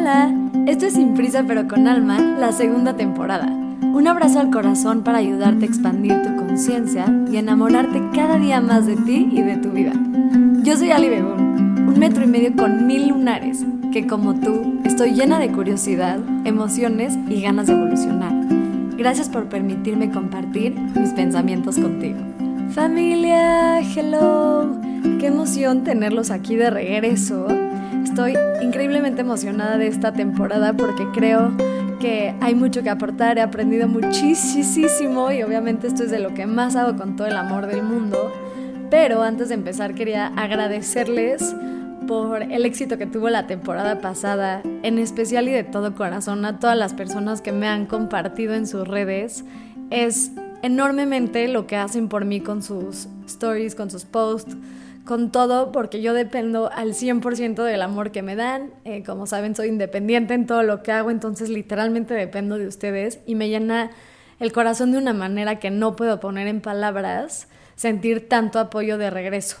Hola, 0.00 0.32
esto 0.68 0.86
es 0.86 0.92
Sin 0.92 1.14
Prisa 1.14 1.42
pero 1.44 1.66
con 1.66 1.88
Alma, 1.88 2.20
la 2.20 2.52
segunda 2.52 2.94
temporada. 2.94 3.46
Un 3.46 4.06
abrazo 4.06 4.38
al 4.38 4.48
corazón 4.48 5.02
para 5.02 5.18
ayudarte 5.18 5.64
a 5.64 5.68
expandir 5.68 6.22
tu 6.22 6.36
conciencia 6.36 7.12
y 7.28 7.36
enamorarte 7.36 8.00
cada 8.14 8.38
día 8.38 8.60
más 8.60 8.86
de 8.86 8.94
ti 8.94 9.28
y 9.32 9.42
de 9.42 9.56
tu 9.56 9.70
vida. 9.70 9.92
Yo 10.62 10.76
soy 10.76 10.92
Ali 10.92 11.08
Begun, 11.08 11.88
un 11.88 11.98
metro 11.98 12.22
y 12.22 12.28
medio 12.28 12.54
con 12.54 12.86
mil 12.86 13.08
lunares, 13.08 13.66
que 13.92 14.06
como 14.06 14.38
tú 14.38 14.78
estoy 14.84 15.14
llena 15.14 15.40
de 15.40 15.50
curiosidad, 15.50 16.20
emociones 16.44 17.18
y 17.28 17.42
ganas 17.42 17.66
de 17.66 17.72
evolucionar. 17.72 18.32
Gracias 18.96 19.28
por 19.28 19.48
permitirme 19.48 20.12
compartir 20.12 20.78
mis 20.94 21.10
pensamientos 21.10 21.76
contigo. 21.76 22.20
Familia, 22.70 23.80
hello. 23.80 24.76
Qué 25.18 25.26
emoción 25.26 25.82
tenerlos 25.82 26.30
aquí 26.30 26.54
de 26.54 26.70
regreso. 26.70 27.48
Estoy 28.08 28.38
increíblemente 28.62 29.20
emocionada 29.20 29.76
de 29.76 29.86
esta 29.86 30.14
temporada 30.14 30.72
porque 30.72 31.06
creo 31.12 31.52
que 32.00 32.34
hay 32.40 32.54
mucho 32.54 32.82
que 32.82 32.88
aportar, 32.88 33.36
he 33.36 33.42
aprendido 33.42 33.86
muchísimo 33.86 35.30
y 35.30 35.42
obviamente 35.42 35.88
esto 35.88 36.04
es 36.04 36.10
de 36.10 36.18
lo 36.18 36.32
que 36.32 36.46
más 36.46 36.74
hago 36.74 36.96
con 36.96 37.16
todo 37.16 37.26
el 37.26 37.36
amor 37.36 37.66
del 37.66 37.82
mundo. 37.82 38.32
Pero 38.90 39.22
antes 39.22 39.50
de 39.50 39.56
empezar 39.56 39.94
quería 39.94 40.28
agradecerles 40.28 41.54
por 42.08 42.42
el 42.42 42.64
éxito 42.64 42.96
que 42.96 43.04
tuvo 43.04 43.28
la 43.28 43.46
temporada 43.46 44.00
pasada, 44.00 44.62
en 44.82 44.98
especial 44.98 45.46
y 45.46 45.52
de 45.52 45.64
todo 45.64 45.94
corazón 45.94 46.46
a 46.46 46.58
todas 46.58 46.78
las 46.78 46.94
personas 46.94 47.42
que 47.42 47.52
me 47.52 47.68
han 47.68 47.84
compartido 47.84 48.54
en 48.54 48.66
sus 48.66 48.88
redes. 48.88 49.44
Es 49.90 50.32
enormemente 50.62 51.46
lo 51.46 51.66
que 51.66 51.76
hacen 51.76 52.08
por 52.08 52.24
mí 52.24 52.40
con 52.40 52.62
sus 52.62 53.06
stories, 53.26 53.74
con 53.74 53.90
sus 53.90 54.06
posts 54.06 54.56
con 55.08 55.32
todo 55.32 55.72
porque 55.72 56.02
yo 56.02 56.12
dependo 56.12 56.70
al 56.70 56.92
100% 56.92 57.64
del 57.64 57.80
amor 57.80 58.12
que 58.12 58.20
me 58.20 58.36
dan. 58.36 58.70
Eh, 58.84 59.02
como 59.04 59.26
saben, 59.26 59.56
soy 59.56 59.68
independiente 59.68 60.34
en 60.34 60.46
todo 60.46 60.62
lo 60.62 60.82
que 60.82 60.92
hago, 60.92 61.10
entonces 61.10 61.48
literalmente 61.48 62.12
dependo 62.12 62.58
de 62.58 62.66
ustedes 62.66 63.18
y 63.24 63.34
me 63.34 63.48
llena 63.48 63.90
el 64.38 64.52
corazón 64.52 64.92
de 64.92 64.98
una 64.98 65.14
manera 65.14 65.58
que 65.58 65.70
no 65.70 65.96
puedo 65.96 66.20
poner 66.20 66.46
en 66.46 66.60
palabras, 66.60 67.48
sentir 67.74 68.28
tanto 68.28 68.58
apoyo 68.58 68.98
de 68.98 69.08
regreso. 69.08 69.56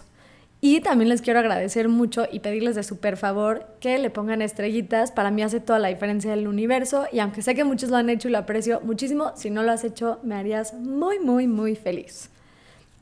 Y 0.60 0.82
también 0.82 1.08
les 1.08 1.22
quiero 1.22 1.38
agradecer 1.38 1.88
mucho 1.88 2.26
y 2.30 2.40
pedirles 2.40 2.74
de 2.74 2.82
súper 2.82 3.16
favor 3.16 3.64
que 3.80 3.98
le 3.98 4.10
pongan 4.10 4.42
estrellitas. 4.42 5.12
Para 5.12 5.30
mí 5.30 5.42
hace 5.42 5.60
toda 5.60 5.78
la 5.78 5.88
diferencia 5.88 6.30
del 6.30 6.46
universo 6.46 7.06
y 7.10 7.20
aunque 7.20 7.40
sé 7.40 7.54
que 7.54 7.64
muchos 7.64 7.88
lo 7.88 7.96
han 7.96 8.10
hecho 8.10 8.28
y 8.28 8.32
lo 8.32 8.38
aprecio 8.38 8.82
muchísimo, 8.82 9.32
si 9.34 9.48
no 9.48 9.62
lo 9.62 9.72
has 9.72 9.84
hecho 9.84 10.18
me 10.22 10.34
harías 10.34 10.74
muy, 10.74 11.18
muy, 11.20 11.46
muy 11.46 11.74
feliz. 11.74 12.28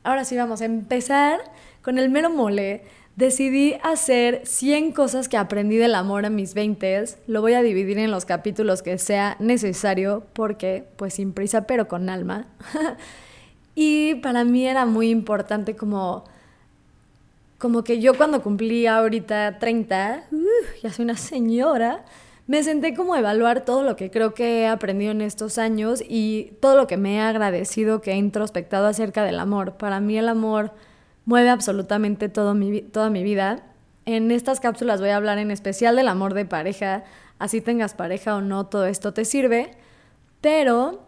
Ahora 0.05 0.23
sí 0.23 0.37
vamos 0.37 0.61
a 0.61 0.65
empezar 0.65 1.41
con 1.87 1.99
el 1.99 2.09
mero 2.09 2.29
mole, 2.29 2.81
decidí 3.15 3.75
hacer 3.81 4.41
100 4.43 4.91
cosas 4.91 5.29
que 5.29 5.37
aprendí 5.37 5.77
del 5.77 5.95
amor 5.95 6.25
a 6.25 6.29
mis 6.29 6.53
20. 6.53 7.05
Lo 7.27 7.39
voy 7.39 7.53
a 7.53 7.61
dividir 7.61 7.97
en 7.97 8.11
los 8.11 8.25
capítulos 8.25 8.81
que 8.81 8.97
sea 8.97 9.37
necesario 9.39 10.25
porque, 10.33 10.83
pues 10.97 11.13
sin 11.13 11.31
prisa, 11.31 11.61
pero 11.61 11.87
con 11.87 12.09
alma. 12.09 12.47
y 13.73 14.15
para 14.15 14.43
mí 14.43 14.67
era 14.67 14.85
muy 14.85 15.09
importante 15.09 15.77
como, 15.77 16.25
como 17.57 17.85
que 17.85 18.01
yo 18.01 18.17
cuando 18.17 18.43
cumplí 18.43 18.85
ahorita 18.85 19.57
30, 19.57 20.23
ya 20.83 20.91
soy 20.91 21.05
una 21.05 21.15
señora, 21.15 22.03
me 22.47 22.63
senté 22.63 22.95
como 22.95 23.13
a 23.13 23.19
evaluar 23.19 23.63
todo 23.63 23.83
lo 23.83 23.95
que 23.95 24.11
creo 24.11 24.33
que 24.33 24.63
he 24.63 24.67
aprendido 24.67 25.13
en 25.13 25.21
estos 25.21 25.57
años 25.57 26.03
y 26.05 26.51
todo 26.59 26.75
lo 26.75 26.85
que 26.85 26.97
me 26.97 27.15
he 27.15 27.21
agradecido, 27.21 28.01
que 28.01 28.11
he 28.11 28.17
introspectado 28.17 28.87
acerca 28.87 29.23
del 29.23 29.39
amor. 29.39 29.77
Para 29.77 30.01
mí 30.01 30.17
el 30.17 30.27
amor 30.27 30.73
mueve 31.27 31.49
absolutamente 31.49 32.29
todo 32.29 32.55
mi, 32.55 32.81
toda 32.81 33.11
mi 33.11 33.21
vida. 33.21 33.59
En 34.05 34.31
estas 34.31 34.61
cápsulas 34.61 35.01
voy 35.01 35.09
a 35.09 35.17
hablar 35.17 35.37
en 35.37 35.51
especial 35.51 35.97
del 35.97 36.07
amor 36.07 36.33
de 36.33 36.45
pareja, 36.45 37.03
así 37.37 37.59
tengas 37.59 37.93
pareja 37.93 38.37
o 38.37 38.41
no, 38.41 38.65
todo 38.65 38.85
esto 38.85 39.13
te 39.13 39.25
sirve, 39.25 39.71
pero 40.39 41.05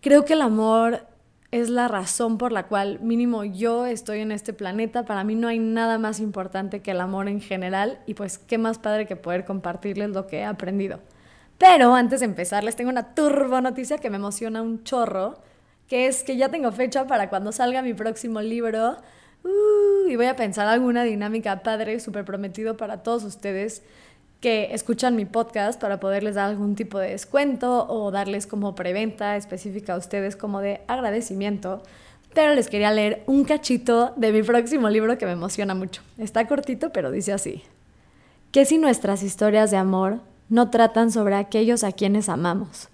creo 0.00 0.24
que 0.24 0.32
el 0.32 0.40
amor 0.40 1.06
es 1.50 1.68
la 1.68 1.86
razón 1.86 2.38
por 2.38 2.50
la 2.50 2.66
cual 2.66 2.98
mínimo 3.00 3.44
yo 3.44 3.84
estoy 3.84 4.20
en 4.20 4.32
este 4.32 4.54
planeta. 4.54 5.04
Para 5.04 5.22
mí 5.22 5.34
no 5.34 5.48
hay 5.48 5.58
nada 5.58 5.98
más 5.98 6.18
importante 6.18 6.80
que 6.80 6.92
el 6.92 7.00
amor 7.00 7.28
en 7.28 7.42
general 7.42 7.98
y 8.06 8.14
pues 8.14 8.38
qué 8.38 8.56
más 8.56 8.78
padre 8.78 9.06
que 9.06 9.16
poder 9.16 9.44
compartirles 9.44 10.10
lo 10.10 10.26
que 10.26 10.38
he 10.38 10.44
aprendido. 10.44 11.00
Pero 11.58 11.94
antes 11.94 12.20
de 12.20 12.26
empezar 12.26 12.64
les 12.64 12.74
tengo 12.74 12.88
una 12.88 13.14
turbo 13.14 13.60
noticia 13.60 13.98
que 13.98 14.08
me 14.08 14.16
emociona 14.16 14.62
un 14.62 14.82
chorro 14.82 15.42
que 15.90 16.06
es 16.06 16.22
que 16.22 16.36
ya 16.36 16.48
tengo 16.48 16.70
fecha 16.70 17.08
para 17.08 17.28
cuando 17.28 17.50
salga 17.50 17.82
mi 17.82 17.94
próximo 17.94 18.40
libro. 18.40 18.96
Uh, 19.42 20.08
y 20.08 20.14
voy 20.14 20.26
a 20.26 20.36
pensar 20.36 20.68
alguna 20.68 21.02
dinámica 21.02 21.64
padre, 21.64 21.98
súper 21.98 22.24
prometido 22.24 22.76
para 22.76 23.02
todos 23.02 23.24
ustedes 23.24 23.82
que 24.40 24.72
escuchan 24.72 25.16
mi 25.16 25.24
podcast 25.24 25.80
para 25.80 25.98
poderles 25.98 26.36
dar 26.36 26.48
algún 26.48 26.76
tipo 26.76 26.98
de 27.00 27.10
descuento 27.10 27.88
o 27.88 28.12
darles 28.12 28.46
como 28.46 28.76
preventa 28.76 29.36
específica 29.36 29.94
a 29.94 29.96
ustedes 29.96 30.36
como 30.36 30.60
de 30.60 30.80
agradecimiento. 30.86 31.82
Pero 32.34 32.54
les 32.54 32.68
quería 32.68 32.92
leer 32.92 33.24
un 33.26 33.42
cachito 33.42 34.12
de 34.16 34.30
mi 34.30 34.44
próximo 34.44 34.88
libro 34.88 35.18
que 35.18 35.26
me 35.26 35.32
emociona 35.32 35.74
mucho. 35.74 36.02
Está 36.18 36.46
cortito, 36.46 36.92
pero 36.92 37.10
dice 37.10 37.32
así. 37.32 37.64
¿Qué 38.52 38.64
si 38.64 38.78
nuestras 38.78 39.24
historias 39.24 39.72
de 39.72 39.78
amor 39.78 40.20
no 40.48 40.70
tratan 40.70 41.10
sobre 41.10 41.34
aquellos 41.34 41.82
a 41.82 41.90
quienes 41.90 42.28
amamos? 42.28 42.88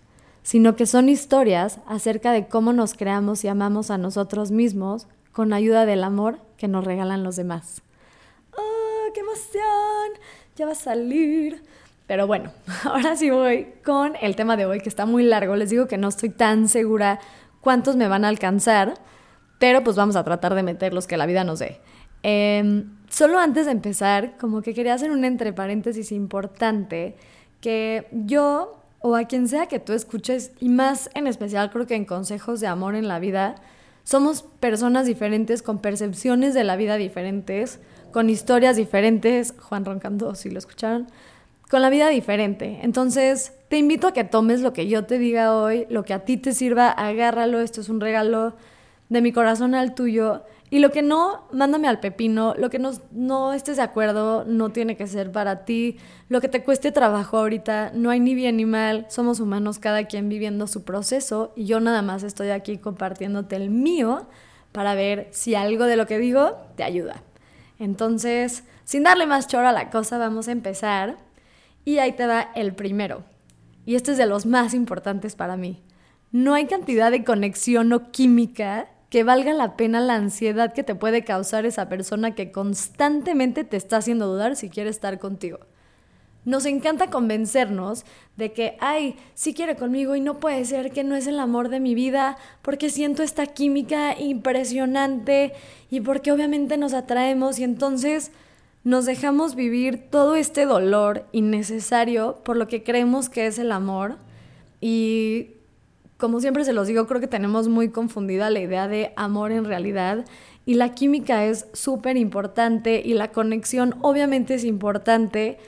Sino 0.46 0.76
que 0.76 0.86
son 0.86 1.08
historias 1.08 1.80
acerca 1.88 2.30
de 2.30 2.46
cómo 2.46 2.72
nos 2.72 2.94
creamos 2.94 3.42
y 3.42 3.48
amamos 3.48 3.90
a 3.90 3.98
nosotros 3.98 4.52
mismos 4.52 5.08
con 5.32 5.52
ayuda 5.52 5.86
del 5.86 6.04
amor 6.04 6.38
que 6.56 6.68
nos 6.68 6.84
regalan 6.84 7.24
los 7.24 7.34
demás. 7.34 7.82
¡Oh, 8.56 9.12
qué 9.12 9.22
emoción! 9.22 10.22
Ya 10.54 10.66
va 10.66 10.70
a 10.70 10.76
salir. 10.76 11.64
Pero 12.06 12.28
bueno, 12.28 12.52
ahora 12.84 13.16
sí 13.16 13.28
voy 13.28 13.72
con 13.84 14.14
el 14.22 14.36
tema 14.36 14.56
de 14.56 14.66
hoy 14.66 14.78
que 14.78 14.88
está 14.88 15.04
muy 15.04 15.24
largo. 15.24 15.56
Les 15.56 15.70
digo 15.70 15.88
que 15.88 15.98
no 15.98 16.06
estoy 16.06 16.28
tan 16.28 16.68
segura 16.68 17.18
cuántos 17.60 17.96
me 17.96 18.06
van 18.06 18.24
a 18.24 18.28
alcanzar, 18.28 18.94
pero 19.58 19.82
pues 19.82 19.96
vamos 19.96 20.14
a 20.14 20.22
tratar 20.22 20.54
de 20.54 20.62
meter 20.62 20.94
los 20.94 21.08
que 21.08 21.16
la 21.16 21.26
vida 21.26 21.42
nos 21.42 21.58
dé. 21.58 21.80
Em, 22.22 22.96
solo 23.10 23.40
antes 23.40 23.66
de 23.66 23.72
empezar, 23.72 24.36
como 24.38 24.62
que 24.62 24.74
quería 24.74 24.94
hacer 24.94 25.10
un 25.10 25.24
entre 25.24 25.52
paréntesis 25.52 26.12
importante, 26.12 27.16
que 27.60 28.06
yo 28.12 28.85
o 29.06 29.14
a 29.14 29.26
quien 29.26 29.46
sea 29.46 29.66
que 29.66 29.78
tú 29.78 29.92
escuches, 29.92 30.50
y 30.58 30.68
más 30.68 31.10
en 31.14 31.28
especial 31.28 31.70
creo 31.70 31.86
que 31.86 31.94
en 31.94 32.04
consejos 32.04 32.58
de 32.58 32.66
amor 32.66 32.96
en 32.96 33.06
la 33.06 33.20
vida, 33.20 33.54
somos 34.02 34.42
personas 34.42 35.06
diferentes 35.06 35.62
con 35.62 35.78
percepciones 35.78 36.54
de 36.54 36.64
la 36.64 36.74
vida 36.74 36.96
diferentes, 36.96 37.78
con 38.10 38.28
historias 38.28 38.74
diferentes, 38.74 39.54
Juan 39.60 39.84
roncando 39.84 40.34
si 40.34 40.50
lo 40.50 40.58
escucharon, 40.58 41.06
con 41.70 41.82
la 41.82 41.90
vida 41.90 42.08
diferente. 42.08 42.80
Entonces, 42.82 43.52
te 43.68 43.78
invito 43.78 44.08
a 44.08 44.12
que 44.12 44.24
tomes 44.24 44.60
lo 44.60 44.72
que 44.72 44.88
yo 44.88 45.04
te 45.04 45.18
diga 45.18 45.54
hoy, 45.54 45.86
lo 45.88 46.04
que 46.04 46.12
a 46.12 46.24
ti 46.24 46.36
te 46.36 46.52
sirva, 46.52 46.90
agárralo, 46.90 47.60
esto 47.60 47.80
es 47.80 47.88
un 47.88 48.00
regalo 48.00 48.56
de 49.08 49.20
mi 49.20 49.30
corazón 49.30 49.76
al 49.76 49.94
tuyo 49.94 50.42
y 50.68 50.80
lo 50.80 50.90
que 50.90 51.02
no, 51.02 51.46
mándame 51.52 51.86
al 51.86 52.00
pepino. 52.00 52.54
Lo 52.56 52.70
que 52.70 52.78
no, 52.78 52.90
no 53.12 53.52
estés 53.52 53.76
de 53.76 53.82
acuerdo 53.82 54.44
no 54.44 54.70
tiene 54.70 54.96
que 54.96 55.06
ser 55.06 55.30
para 55.30 55.64
ti. 55.64 55.98
Lo 56.28 56.40
que 56.40 56.48
te 56.48 56.64
cueste 56.64 56.90
trabajo 56.90 57.38
ahorita, 57.38 57.92
no 57.94 58.10
hay 58.10 58.18
ni 58.18 58.34
bien 58.34 58.56
ni 58.56 58.64
mal. 58.64 59.06
Somos 59.08 59.38
humanos, 59.38 59.78
cada 59.78 60.04
quien 60.04 60.28
viviendo 60.28 60.66
su 60.66 60.82
proceso. 60.82 61.52
Y 61.54 61.66
yo 61.66 61.78
nada 61.78 62.02
más 62.02 62.24
estoy 62.24 62.50
aquí 62.50 62.78
compartiéndote 62.78 63.54
el 63.54 63.70
mío 63.70 64.26
para 64.72 64.96
ver 64.96 65.28
si 65.30 65.54
algo 65.54 65.84
de 65.84 65.96
lo 65.96 66.06
que 66.06 66.18
digo 66.18 66.56
te 66.74 66.82
ayuda. 66.82 67.22
Entonces, 67.78 68.64
sin 68.84 69.04
darle 69.04 69.26
más 69.26 69.46
choro 69.46 69.68
a 69.68 69.72
la 69.72 69.90
cosa, 69.90 70.18
vamos 70.18 70.48
a 70.48 70.52
empezar. 70.52 71.16
Y 71.84 71.98
ahí 71.98 72.12
te 72.12 72.26
va 72.26 72.50
el 72.56 72.74
primero. 72.74 73.22
Y 73.84 73.94
este 73.94 74.12
es 74.12 74.18
de 74.18 74.26
los 74.26 74.46
más 74.46 74.74
importantes 74.74 75.36
para 75.36 75.56
mí. 75.56 75.84
No 76.32 76.54
hay 76.54 76.66
cantidad 76.66 77.12
de 77.12 77.22
conexión 77.22 77.92
o 77.92 78.10
química 78.10 78.88
que 79.10 79.24
valga 79.24 79.52
la 79.52 79.76
pena 79.76 80.00
la 80.00 80.14
ansiedad 80.14 80.72
que 80.72 80.82
te 80.82 80.94
puede 80.94 81.24
causar 81.24 81.66
esa 81.66 81.88
persona 81.88 82.34
que 82.34 82.50
constantemente 82.50 83.64
te 83.64 83.76
está 83.76 83.98
haciendo 83.98 84.26
dudar 84.26 84.56
si 84.56 84.68
quiere 84.68 84.90
estar 84.90 85.18
contigo. 85.18 85.60
Nos 86.44 86.64
encanta 86.64 87.10
convencernos 87.10 88.04
de 88.36 88.52
que, 88.52 88.76
ay, 88.78 89.16
sí 89.34 89.52
quiere 89.52 89.74
conmigo 89.74 90.14
y 90.14 90.20
no 90.20 90.38
puede 90.38 90.64
ser 90.64 90.92
que 90.92 91.02
no 91.02 91.16
es 91.16 91.26
el 91.26 91.40
amor 91.40 91.70
de 91.70 91.80
mi 91.80 91.96
vida 91.96 92.36
porque 92.62 92.88
siento 92.88 93.24
esta 93.24 93.46
química 93.46 94.16
impresionante 94.16 95.54
y 95.90 96.00
porque 96.00 96.30
obviamente 96.30 96.76
nos 96.76 96.94
atraemos 96.94 97.58
y 97.58 97.64
entonces 97.64 98.30
nos 98.84 99.06
dejamos 99.06 99.56
vivir 99.56 100.08
todo 100.08 100.36
este 100.36 100.66
dolor 100.66 101.26
innecesario 101.32 102.40
por 102.44 102.56
lo 102.56 102.68
que 102.68 102.84
creemos 102.84 103.28
que 103.28 103.48
es 103.48 103.58
el 103.58 103.72
amor 103.72 104.16
y 104.80 105.55
como 106.18 106.40
siempre 106.40 106.64
se 106.64 106.72
los 106.72 106.86
digo, 106.86 107.06
creo 107.06 107.20
que 107.20 107.26
tenemos 107.26 107.68
muy 107.68 107.90
confundida 107.90 108.50
la 108.50 108.60
idea 108.60 108.88
de 108.88 109.12
amor 109.16 109.52
en 109.52 109.64
realidad 109.64 110.24
y 110.64 110.74
la 110.74 110.94
química 110.94 111.44
es 111.44 111.66
súper 111.72 112.16
importante 112.16 113.02
y 113.04 113.14
la 113.14 113.32
conexión 113.32 113.94
obviamente 114.00 114.54
es 114.54 114.64
importante, 114.64 115.58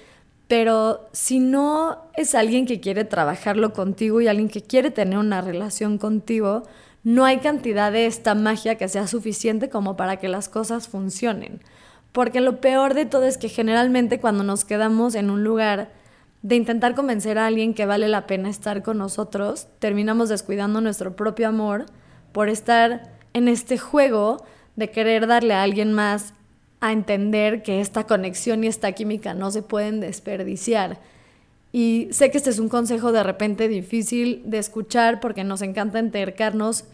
pero 0.48 1.08
si 1.12 1.38
no 1.38 1.98
es 2.16 2.34
alguien 2.34 2.66
que 2.66 2.80
quiere 2.80 3.04
trabajarlo 3.04 3.72
contigo 3.72 4.20
y 4.20 4.28
alguien 4.28 4.48
que 4.48 4.62
quiere 4.62 4.90
tener 4.90 5.18
una 5.18 5.42
relación 5.42 5.98
contigo, 5.98 6.62
no 7.04 7.24
hay 7.24 7.38
cantidad 7.38 7.92
de 7.92 8.06
esta 8.06 8.34
magia 8.34 8.76
que 8.76 8.88
sea 8.88 9.06
suficiente 9.06 9.68
como 9.68 9.96
para 9.96 10.16
que 10.16 10.28
las 10.28 10.48
cosas 10.48 10.88
funcionen. 10.88 11.60
Porque 12.12 12.40
lo 12.40 12.60
peor 12.60 12.94
de 12.94 13.06
todo 13.06 13.24
es 13.24 13.38
que 13.38 13.48
generalmente 13.48 14.18
cuando 14.18 14.42
nos 14.42 14.64
quedamos 14.64 15.14
en 15.14 15.30
un 15.30 15.44
lugar 15.44 15.90
de 16.42 16.56
intentar 16.56 16.94
convencer 16.94 17.38
a 17.38 17.46
alguien 17.46 17.74
que 17.74 17.86
vale 17.86 18.08
la 18.08 18.26
pena 18.26 18.48
estar 18.48 18.82
con 18.82 18.98
nosotros, 18.98 19.68
terminamos 19.78 20.28
descuidando 20.28 20.80
nuestro 20.80 21.16
propio 21.16 21.48
amor 21.48 21.86
por 22.32 22.48
estar 22.48 23.12
en 23.32 23.48
este 23.48 23.78
juego 23.78 24.44
de 24.76 24.90
querer 24.90 25.26
darle 25.26 25.54
a 25.54 25.62
alguien 25.62 25.92
más 25.92 26.34
a 26.80 26.92
entender 26.92 27.62
que 27.62 27.80
esta 27.80 28.06
conexión 28.06 28.62
y 28.62 28.68
esta 28.68 28.92
química 28.92 29.34
no 29.34 29.50
se 29.50 29.62
pueden 29.62 30.00
desperdiciar. 30.00 31.00
Y 31.72 32.08
sé 32.12 32.30
que 32.30 32.38
este 32.38 32.50
es 32.50 32.58
un 32.58 32.68
consejo 32.68 33.12
de 33.12 33.22
repente 33.22 33.68
difícil 33.68 34.42
de 34.46 34.58
escuchar 34.58 35.20
porque 35.20 35.44
nos 35.44 35.60
encanta 35.62 35.98
entercarnos 35.98 36.84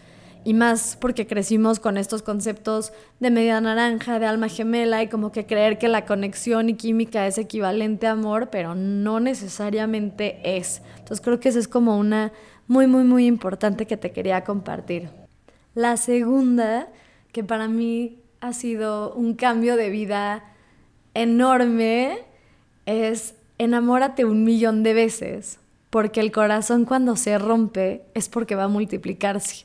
y 0.44 0.52
más 0.52 0.96
porque 1.00 1.26
crecimos 1.26 1.80
con 1.80 1.96
estos 1.96 2.22
conceptos 2.22 2.92
de 3.18 3.30
media 3.30 3.60
naranja, 3.60 4.18
de 4.18 4.26
alma 4.26 4.48
gemela 4.48 5.02
y 5.02 5.08
como 5.08 5.32
que 5.32 5.46
creer 5.46 5.78
que 5.78 5.88
la 5.88 6.04
conexión 6.04 6.68
y 6.68 6.74
química 6.74 7.26
es 7.26 7.38
equivalente 7.38 8.06
a 8.06 8.12
amor, 8.12 8.50
pero 8.50 8.74
no 8.74 9.20
necesariamente 9.20 10.58
es. 10.58 10.82
Entonces 10.98 11.22
creo 11.22 11.40
que 11.40 11.48
esa 11.48 11.58
es 11.58 11.68
como 11.68 11.98
una 11.98 12.32
muy, 12.68 12.86
muy, 12.86 13.04
muy 13.04 13.26
importante 13.26 13.86
que 13.86 13.96
te 13.96 14.12
quería 14.12 14.44
compartir. 14.44 15.08
La 15.74 15.96
segunda, 15.96 16.88
que 17.32 17.42
para 17.42 17.66
mí 17.66 18.18
ha 18.40 18.52
sido 18.52 19.14
un 19.14 19.34
cambio 19.34 19.76
de 19.76 19.88
vida 19.88 20.44
enorme, 21.14 22.18
es 22.84 23.34
enamórate 23.56 24.24
un 24.26 24.44
millón 24.44 24.82
de 24.82 24.92
veces, 24.92 25.58
porque 25.88 26.20
el 26.20 26.32
corazón 26.32 26.84
cuando 26.84 27.16
se 27.16 27.38
rompe 27.38 28.04
es 28.14 28.28
porque 28.28 28.54
va 28.54 28.64
a 28.64 28.68
multiplicarse. 28.68 29.64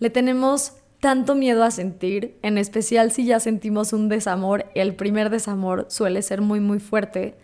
Le 0.00 0.10
tenemos 0.10 0.72
tanto 1.00 1.34
miedo 1.34 1.62
a 1.64 1.70
sentir, 1.70 2.38
en 2.42 2.58
especial 2.58 3.10
si 3.10 3.24
ya 3.24 3.40
sentimos 3.40 3.92
un 3.92 4.08
desamor, 4.08 4.66
el 4.74 4.94
primer 4.94 5.30
desamor 5.30 5.86
suele 5.88 6.22
ser 6.22 6.42
muy 6.42 6.60
muy 6.60 6.78
fuerte, 6.78 7.36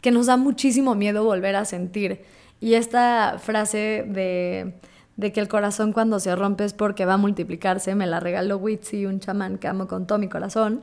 que 0.00 0.10
nos 0.10 0.26
da 0.26 0.36
muchísimo 0.36 0.94
miedo 0.94 1.24
volver 1.24 1.56
a 1.56 1.64
sentir. 1.64 2.22
Y 2.60 2.74
esta 2.74 3.36
frase 3.38 4.04
de, 4.08 4.74
de 5.16 5.32
que 5.32 5.40
el 5.40 5.48
corazón 5.48 5.92
cuando 5.92 6.20
se 6.20 6.34
rompe 6.34 6.64
es 6.64 6.72
porque 6.72 7.04
va 7.04 7.14
a 7.14 7.18
multiplicarse, 7.18 7.94
me 7.94 8.06
la 8.06 8.20
regaló 8.20 8.58
Witsi, 8.58 9.06
un 9.06 9.20
chamán 9.20 9.58
que 9.58 9.68
amo 9.68 9.86
con 9.86 10.06
todo 10.06 10.18
mi 10.18 10.28
corazón. 10.28 10.82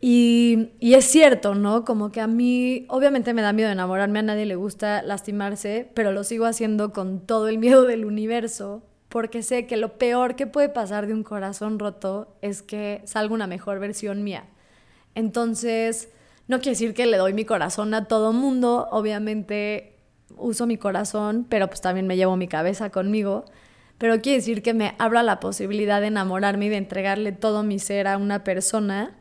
Y, 0.00 0.70
y, 0.78 0.94
es 0.94 1.06
cierto, 1.06 1.56
¿no? 1.56 1.84
Como 1.84 2.12
que 2.12 2.20
a 2.20 2.28
mí, 2.28 2.86
obviamente 2.88 3.34
me 3.34 3.42
da 3.42 3.52
miedo 3.52 3.70
enamorarme, 3.70 4.20
a 4.20 4.22
nadie 4.22 4.46
le 4.46 4.54
gusta 4.54 5.02
lastimarse, 5.02 5.90
pero 5.94 6.12
lo 6.12 6.22
sigo 6.22 6.46
haciendo 6.46 6.92
con 6.92 7.26
todo 7.26 7.48
el 7.48 7.58
miedo 7.58 7.84
del 7.84 8.04
universo, 8.04 8.84
porque 9.08 9.42
sé 9.42 9.66
que 9.66 9.76
lo 9.76 9.98
peor 9.98 10.36
que 10.36 10.46
puede 10.46 10.68
pasar 10.68 11.06
de 11.06 11.14
un 11.14 11.22
corazón 11.22 11.78
roto 11.78 12.36
es 12.42 12.62
que 12.62 13.02
salga 13.04 13.34
una 13.34 13.46
mejor 13.46 13.78
versión 13.78 14.22
mía. 14.22 14.44
Entonces, 15.14 16.10
no 16.46 16.58
quiere 16.58 16.70
decir 16.70 16.94
que 16.94 17.06
le 17.06 17.16
doy 17.16 17.32
mi 17.32 17.44
corazón 17.44 17.94
a 17.94 18.06
todo 18.06 18.32
mundo, 18.32 18.88
obviamente 18.90 19.96
uso 20.36 20.66
mi 20.66 20.76
corazón, 20.76 21.46
pero 21.48 21.68
pues 21.68 21.80
también 21.80 22.06
me 22.06 22.16
llevo 22.16 22.36
mi 22.36 22.48
cabeza 22.48 22.90
conmigo, 22.90 23.44
pero 23.96 24.20
quiere 24.20 24.38
decir 24.38 24.62
que 24.62 24.74
me 24.74 24.94
abra 24.98 25.22
la 25.22 25.40
posibilidad 25.40 26.00
de 26.00 26.08
enamorarme 26.08 26.66
y 26.66 26.68
de 26.68 26.76
entregarle 26.76 27.32
todo 27.32 27.62
mi 27.62 27.78
ser 27.78 28.06
a 28.06 28.18
una 28.18 28.44
persona, 28.44 29.16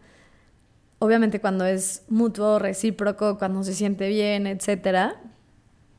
obviamente 1.00 1.40
cuando 1.40 1.66
es 1.66 2.04
mutuo, 2.10 2.60
recíproco, 2.60 3.38
cuando 3.38 3.64
se 3.64 3.74
siente 3.74 4.10
bien, 4.10 4.48
etcétera, 4.48 5.22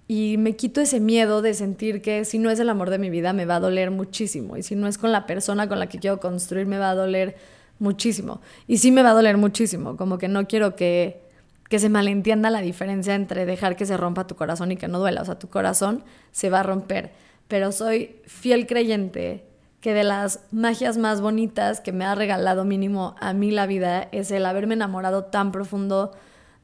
y 0.08 0.36
me 0.38 0.56
quito 0.56 0.80
ese 0.80 1.00
miedo 1.00 1.42
de 1.42 1.52
sentir 1.52 2.00
que 2.00 2.24
si 2.24 2.38
no 2.38 2.50
es 2.50 2.58
el 2.58 2.70
amor 2.70 2.88
de 2.88 2.98
mi 2.98 3.10
vida 3.10 3.34
me 3.34 3.44
va 3.44 3.56
a 3.56 3.60
doler 3.60 3.90
muchísimo 3.90 4.56
y 4.56 4.62
si 4.62 4.74
no 4.74 4.88
es 4.88 4.96
con 4.96 5.12
la 5.12 5.26
persona 5.26 5.68
con 5.68 5.78
la 5.78 5.88
que 5.88 5.98
quiero 5.98 6.18
construir 6.18 6.66
me 6.66 6.78
va 6.78 6.90
a 6.90 6.94
doler 6.94 7.36
muchísimo. 7.78 8.40
Y 8.66 8.78
sí 8.78 8.90
me 8.90 9.02
va 9.02 9.10
a 9.10 9.14
doler 9.14 9.36
muchísimo, 9.36 9.96
como 9.96 10.18
que 10.18 10.28
no 10.28 10.46
quiero 10.46 10.76
que, 10.76 11.20
que 11.68 11.78
se 11.78 11.88
malentienda 11.88 12.50
la 12.50 12.60
diferencia 12.60 13.14
entre 13.14 13.46
dejar 13.46 13.76
que 13.76 13.86
se 13.86 13.96
rompa 13.96 14.26
tu 14.26 14.34
corazón 14.34 14.72
y 14.72 14.76
que 14.76 14.88
no 14.88 14.98
duela. 14.98 15.22
O 15.22 15.24
sea, 15.24 15.38
tu 15.38 15.48
corazón 15.48 16.02
se 16.32 16.50
va 16.50 16.60
a 16.60 16.62
romper. 16.62 17.12
Pero 17.46 17.70
soy 17.72 18.16
fiel 18.26 18.66
creyente 18.66 19.44
que 19.80 19.94
de 19.94 20.04
las 20.04 20.40
magias 20.50 20.98
más 20.98 21.20
bonitas 21.20 21.80
que 21.80 21.92
me 21.92 22.04
ha 22.04 22.14
regalado 22.14 22.64
mínimo 22.64 23.14
a 23.20 23.32
mí 23.32 23.50
la 23.50 23.66
vida 23.66 24.08
es 24.10 24.30
el 24.30 24.44
haberme 24.44 24.74
enamorado 24.74 25.24
tan 25.24 25.52
profundo 25.52 26.12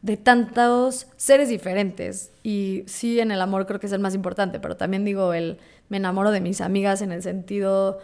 de 0.05 0.19
tantos 0.19 1.07
seres 1.17 1.49
diferentes. 1.49 2.31
Y 2.43 2.85
sí, 2.87 3.21
en 3.21 3.31
el 3.31 3.41
amor 3.41 3.65
creo 3.65 3.81
que 3.81 3.87
es 3.87 3.93
el 3.93 4.01
más 4.01 4.15
importante, 4.15 4.61
pero 4.61 4.77
también 4.77 5.03
digo, 5.03 5.33
el 5.33 5.59
me 5.89 5.97
enamoro 5.97 6.31
de 6.31 6.43
mis 6.43 6.61
amigas 6.61 7.01
en 7.01 7.11
el 7.11 7.23
sentido 7.23 7.99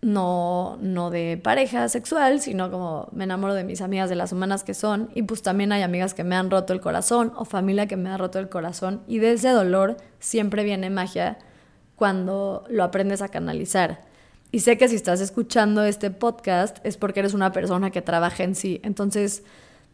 no, 0.00 0.78
no 0.80 1.10
de 1.10 1.38
pareja 1.42 1.90
sexual, 1.90 2.40
sino 2.40 2.70
como 2.70 3.10
me 3.12 3.24
enamoro 3.24 3.52
de 3.52 3.64
mis 3.64 3.82
amigas, 3.82 4.08
de 4.08 4.16
las 4.16 4.32
humanas 4.32 4.64
que 4.64 4.72
son. 4.72 5.10
Y 5.14 5.24
pues 5.24 5.42
también 5.42 5.72
hay 5.72 5.82
amigas 5.82 6.14
que 6.14 6.24
me 6.24 6.36
han 6.36 6.50
roto 6.50 6.72
el 6.72 6.80
corazón 6.80 7.34
o 7.36 7.44
familia 7.44 7.86
que 7.86 7.98
me 7.98 8.08
ha 8.08 8.16
roto 8.16 8.38
el 8.38 8.48
corazón. 8.48 9.02
Y 9.06 9.18
de 9.18 9.32
ese 9.32 9.50
dolor 9.50 9.98
siempre 10.20 10.64
viene 10.64 10.88
magia 10.88 11.36
cuando 11.96 12.64
lo 12.70 12.82
aprendes 12.82 13.20
a 13.20 13.28
canalizar. 13.28 14.00
Y 14.52 14.60
sé 14.60 14.78
que 14.78 14.88
si 14.88 14.96
estás 14.96 15.20
escuchando 15.20 15.84
este 15.84 16.10
podcast 16.10 16.78
es 16.82 16.96
porque 16.96 17.20
eres 17.20 17.34
una 17.34 17.52
persona 17.52 17.90
que 17.90 18.00
trabaja 18.00 18.42
en 18.42 18.54
sí. 18.54 18.80
Entonces, 18.84 19.42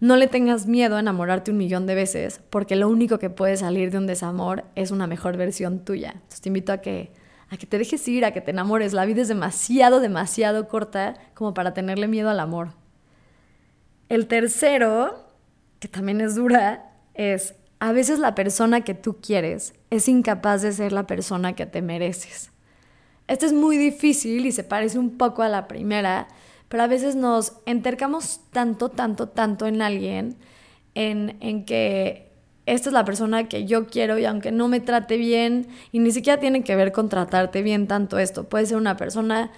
no 0.03 0.17
le 0.17 0.27
tengas 0.27 0.67
miedo 0.67 0.97
a 0.97 0.99
enamorarte 0.99 1.53
un 1.53 1.59
millón 1.59 1.87
de 1.87 1.95
veces, 1.95 2.41
porque 2.51 2.75
lo 2.75 2.89
único 2.89 3.21
que 3.21 3.31
puede 3.31 3.57
salir 3.57 3.93
de 3.93 3.99
un 3.99 4.09
desamor 4.09 4.65
es 4.75 4.91
una 4.91 5.07
mejor 5.07 5.37
versión 5.37 5.85
tuya. 5.85 6.11
Entonces 6.15 6.41
te 6.41 6.49
invito 6.49 6.73
a 6.73 6.79
que, 6.79 7.13
a 7.51 7.57
que 7.57 7.69
te 7.69 7.79
dejes 7.79 8.09
ir, 8.09 8.25
a 8.25 8.33
que 8.33 8.41
te 8.41 8.51
enamores. 8.51 8.95
La 8.95 9.05
vida 9.05 9.23
es 9.23 9.29
demasiado, 9.29 10.01
demasiado 10.01 10.67
corta 10.67 11.15
como 11.35 11.55
para 11.55 11.73
tenerle 11.73 12.09
miedo 12.09 12.31
al 12.31 12.41
amor. 12.41 12.71
El 14.09 14.27
tercero, 14.27 15.25
que 15.79 15.87
también 15.87 16.21
es 16.21 16.35
dura, 16.35 16.91
es 17.15 17.55
a 17.79 17.93
veces 17.93 18.19
la 18.19 18.35
persona 18.35 18.81
que 18.81 18.95
tú 18.95 19.21
quieres 19.21 19.73
es 19.91 20.09
incapaz 20.09 20.63
de 20.63 20.73
ser 20.73 20.91
la 20.91 21.07
persona 21.07 21.53
que 21.53 21.67
te 21.67 21.81
mereces. 21.81 22.51
Esto 23.29 23.47
es 23.47 23.53
muy 23.53 23.77
difícil 23.77 24.47
y 24.47 24.51
se 24.51 24.65
parece 24.65 24.99
un 24.99 25.17
poco 25.17 25.43
a 25.43 25.49
la 25.49 25.69
primera, 25.69 26.27
pero 26.73 26.85
a 26.85 26.87
veces 26.87 27.17
nos 27.17 27.53
entercamos 27.67 28.41
tanto, 28.51 28.89
tanto, 28.89 29.29
tanto 29.29 29.67
en 29.67 29.83
alguien, 29.83 30.39
en, 30.95 31.37
en 31.41 31.67
que 31.67 32.31
esta 32.65 32.89
es 32.89 32.95
la 32.95 33.05
persona 33.05 33.47
que 33.47 33.67
yo 33.67 33.89
quiero 33.89 34.19
y 34.19 34.25
aunque 34.25 34.53
no 34.53 34.69
me 34.69 34.81
trate 34.81 35.19
bien, 35.19 35.67
y 35.93 35.99
ni 35.99 36.13
siquiera 36.13 36.41
tiene 36.41 36.65
que 36.65 36.75
ver 36.75 36.91
con 36.91 37.11
tratarte 37.11 37.61
bien 37.61 37.89
tanto 37.89 38.19
esto, 38.19 38.45
puede 38.45 38.65
ser 38.65 38.79
una 38.79 38.97
persona 38.97 39.51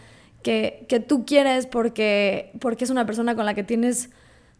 que, 0.43 0.87
que 0.89 0.99
tú 0.99 1.25
quieres 1.25 1.69
porque, 1.69 2.51
porque 2.59 2.83
es 2.83 2.91
una 2.91 3.07
persona 3.07 3.37
con 3.37 3.47
la 3.47 3.55
que 3.55 3.63
tienes 3.63 4.11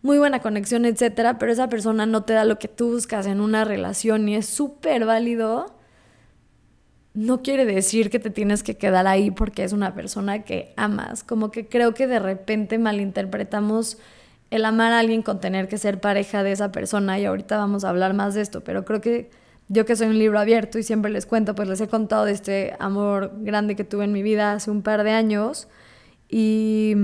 muy 0.03 0.19
buena 0.19 0.39
conexión, 0.39 0.85
etcétera, 0.85 1.41
pero 1.41 1.51
esa 1.51 1.69
persona 1.69 2.07
no 2.07 2.23
te 2.23 2.35
da 2.35 2.45
lo 2.45 2.61
que 2.61 2.69
tú 2.69 2.93
buscas 2.93 3.27
en 3.27 3.41
una 3.41 3.65
relación 3.65 4.29
y 4.29 4.37
es 4.37 4.47
súper 4.47 5.07
válido 5.07 5.75
no 7.15 7.43
quiere 7.43 7.65
decir 7.65 8.11
que 8.11 8.19
te 8.19 8.31
tienes 8.31 8.63
que 8.65 8.77
quedar 8.77 9.07
ahí 9.07 9.31
porque 9.31 9.63
es 9.63 9.73
una 9.73 9.95
persona 9.95 10.43
que 10.43 10.75
amas. 10.77 11.23
Como 11.23 11.51
que 11.51 11.69
creo 11.69 11.95
que 11.95 12.09
de 12.09 12.19
repente 12.19 12.77
malinterpretamos 12.79 13.99
el 14.51 14.65
amar 14.65 14.93
a 14.93 14.99
alguien 14.99 15.23
con 15.23 15.41
tener 15.41 15.69
que 15.69 15.79
ser 15.79 16.01
pareja 16.01 16.43
de 16.43 16.53
esa 16.53 16.73
persona 16.73 17.19
y 17.19 17.25
ahorita 17.25 17.57
vamos 17.57 17.85
a 17.85 17.91
hablar 17.91 18.15
más 18.15 18.35
de 18.35 18.43
esto, 18.43 18.63
pero 18.63 18.85
creo 18.85 19.01
que 19.01 19.31
yo 19.69 19.87
que 19.87 19.97
soy 19.97 20.09
un 20.09 20.19
libro 20.19 20.39
abierto 20.39 20.79
y 20.79 20.83
siempre 20.83 21.11
les 21.11 21.25
cuento, 21.25 21.55
pues 21.55 21.69
les 21.69 21.81
he 21.81 21.89
contado 21.89 22.25
de 22.25 22.33
este 22.33 22.75
amor 22.79 23.33
grande 23.39 23.77
que 23.77 23.85
tuve 23.85 24.05
en 24.05 24.13
mi 24.13 24.23
vida 24.23 24.53
hace 24.53 24.71
un 24.71 24.83
par 24.83 25.05
de 25.05 25.11
años 25.13 25.69
y 26.29 26.95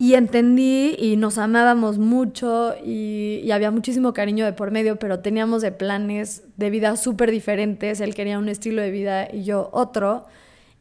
y 0.00 0.14
entendí 0.14 0.96
y 0.98 1.18
nos 1.18 1.36
amábamos 1.36 1.98
mucho 1.98 2.74
y, 2.82 3.50
había 3.52 3.70
muchísimo 3.70 4.14
cariño 4.14 4.46
de 4.46 4.54
por 4.54 4.70
medio, 4.70 4.96
pero 4.98 5.20
teníamos 5.20 5.60
de 5.60 5.72
planes 5.72 6.42
de 6.56 6.70
vida 6.70 6.96
súper 6.96 7.30
diferentes. 7.30 8.00
Él 8.00 8.14
quería 8.14 8.38
un 8.38 8.48
estilo 8.48 8.80
de 8.80 8.90
vida 8.90 9.28
y 9.30 9.44
yo 9.44 9.68
otro. 9.74 10.24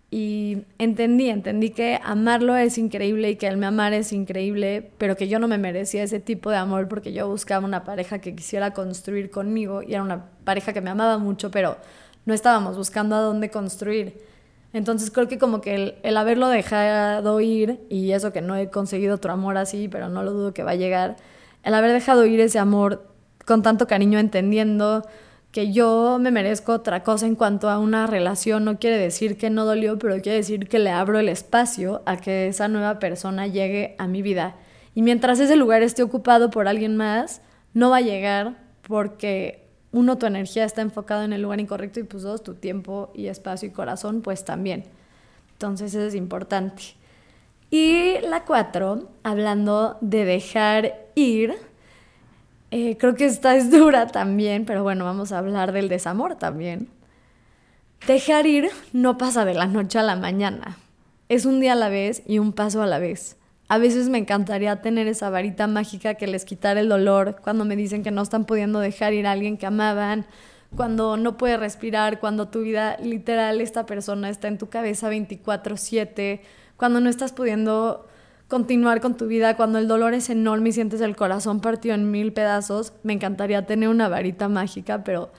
Y 0.09 0.59
entendí, 0.77 1.29
entendí 1.29 1.71
que 1.71 1.99
amarlo 2.01 2.55
es 2.55 2.77
increíble 2.77 3.31
y 3.31 3.35
que 3.35 3.47
él 3.47 3.57
me 3.57 3.65
amara 3.65 3.97
es 3.97 4.13
increíble, 4.13 4.89
pero 4.97 5.17
que 5.17 5.27
yo 5.27 5.37
no 5.37 5.49
me 5.49 5.57
merecía 5.57 6.03
ese 6.03 6.21
tipo 6.21 6.49
de 6.49 6.55
amor 6.55 6.87
porque 6.87 7.11
yo 7.11 7.27
buscaba 7.27 7.65
una 7.65 7.83
pareja 7.83 8.19
que 8.19 8.33
quisiera 8.35 8.71
construir 8.71 9.31
conmigo 9.31 9.83
y 9.83 9.95
era 9.95 10.03
una 10.03 10.27
pareja 10.45 10.71
que 10.71 10.79
me 10.79 10.91
amaba 10.91 11.17
mucho, 11.17 11.51
pero 11.51 11.75
no 12.25 12.33
estábamos 12.33 12.77
buscando 12.77 13.17
a 13.17 13.19
dónde 13.19 13.49
construir. 13.49 14.28
Entonces 14.73 15.09
creo 15.11 15.27
que 15.27 15.39
como 15.39 15.61
que 15.61 15.97
el, 16.03 16.17
haberlo 16.17 16.47
dejado 16.47 17.39
ir, 17.41 17.79
y 17.89 18.11
eso 18.11 18.31
que 18.31 18.41
no 18.41 18.55
he 18.55 18.69
conseguido 18.69 19.15
otro 19.15 19.33
amor 19.33 19.57
así, 19.57 19.87
pero 19.87 20.09
no 20.09 20.23
lo 20.23 20.31
dudo 20.31 20.53
que 20.53 20.63
va 20.63 20.71
a 20.71 20.75
llegar, 20.75 21.15
el 21.63 21.73
haber 21.73 21.91
dejado 21.91 22.25
ir 22.25 22.39
ese 22.39 22.59
amor 22.59 23.07
con 23.45 23.63
tanto 23.63 23.87
cariño, 23.87 24.19
entendiendo 24.19 25.03
que 25.51 25.71
yo 25.71 26.19
me 26.21 26.29
merezco 26.29 26.73
otra 26.73 27.03
cosa 27.03 27.25
en 27.25 27.35
cuanto 27.35 27.69
a 27.69 27.79
una 27.79 28.05
relación, 28.05 28.63
no 28.63 28.77
quiere 28.77 28.97
decir 28.97 29.37
que 29.37 29.49
no 29.49 29.65
dolió, 29.65 29.97
pero 29.97 30.21
quiere 30.21 30.37
decir 30.37 30.67
que 30.67 30.77
le 30.77 30.91
abro 30.91 31.17
el 31.17 31.29
espacio 31.29 32.03
a 32.05 32.17
que 32.17 32.47
esa 32.47 32.67
nueva 32.67 32.99
persona 32.99 33.47
llegue 33.47 33.95
a 33.97 34.07
mi 34.07 34.21
vida. 34.21 34.55
Y 34.93 35.01
mientras 35.01 35.39
ese 35.39 35.55
lugar 35.55 35.81
esté 35.81 36.03
ocupado 36.03 36.51
por 36.51 36.67
alguien 36.67 36.95
más, 36.95 37.41
no 37.73 37.89
va 37.89 37.97
a 37.97 38.01
llegar 38.01 38.57
porque 38.83 39.68
uno, 39.91 40.17
tu 40.17 40.25
energía 40.25 40.65
está 40.65 40.81
enfocada 40.81 41.25
en 41.25 41.33
el 41.33 41.41
lugar 41.41 41.59
incorrecto 41.59 41.99
y 41.99 42.03
pues 42.03 42.23
dos, 42.23 42.43
tu 42.43 42.53
tiempo 42.53 43.11
y 43.15 43.27
espacio 43.27 43.69
y 43.69 43.71
corazón 43.71 44.21
pues 44.21 44.45
también. 44.45 44.85
Entonces 45.53 45.93
eso 45.93 46.05
es 46.05 46.15
importante. 46.15 46.83
Y 47.71 48.19
la 48.21 48.45
cuatro, 48.45 49.09
hablando 49.23 49.97
de 50.01 50.25
dejar 50.25 51.07
ir, 51.15 51.55
Eh, 52.71 52.97
creo 52.99 53.15
que 53.15 53.25
esta 53.25 53.55
es 53.55 53.71
dura 53.71 54.05
también, 54.07 54.63
pero 54.65 54.83
bueno, 54.83 55.03
vamos 55.03 55.31
a 55.31 55.39
hablar 55.39 55.71
del 55.71 55.89
desamor 55.89 56.35
también. 56.35 56.87
Dejar 58.05 58.45
ir 58.45 58.69
no 58.93 59.17
pasa 59.17 59.43
de 59.43 59.55
la 59.55 59.65
noche 59.65 59.97
a 59.97 60.03
la 60.03 60.15
mañana. 60.15 60.77
Es 61.29 61.45
un 61.45 61.59
día 61.61 61.73
a 61.73 61.75
la 61.75 61.89
vez 61.89 62.21
y 62.27 62.37
un 62.37 62.53
paso 62.53 62.83
a 62.83 62.85
la 62.85 62.99
vez. 62.99 63.37
A 63.69 63.77
veces 63.77 64.09
me 64.09 64.17
encantaría 64.17 64.81
tener 64.81 65.07
esa 65.07 65.29
varita 65.29 65.67
mágica 65.67 66.15
que 66.15 66.25
les 66.25 66.43
quitara 66.43 66.79
el 66.79 66.89
dolor 66.89 67.35
cuando 67.43 67.65
me 67.65 67.75
dicen 67.75 68.01
que 68.01 68.09
no 68.09 68.23
están 68.23 68.45
pudiendo 68.45 68.79
dejar 68.79 69.13
ir 69.13 69.27
a 69.27 69.31
alguien 69.31 69.57
que 69.57 69.67
amaban, 69.67 70.25
cuando 70.75 71.17
no 71.17 71.37
puede 71.37 71.55
respirar, 71.55 72.19
cuando 72.19 72.47
tu 72.47 72.61
vida 72.61 72.97
literal, 72.97 73.61
esta 73.61 73.85
persona 73.85 74.29
está 74.29 74.47
en 74.47 74.57
tu 74.57 74.69
cabeza 74.69 75.09
24/7, 75.09 76.41
cuando 76.77 76.99
no 76.99 77.11
estás 77.11 77.31
pudiendo 77.31 78.07
continuar 78.47 79.01
con 79.01 79.17
tu 79.17 79.27
vida, 79.27 79.55
cuando 79.55 79.77
el 79.77 79.87
dolor 79.87 80.15
es 80.15 80.31
enorme 80.31 80.69
y 80.69 80.71
sientes 80.71 80.99
el 81.01 81.15
corazón 81.15 81.59
partido 81.59 81.93
en 81.93 82.09
mil 82.09 82.33
pedazos, 82.33 82.93
me 83.03 83.13
encantaría 83.13 83.67
tener 83.67 83.89
una 83.89 84.09
varita 84.09 84.49
mágica, 84.49 85.03
pero 85.03 85.31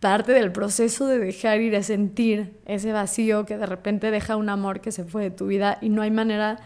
parte 0.00 0.32
del 0.32 0.52
proceso 0.52 1.06
de 1.06 1.18
dejar 1.18 1.60
ir 1.60 1.74
es 1.74 1.86
sentir 1.86 2.54
ese 2.64 2.92
vacío 2.92 3.44
que 3.44 3.58
de 3.58 3.66
repente 3.66 4.10
deja 4.10 4.36
un 4.36 4.48
amor 4.48 4.80
que 4.80 4.90
se 4.90 5.04
fue 5.04 5.24
de 5.24 5.30
tu 5.30 5.46
vida 5.48 5.76
y 5.82 5.90
no 5.90 6.00
hay 6.00 6.10
manera 6.10 6.58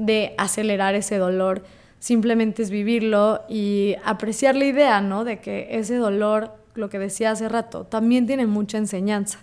de 0.00 0.34
acelerar 0.38 0.94
ese 0.94 1.18
dolor, 1.18 1.62
simplemente 1.98 2.62
es 2.62 2.70
vivirlo 2.70 3.42
y 3.48 3.96
apreciar 4.04 4.56
la 4.56 4.64
idea, 4.64 5.00
¿no? 5.00 5.24
De 5.24 5.40
que 5.40 5.68
ese 5.70 5.96
dolor, 5.96 6.54
lo 6.74 6.88
que 6.88 6.98
decía 6.98 7.30
hace 7.30 7.48
rato, 7.48 7.84
también 7.84 8.26
tiene 8.26 8.46
mucha 8.46 8.78
enseñanza. 8.78 9.38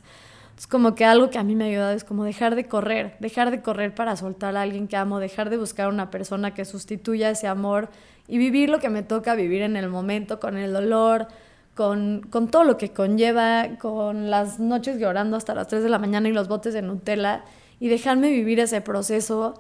Es 0.58 0.66
como 0.66 0.96
que 0.96 1.06
algo 1.06 1.30
que 1.30 1.38
a 1.38 1.44
mí 1.44 1.56
me 1.56 1.66
ha 1.66 1.68
ayudado 1.68 1.94
es 1.94 2.04
como 2.04 2.24
dejar 2.24 2.56
de 2.56 2.66
correr, 2.66 3.16
dejar 3.20 3.52
de 3.52 3.62
correr 3.62 3.94
para 3.94 4.16
soltar 4.16 4.58
a 4.58 4.64
alguien 4.64 4.88
que 4.88 4.98
amo, 4.98 5.20
dejar 5.20 5.52
de 5.52 5.58
buscar 5.58 5.88
una 5.88 6.10
persona 6.10 6.56
que 6.56 6.66
sustituya 6.66 7.30
ese 7.30 7.48
amor 7.48 7.90
y 8.28 8.40
vivir 8.40 8.70
lo 8.70 8.80
que 8.80 8.90
me 8.90 9.04
toca 9.04 9.36
vivir 9.36 9.62
en 9.62 9.76
el 9.76 9.88
momento, 9.88 10.40
con 10.40 10.58
el 10.58 10.74
dolor, 10.74 11.28
con, 11.76 12.22
con 12.32 12.48
todo 12.48 12.64
lo 12.64 12.76
que 12.78 12.90
conlleva, 12.90 13.78
con 13.78 14.32
las 14.32 14.60
noches 14.60 15.00
llorando 15.00 15.38
hasta 15.38 15.54
las 15.54 15.68
3 15.68 15.84
de 15.84 15.90
la 15.90 16.00
mañana 16.00 16.28
y 16.28 16.32
los 16.32 16.48
botes 16.48 16.74
de 16.74 16.82
Nutella 16.82 17.44
y 17.80 17.90
dejarme 17.90 18.32
vivir 18.32 18.60
ese 18.60 18.82
proceso, 18.82 19.54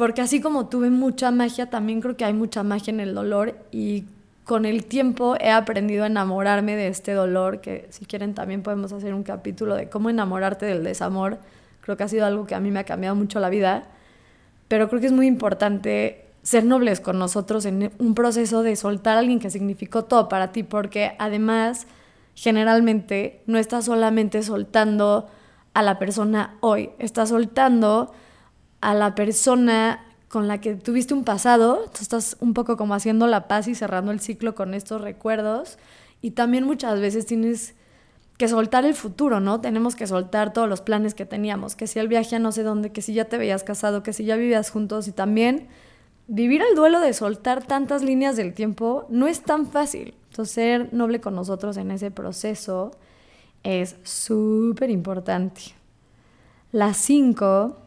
porque 0.00 0.22
así 0.22 0.40
como 0.40 0.66
tuve 0.66 0.88
mucha 0.88 1.30
magia, 1.30 1.68
también 1.68 2.00
creo 2.00 2.16
que 2.16 2.24
hay 2.24 2.32
mucha 2.32 2.62
magia 2.62 2.90
en 2.90 3.00
el 3.00 3.14
dolor 3.14 3.58
y 3.70 4.04
con 4.44 4.64
el 4.64 4.86
tiempo 4.86 5.36
he 5.38 5.50
aprendido 5.50 6.04
a 6.04 6.06
enamorarme 6.06 6.74
de 6.74 6.88
este 6.88 7.12
dolor, 7.12 7.60
que 7.60 7.86
si 7.90 8.06
quieren 8.06 8.32
también 8.32 8.62
podemos 8.62 8.94
hacer 8.94 9.12
un 9.12 9.24
capítulo 9.24 9.74
de 9.74 9.90
cómo 9.90 10.08
enamorarte 10.08 10.64
del 10.64 10.84
desamor. 10.84 11.36
Creo 11.82 11.98
que 11.98 12.04
ha 12.04 12.08
sido 12.08 12.24
algo 12.24 12.46
que 12.46 12.54
a 12.54 12.60
mí 12.60 12.70
me 12.70 12.80
ha 12.80 12.84
cambiado 12.84 13.14
mucho 13.14 13.40
la 13.40 13.50
vida, 13.50 13.88
pero 14.68 14.88
creo 14.88 15.02
que 15.02 15.08
es 15.08 15.12
muy 15.12 15.26
importante 15.26 16.24
ser 16.42 16.64
nobles 16.64 17.00
con 17.00 17.18
nosotros 17.18 17.66
en 17.66 17.92
un 17.98 18.14
proceso 18.14 18.62
de 18.62 18.76
soltar 18.76 19.18
a 19.18 19.20
alguien 19.20 19.38
que 19.38 19.50
significó 19.50 20.04
todo 20.04 20.30
para 20.30 20.50
ti, 20.50 20.62
porque 20.62 21.12
además 21.18 21.86
generalmente 22.34 23.42
no 23.44 23.58
estás 23.58 23.84
solamente 23.84 24.42
soltando 24.44 25.28
a 25.74 25.82
la 25.82 25.98
persona 25.98 26.56
hoy, 26.60 26.88
estás 26.98 27.28
soltando 27.28 28.14
a 28.80 28.94
la 28.94 29.14
persona 29.14 30.04
con 30.28 30.46
la 30.46 30.60
que 30.60 30.76
tuviste 30.76 31.12
un 31.12 31.24
pasado, 31.24 31.86
tú 31.92 32.02
estás 32.02 32.36
un 32.40 32.54
poco 32.54 32.76
como 32.76 32.94
haciendo 32.94 33.26
la 33.26 33.48
paz 33.48 33.66
y 33.66 33.74
cerrando 33.74 34.12
el 34.12 34.20
ciclo 34.20 34.54
con 34.54 34.74
estos 34.74 35.00
recuerdos 35.00 35.76
y 36.22 36.32
también 36.32 36.64
muchas 36.64 37.00
veces 37.00 37.26
tienes 37.26 37.74
que 38.38 38.48
soltar 38.48 38.84
el 38.84 38.94
futuro, 38.94 39.40
¿no? 39.40 39.60
Tenemos 39.60 39.96
que 39.96 40.06
soltar 40.06 40.52
todos 40.52 40.68
los 40.68 40.80
planes 40.80 41.14
que 41.14 41.26
teníamos, 41.26 41.76
que 41.76 41.86
si 41.86 41.98
el 41.98 42.08
viaje 42.08 42.36
a 42.36 42.38
no 42.38 42.52
sé 42.52 42.62
dónde, 42.62 42.90
que 42.90 43.02
si 43.02 43.12
ya 43.12 43.26
te 43.26 43.38
veías 43.38 43.64
casado, 43.64 44.02
que 44.02 44.12
si 44.12 44.24
ya 44.24 44.36
vivías 44.36 44.70
juntos 44.70 45.08
y 45.08 45.12
también 45.12 45.68
vivir 46.26 46.62
el 46.62 46.76
duelo 46.76 47.00
de 47.00 47.12
soltar 47.12 47.66
tantas 47.66 48.02
líneas 48.02 48.36
del 48.36 48.54
tiempo 48.54 49.04
no 49.10 49.26
es 49.26 49.42
tan 49.42 49.66
fácil. 49.66 50.14
Entonces, 50.30 50.54
ser 50.54 50.94
noble 50.94 51.20
con 51.20 51.34
nosotros 51.34 51.76
en 51.76 51.90
ese 51.90 52.12
proceso 52.12 52.92
es 53.64 53.96
súper 54.04 54.90
importante. 54.90 55.60
Las 56.70 56.98
cinco 56.98 57.79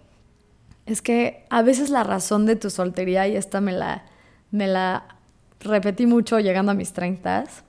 es 0.86 1.02
que 1.02 1.46
a 1.50 1.62
veces 1.62 1.90
la 1.90 2.04
razón 2.04 2.46
de 2.46 2.56
tu 2.56 2.70
soltería, 2.70 3.28
y 3.28 3.36
esta 3.36 3.62
me 3.62 3.72
la, 3.72 4.06
me 4.52 4.68
la 4.68 5.18
repetí 5.60 6.06
mucho 6.06 6.40
llegando 6.40 6.72
a 6.72 6.75
mis 6.75 6.94
treintas, 6.94 7.63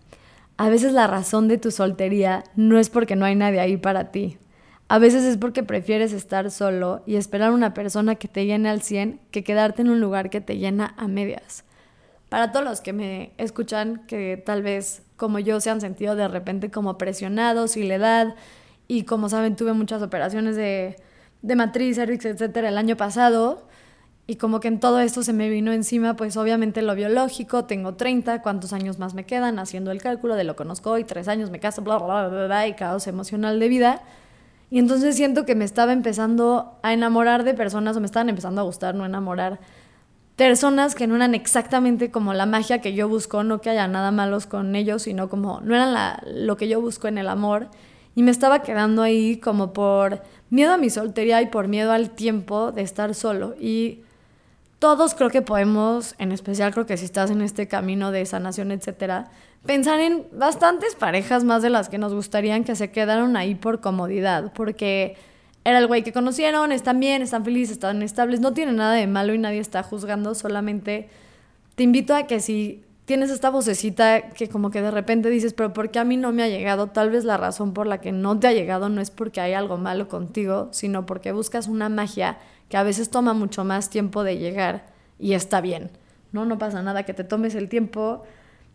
a 0.56 0.68
veces 0.68 0.92
la 0.92 1.06
razón 1.06 1.48
de 1.48 1.58
tu 1.58 1.70
soltería 1.70 2.44
no 2.54 2.78
es 2.78 2.90
porque 2.90 3.16
no 3.16 3.24
hay 3.24 3.34
nadie 3.34 3.60
ahí 3.60 3.76
para 3.76 4.10
ti. 4.10 4.38
A 4.86 4.98
veces 4.98 5.24
es 5.24 5.38
porque 5.38 5.62
prefieres 5.62 6.12
estar 6.12 6.50
solo 6.50 7.02
y 7.06 7.16
esperar 7.16 7.52
una 7.52 7.74
persona 7.74 8.16
que 8.16 8.28
te 8.28 8.46
llene 8.46 8.68
al 8.68 8.82
100 8.82 9.20
que 9.30 9.42
quedarte 9.42 9.82
en 9.82 9.90
un 9.90 10.00
lugar 10.00 10.30
que 10.30 10.40
te 10.40 10.58
llena 10.58 10.94
a 10.98 11.08
medias. 11.08 11.64
Para 12.28 12.52
todos 12.52 12.64
los 12.64 12.80
que 12.80 12.92
me 12.92 13.32
escuchan, 13.38 14.02
que 14.06 14.36
tal 14.36 14.62
vez 14.62 15.02
como 15.16 15.38
yo 15.38 15.60
se 15.60 15.70
han 15.70 15.80
sentido 15.80 16.16
de 16.16 16.28
repente 16.28 16.70
como 16.70 16.98
presionados 16.98 17.76
y 17.76 17.84
la 17.84 17.94
edad, 17.94 18.34
y 18.86 19.04
como 19.04 19.28
saben 19.28 19.56
tuve 19.56 19.72
muchas 19.72 20.02
operaciones 20.02 20.56
de 20.56 20.96
de 21.44 21.56
matriz, 21.56 21.96
cervix, 21.96 22.24
etcétera, 22.24 22.70
el 22.70 22.78
año 22.78 22.96
pasado. 22.96 23.62
Y 24.26 24.36
como 24.36 24.60
que 24.60 24.68
en 24.68 24.80
todo 24.80 25.00
esto 25.00 25.22
se 25.22 25.34
me 25.34 25.50
vino 25.50 25.72
encima, 25.72 26.16
pues 26.16 26.38
obviamente 26.38 26.80
lo 26.80 26.94
biológico, 26.94 27.66
tengo 27.66 27.94
30, 27.94 28.40
¿cuántos 28.40 28.72
años 28.72 28.98
más 28.98 29.12
me 29.12 29.26
quedan? 29.26 29.58
Haciendo 29.58 29.90
el 29.90 30.00
cálculo 30.00 30.34
de 30.34 30.44
lo 30.44 30.56
conozco 30.56 30.92
hoy, 30.92 31.04
tres 31.04 31.28
años 31.28 31.50
me 31.50 31.60
caso, 31.60 31.82
bla, 31.82 31.98
bla, 31.98 32.28
bla, 32.28 32.46
bla, 32.46 32.66
y 32.66 32.72
caos 32.72 33.06
emocional 33.06 33.60
de 33.60 33.68
vida. 33.68 34.00
Y 34.70 34.78
entonces 34.78 35.14
siento 35.14 35.44
que 35.44 35.54
me 35.54 35.66
estaba 35.66 35.92
empezando 35.92 36.78
a 36.82 36.94
enamorar 36.94 37.44
de 37.44 37.52
personas, 37.52 37.94
o 37.98 38.00
me 38.00 38.06
estaban 38.06 38.30
empezando 38.30 38.62
a 38.62 38.64
gustar, 38.64 38.94
no 38.94 39.04
enamorar, 39.04 39.60
personas 40.36 40.94
que 40.94 41.06
no 41.06 41.16
eran 41.16 41.34
exactamente 41.34 42.10
como 42.10 42.32
la 42.32 42.46
magia 42.46 42.80
que 42.80 42.94
yo 42.94 43.10
busco, 43.10 43.44
no 43.44 43.60
que 43.60 43.68
haya 43.68 43.86
nada 43.88 44.10
malos 44.10 44.46
con 44.46 44.74
ellos, 44.74 45.02
sino 45.02 45.28
como 45.28 45.60
no 45.60 45.74
eran 45.74 45.92
la, 45.92 46.22
lo 46.26 46.56
que 46.56 46.66
yo 46.66 46.80
busco 46.80 47.08
en 47.08 47.18
el 47.18 47.28
amor. 47.28 47.68
Y 48.14 48.22
me 48.22 48.30
estaba 48.30 48.62
quedando 48.62 49.02
ahí 49.02 49.38
como 49.38 49.72
por 49.72 50.22
miedo 50.50 50.72
a 50.72 50.76
mi 50.76 50.90
soltería 50.90 51.42
y 51.42 51.46
por 51.46 51.68
miedo 51.68 51.92
al 51.92 52.10
tiempo 52.10 52.72
de 52.72 52.82
estar 52.82 53.14
solo. 53.14 53.54
Y 53.60 54.00
todos 54.78 55.14
creo 55.14 55.30
que 55.30 55.42
podemos, 55.42 56.14
en 56.18 56.30
especial 56.30 56.72
creo 56.72 56.86
que 56.86 56.96
si 56.96 57.04
estás 57.04 57.30
en 57.30 57.40
este 57.40 57.66
camino 57.68 58.10
de 58.10 58.26
sanación, 58.26 58.70
etcétera, 58.70 59.30
pensar 59.64 60.00
en 60.00 60.26
bastantes 60.32 60.94
parejas 60.94 61.42
más 61.42 61.62
de 61.62 61.70
las 61.70 61.88
que 61.88 61.98
nos 61.98 62.12
gustarían 62.12 62.64
que 62.64 62.76
se 62.76 62.90
quedaron 62.90 63.36
ahí 63.36 63.54
por 63.54 63.80
comodidad, 63.80 64.52
porque 64.52 65.16
era 65.64 65.78
el 65.78 65.86
güey 65.86 66.02
que 66.02 66.12
conocieron, 66.12 66.70
están 66.70 67.00
bien, 67.00 67.22
están 67.22 67.44
felices, 67.44 67.72
están 67.72 68.02
estables, 68.02 68.40
no 68.40 68.52
tiene 68.52 68.72
nada 68.72 68.92
de 68.92 69.06
malo 69.06 69.32
y 69.32 69.38
nadie 69.38 69.60
está 69.60 69.82
juzgando, 69.82 70.34
solamente 70.34 71.08
te 71.74 71.82
invito 71.82 72.14
a 72.14 72.26
que 72.26 72.40
si 72.40 72.84
tienes 73.04 73.30
esta 73.30 73.50
vocecita 73.50 74.30
que 74.30 74.48
como 74.48 74.70
que 74.70 74.80
de 74.80 74.90
repente 74.90 75.30
dices, 75.30 75.52
pero 75.52 75.72
¿por 75.72 75.90
qué 75.90 75.98
a 75.98 76.04
mí 76.04 76.16
no 76.16 76.32
me 76.32 76.42
ha 76.42 76.48
llegado? 76.48 76.88
Tal 76.88 77.10
vez 77.10 77.24
la 77.24 77.36
razón 77.36 77.74
por 77.74 77.86
la 77.86 78.00
que 78.00 78.12
no 78.12 78.38
te 78.38 78.46
ha 78.46 78.52
llegado 78.52 78.88
no 78.88 79.00
es 79.00 79.10
porque 79.10 79.40
hay 79.40 79.52
algo 79.52 79.76
malo 79.76 80.08
contigo, 80.08 80.68
sino 80.72 81.06
porque 81.06 81.32
buscas 81.32 81.68
una 81.68 81.88
magia 81.88 82.38
que 82.68 82.76
a 82.76 82.82
veces 82.82 83.10
toma 83.10 83.34
mucho 83.34 83.64
más 83.64 83.90
tiempo 83.90 84.24
de 84.24 84.38
llegar 84.38 84.86
y 85.18 85.34
está 85.34 85.60
bien. 85.60 85.90
No, 86.32 86.44
no 86.44 86.58
pasa 86.58 86.82
nada 86.82 87.04
que 87.04 87.14
te 87.14 87.24
tomes 87.24 87.54
el 87.54 87.68
tiempo. 87.68 88.24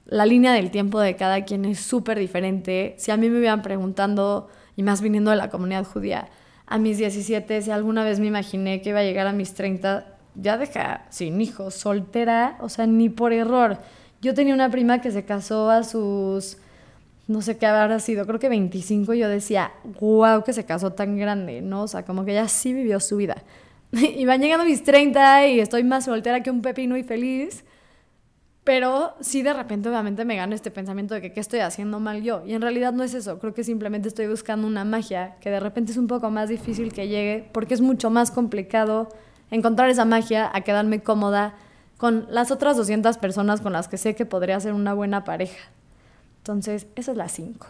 La 0.06 0.26
línea 0.26 0.54
del 0.54 0.72
tiempo 0.72 1.00
de 1.00 1.16
cada 1.16 1.44
quien 1.44 1.66
es 1.66 1.80
súper 1.80 2.18
diferente. 2.20 2.96
Si 2.98 3.12
a 3.12 3.18
mí 3.18 3.30
me 3.30 3.40
hubieran 3.40 3.62
preguntando, 3.62 4.48
y 4.76 4.84
más 4.84 5.02
viniendo 5.02 5.32
de 5.32 5.38
la 5.38 5.50
comunidad 5.50 5.86
judía, 5.86 6.30
a 6.66 6.78
mis 6.78 6.98
17, 7.00 7.64
si 7.64 7.72
alguna 7.72 8.04
vez 8.04 8.20
me 8.20 8.28
imaginé 8.28 8.82
que 8.82 8.90
iba 8.90 9.00
a 9.00 9.04
llegar 9.04 9.28
a 9.28 9.34
mis 9.34 9.56
30, 9.56 10.06
ya 10.36 10.58
deja 10.58 11.06
sin 11.10 11.42
hijos, 11.42 11.74
soltera, 11.74 12.58
o 12.62 12.70
sea, 12.70 12.86
ni 12.88 13.10
por 13.10 13.34
error 13.34 13.80
yo 14.22 14.34
tenía 14.34 14.54
una 14.54 14.70
prima 14.70 15.02
que 15.02 15.12
se 15.12 15.24
casó 15.26 15.70
a 15.70 15.84
sus, 15.84 16.58
no 17.28 17.42
sé 17.42 17.58
qué 17.58 17.66
habrá 17.66 18.00
sido, 18.00 18.26
creo 18.26 18.40
que 18.40 18.50
25, 18.50 19.14
y 19.14 19.20
yo 19.20 19.30
decía, 19.30 19.72
wow, 20.00 20.44
que 20.44 20.54
se 20.54 20.66
casó 20.66 20.94
tan 20.94 21.18
grande, 21.18 21.62
¿no? 21.62 21.84
O 21.84 21.88
sea, 21.88 22.04
como 22.04 22.26
que 22.26 22.32
ella 22.32 22.48
sí 22.48 22.74
vivió 22.74 23.00
su 23.00 23.18
vida. 23.18 23.44
y 23.92 24.26
van 24.26 24.42
llegando 24.42 24.66
mis 24.66 24.84
30 24.84 25.48
y 25.48 25.60
estoy 25.60 25.84
más 25.84 26.06
soltera 26.06 26.44
que 26.44 26.52
un 26.52 26.62
pepino 26.62 26.98
y 26.98 27.04
feliz. 27.04 27.64
Pero 28.64 29.16
sí 29.20 29.42
de 29.42 29.54
repente 29.54 29.90
obviamente 29.90 30.26
me 30.26 30.36
gana 30.36 30.54
este 30.54 30.70
pensamiento 30.70 31.16
de 31.16 31.22
que 31.22 31.34
qué 31.34 31.40
estoy 31.40 31.62
haciendo 31.62 32.00
mal 32.00 32.22
yo. 32.22 32.44
Y 32.46 32.54
en 32.54 32.62
realidad 32.62 32.94
no 32.94 33.04
es 33.04 33.16
eso. 33.16 33.40
Creo 33.40 33.54
que 33.54 33.64
simplemente 33.64 34.08
estoy 34.08 34.28
buscando 34.28 34.68
una 34.68 34.86
magia 34.86 35.38
que 35.42 35.50
de 35.50 35.60
repente 35.60 35.92
es 35.92 35.98
un 35.98 36.06
poco 36.06 36.30
más 36.30 36.50
difícil 36.50 36.94
que 36.94 37.08
llegue 37.08 37.50
porque 37.52 37.74
es 37.74 37.82
mucho 37.82 38.12
más 38.12 38.30
complicado 38.30 39.10
encontrar 39.50 39.90
esa 39.90 40.06
magia 40.06 40.52
a 40.54 40.62
quedarme 40.62 41.02
cómoda 41.02 41.56
con 42.00 42.28
las 42.30 42.50
otras 42.50 42.78
200 42.78 43.18
personas 43.18 43.60
con 43.60 43.74
las 43.74 43.90
que 43.90 43.98
sé 43.98 44.16
que 44.16 44.26
podría 44.26 44.58
ser 44.62 44.72
una 44.74 44.94
buena 44.94 45.26
pareja. 45.26 45.70
Entonces, 46.38 46.88
esa 46.96 47.12
es 47.12 47.18
la 47.18 47.28
5. 47.28 47.68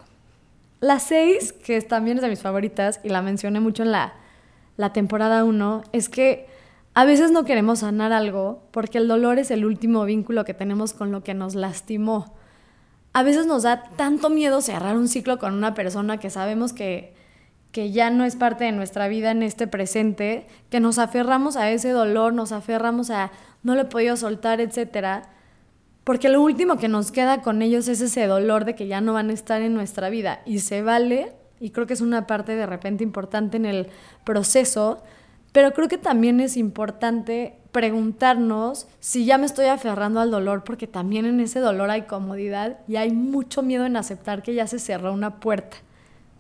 La 0.81 1.00
6, 1.00 1.51
que 1.51 1.81
también 1.81 2.17
es 2.17 2.21
de 2.21 2.29
mis 2.29 2.39
favoritas 2.39 3.00
y 3.03 3.09
la 3.09 3.24
mencioné 3.24 3.59
mucho 3.59 3.81
en 3.81 3.91
la, 3.91 4.13
la 4.77 4.93
temporada 4.93 5.43
1, 5.43 5.81
es 5.93 6.09
que 6.09 6.45
a 6.93 7.05
veces 7.05 7.31
no 7.31 7.43
queremos 7.43 7.79
sanar 7.79 8.13
algo 8.13 8.62
porque 8.69 9.00
el 9.00 9.07
dolor 9.07 9.39
es 9.39 9.50
el 9.50 9.65
último 9.65 10.05
vínculo 10.05 10.45
que 10.45 10.53
tenemos 10.53 10.93
con 10.93 11.12
lo 11.12 11.24
que 11.24 11.33
nos 11.33 11.55
lastimó. 11.55 12.36
A 13.13 13.24
veces 13.24 13.48
nos 13.48 13.63
da 13.63 13.89
tanto 13.95 14.29
miedo 14.29 14.62
cerrar 14.62 14.95
un 14.95 15.07
ciclo 15.07 15.39
con 15.39 15.55
una 15.55 15.74
persona 15.74 16.19
que 16.19 16.29
sabemos 16.29 16.71
que 16.71 17.15
que 17.71 17.91
ya 17.91 18.09
no 18.09 18.25
es 18.25 18.36
parte 18.36 18.63
de 18.63 18.71
nuestra 18.71 19.07
vida 19.07 19.31
en 19.31 19.43
este 19.43 19.67
presente, 19.67 20.48
que 20.69 20.79
nos 20.79 20.98
aferramos 20.98 21.55
a 21.55 21.69
ese 21.69 21.89
dolor, 21.89 22.33
nos 22.33 22.51
aferramos 22.51 23.12
a 23.12 23.31
no 23.63 23.75
lo 23.75 23.82
he 23.82 23.86
podido 23.86 24.16
soltar, 24.18 24.62
etcétera, 24.62 25.30
porque 26.04 26.30
lo 26.30 26.42
último 26.42 26.78
que 26.78 26.88
nos 26.88 27.12
queda 27.12 27.42
con 27.42 27.62
ellos 27.62 27.88
es 27.88 28.01
ese 28.01 28.25
dolor 28.25 28.66
de 28.66 28.75
que 28.75 28.88
ya 28.88 29.01
no 29.01 29.13
van 29.13 29.30
a 29.30 29.34
estar 29.34 29.62
en 29.62 29.74
nuestra 29.74 30.10
vida 30.10 30.42
y 30.46 30.60
se 30.60 30.82
vale, 30.82 31.34
y 31.60 31.72
creo 31.72 31.88
que 31.88 31.94
es 31.94 32.01
una 32.01 32.25
parte 32.25 32.56
de 32.56 32.66
repente 32.66 33.04
importante 33.04 33.58
en 33.58 33.66
el 33.66 33.88
proceso, 34.24 35.04
pero 35.51 35.72
creo 35.74 35.88
que 35.88 35.98
también 35.98 36.39
es 36.39 36.58
importante 36.58 37.60
preguntarnos 37.72 38.88
si 39.00 39.25
ya 39.25 39.38
me 39.38 39.46
estoy 39.46 39.66
aferrando 39.66 40.20
al 40.20 40.32
dolor, 40.32 40.63
porque 40.63 40.88
también 40.88 41.25
en 41.25 41.39
ese 41.39 41.60
dolor 41.60 41.89
hay 41.89 42.04
comodidad 42.04 42.80
y 42.88 42.96
hay 42.96 43.12
mucho 43.12 43.62
miedo 43.62 43.86
en 43.86 43.98
aceptar 43.98 44.42
que 44.42 44.54
ya 44.54 44.68
se 44.68 44.80
cerró 44.80 45.13
una 45.13 45.39
puerta. 45.39 45.78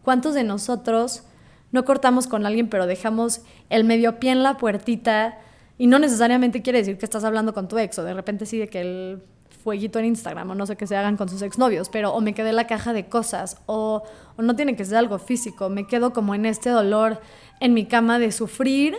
¿Cuántos 0.03 0.33
de 0.33 0.43
nosotros 0.43 1.23
no 1.71 1.85
cortamos 1.85 2.27
con 2.27 2.45
alguien, 2.45 2.69
pero 2.69 2.87
dejamos 2.87 3.41
el 3.69 3.83
medio 3.83 4.19
pie 4.19 4.31
en 4.31 4.43
la 4.43 4.57
puertita? 4.57 5.37
Y 5.79 5.87
no 5.87 5.97
necesariamente 5.97 6.61
quiere 6.61 6.77
decir 6.77 6.99
que 6.99 7.05
estás 7.05 7.23
hablando 7.23 7.55
con 7.55 7.67
tu 7.67 7.79
ex, 7.79 7.97
o 7.97 8.03
de 8.03 8.13
repente 8.13 8.45
sí 8.45 8.59
de 8.59 8.67
que 8.67 8.81
el 8.81 9.23
fueguito 9.63 9.97
en 9.97 10.05
Instagram, 10.05 10.51
o 10.51 10.55
no 10.55 10.67
sé 10.67 10.75
qué 10.75 10.85
se 10.85 10.95
hagan 10.95 11.17
con 11.17 11.27
sus 11.27 11.41
exnovios, 11.41 11.89
pero 11.89 12.13
o 12.13 12.21
me 12.21 12.35
quedé 12.35 12.49
en 12.49 12.57
la 12.57 12.67
caja 12.67 12.93
de 12.93 13.07
cosas, 13.07 13.57
o, 13.65 14.03
o 14.37 14.41
no 14.43 14.55
tiene 14.55 14.75
que 14.75 14.85
ser 14.85 14.97
algo 14.97 15.17
físico, 15.17 15.69
me 15.69 15.87
quedo 15.87 16.13
como 16.13 16.35
en 16.35 16.45
este 16.45 16.69
dolor 16.69 17.19
en 17.59 17.73
mi 17.73 17.87
cama 17.87 18.19
de 18.19 18.31
sufrir 18.31 18.95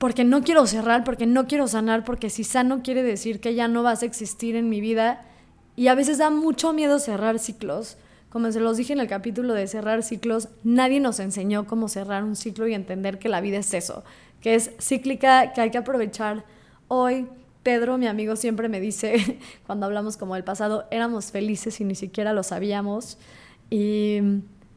porque 0.00 0.24
no 0.24 0.42
quiero 0.42 0.66
cerrar, 0.66 1.04
porque 1.04 1.26
no 1.26 1.46
quiero 1.46 1.68
sanar, 1.68 2.06
porque 2.06 2.30
si 2.30 2.42
sano 2.42 2.80
quiere 2.82 3.02
decir 3.02 3.38
que 3.38 3.54
ya 3.54 3.68
no 3.68 3.82
vas 3.82 4.02
a 4.02 4.06
existir 4.06 4.56
en 4.56 4.70
mi 4.70 4.80
vida. 4.80 5.20
Y 5.76 5.88
a 5.88 5.94
veces 5.94 6.16
da 6.16 6.30
mucho 6.30 6.72
miedo 6.72 6.98
cerrar 6.98 7.38
ciclos. 7.38 7.98
Como 8.30 8.50
se 8.50 8.60
los 8.60 8.78
dije 8.78 8.94
en 8.94 9.00
el 9.00 9.08
capítulo 9.08 9.52
de 9.52 9.66
cerrar 9.66 10.02
ciclos, 10.02 10.48
nadie 10.64 11.00
nos 11.00 11.20
enseñó 11.20 11.66
cómo 11.66 11.86
cerrar 11.88 12.24
un 12.24 12.34
ciclo 12.34 12.66
y 12.66 12.72
entender 12.72 13.18
que 13.18 13.28
la 13.28 13.42
vida 13.42 13.58
es 13.58 13.74
eso, 13.74 14.02
que 14.40 14.54
es 14.54 14.70
cíclica, 14.80 15.52
que 15.52 15.60
hay 15.60 15.70
que 15.70 15.78
aprovechar 15.78 16.44
hoy. 16.88 17.28
Pedro, 17.62 17.98
mi 17.98 18.06
amigo, 18.06 18.36
siempre 18.36 18.68
me 18.68 18.80
dice, 18.80 19.38
cuando 19.66 19.86
hablamos 19.86 20.16
como 20.16 20.34
del 20.34 20.44
pasado, 20.44 20.86
éramos 20.90 21.30
felices 21.30 21.80
y 21.80 21.84
ni 21.84 21.94
siquiera 21.94 22.32
lo 22.32 22.42
sabíamos. 22.42 23.18
Y 23.68 24.20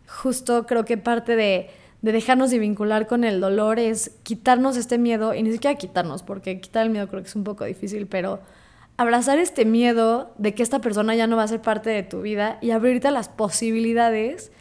justo 0.06 0.66
creo 0.66 0.86
que 0.86 0.98
parte 0.98 1.36
de 1.36 1.70
de 2.04 2.12
dejarnos 2.12 2.52
de 2.52 2.60
vincular 2.60 3.08
con 3.08 3.24
el 3.24 3.40
dolor 3.40 3.80
es 3.80 4.12
quitarnos 4.24 4.76
este 4.76 4.98
miedo, 4.98 5.34
y 5.34 5.42
ni 5.42 5.54
siquiera 5.54 5.78
quitarnos, 5.78 6.22
porque 6.22 6.60
quitar 6.60 6.86
el 6.86 6.92
miedo 6.92 7.08
creo 7.08 7.24
que 7.24 7.30
es 7.30 7.36
un 7.36 7.46
poco 7.46 7.64
difícil, 7.64 8.08
pero 8.08 8.42
abrazar 8.98 9.40
este 9.40 9.64
miedo 9.64 10.34
de 10.38 10.54
que 10.54 10.64
esta 10.64 10.80
persona 10.80 11.16
ya 11.16 11.28
no 11.28 11.38
va 11.38 11.44
a 11.44 11.48
ser 11.48 11.62
parte 11.62 11.90
de 11.90 12.04
tu 12.04 12.22
vida 12.22 12.60
y 12.62 12.72
abrirte 12.72 13.08
a 13.08 13.12
las 13.12 13.30
posibilidades 13.30 14.52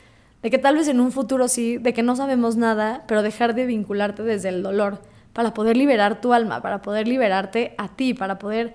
de 0.42 0.50
que 0.50 0.58
tal 0.58 0.76
vez 0.76 0.88
en 0.88 1.00
un 1.00 1.12
futuro 1.12 1.48
sí, 1.48 1.78
de 1.78 1.92
que 1.92 2.02
no 2.02 2.16
sabemos 2.16 2.56
nada, 2.56 3.04
pero 3.06 3.22
dejar 3.22 3.54
de 3.54 3.66
vincularte 3.66 4.22
desde 4.22 4.48
el 4.48 4.62
dolor 4.62 5.00
para 5.32 5.54
poder 5.54 5.76
liberar 5.76 6.20
tu 6.20 6.32
alma, 6.32 6.60
para 6.60 6.82
poder 6.82 7.08
liberarte 7.08 7.74
a 7.78 7.88
ti, 7.88 8.12
para 8.12 8.38
poder 8.38 8.74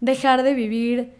dejar 0.00 0.42
de 0.42 0.54
vivir 0.54 1.14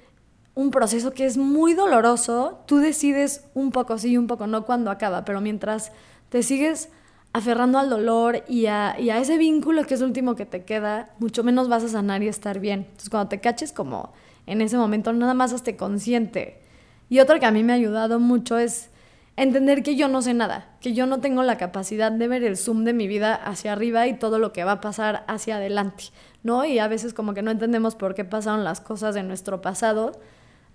un 0.55 0.71
proceso 0.71 1.13
que 1.13 1.25
es 1.25 1.37
muy 1.37 1.75
doloroso, 1.75 2.61
tú 2.67 2.79
decides 2.79 3.45
un 3.55 3.71
poco 3.71 3.99
sí 3.99 4.11
y 4.11 4.19
un 4.19 4.27
poco 4.27 4.47
no 4.47 4.65
cuando 4.65 4.91
acaba, 4.91 5.25
pero 5.25 5.41
mientras 5.41 5.91
te 6.29 6.43
sigues 6.43 6.91
aferrando 7.33 7.79
al 7.79 7.91
dolor 7.91 8.45
y 8.49 8.67
a, 8.67 8.97
y 8.99 9.11
a, 9.11 9.19
ese 9.19 9.39
vínculo 9.39 9.85
que 9.85 9.95
es 9.95 10.01
lo 10.01 10.07
último 10.07 10.37
que 10.37 10.47
te 10.47 10.65
queda, 10.65 11.11
mucho 11.19 11.43
menos 11.43 11.69
vas 11.69 11.83
a 11.83 11.89
sanar 11.89 12.23
y 12.23 12.29
estar 12.29 12.61
bien. 12.61 12.81
Entonces 12.83 13.11
cuando 13.11 13.29
te 13.29 13.41
caches 13.41 13.73
como 13.73 14.13
en 14.47 14.61
ese 14.61 14.77
momento, 14.77 15.13
nada 15.13 15.35
más 15.35 15.53
hazte 15.53 15.77
consciente. 15.77 16.61
Y 17.09 17.19
otro 17.19 17.41
que 17.41 17.47
a 17.47 17.51
mí 17.51 17.65
me 17.65 17.73
ha 17.73 17.77
ayudado 17.77 18.21
mucho 18.21 18.59
es 18.59 18.91
entender 19.37 19.83
que 19.83 19.97
yo 19.97 20.09
no 20.09 20.23
sé 20.23 20.35
nada, 20.35 20.69
que 20.81 20.93
yo 20.93 21.07
no 21.07 21.21
tengo 21.21 21.43
la 21.43 21.59
capacidad 21.59 22.13
de 22.13 22.29
ver 22.29 22.45
el 22.45 22.57
zoom 22.57 22.85
de 22.85 22.93
mi 22.93 23.09
vida 23.09 23.35
hacia 23.35 23.73
arriba 23.73 24.07
y 24.07 24.15
todo 24.15 24.39
lo 24.39 24.53
que 24.53 24.65
va 24.65 24.73
a 24.73 24.81
pasar 24.81 25.25
hacia 25.27 25.57
adelante, 25.57 26.05
¿no? 26.43 26.65
Y 26.65 26.79
a 26.79 26.89
veces 26.89 27.15
como 27.15 27.35
que 27.35 27.43
no 27.43 27.51
entendemos 27.51 27.97
por 27.97 28.15
qué 28.15 28.25
pasaron 28.25 28.65
las 28.65 28.81
cosas 28.81 29.15
de 29.15 29.23
nuestro 29.23 29.61
pasado. 29.61 30.13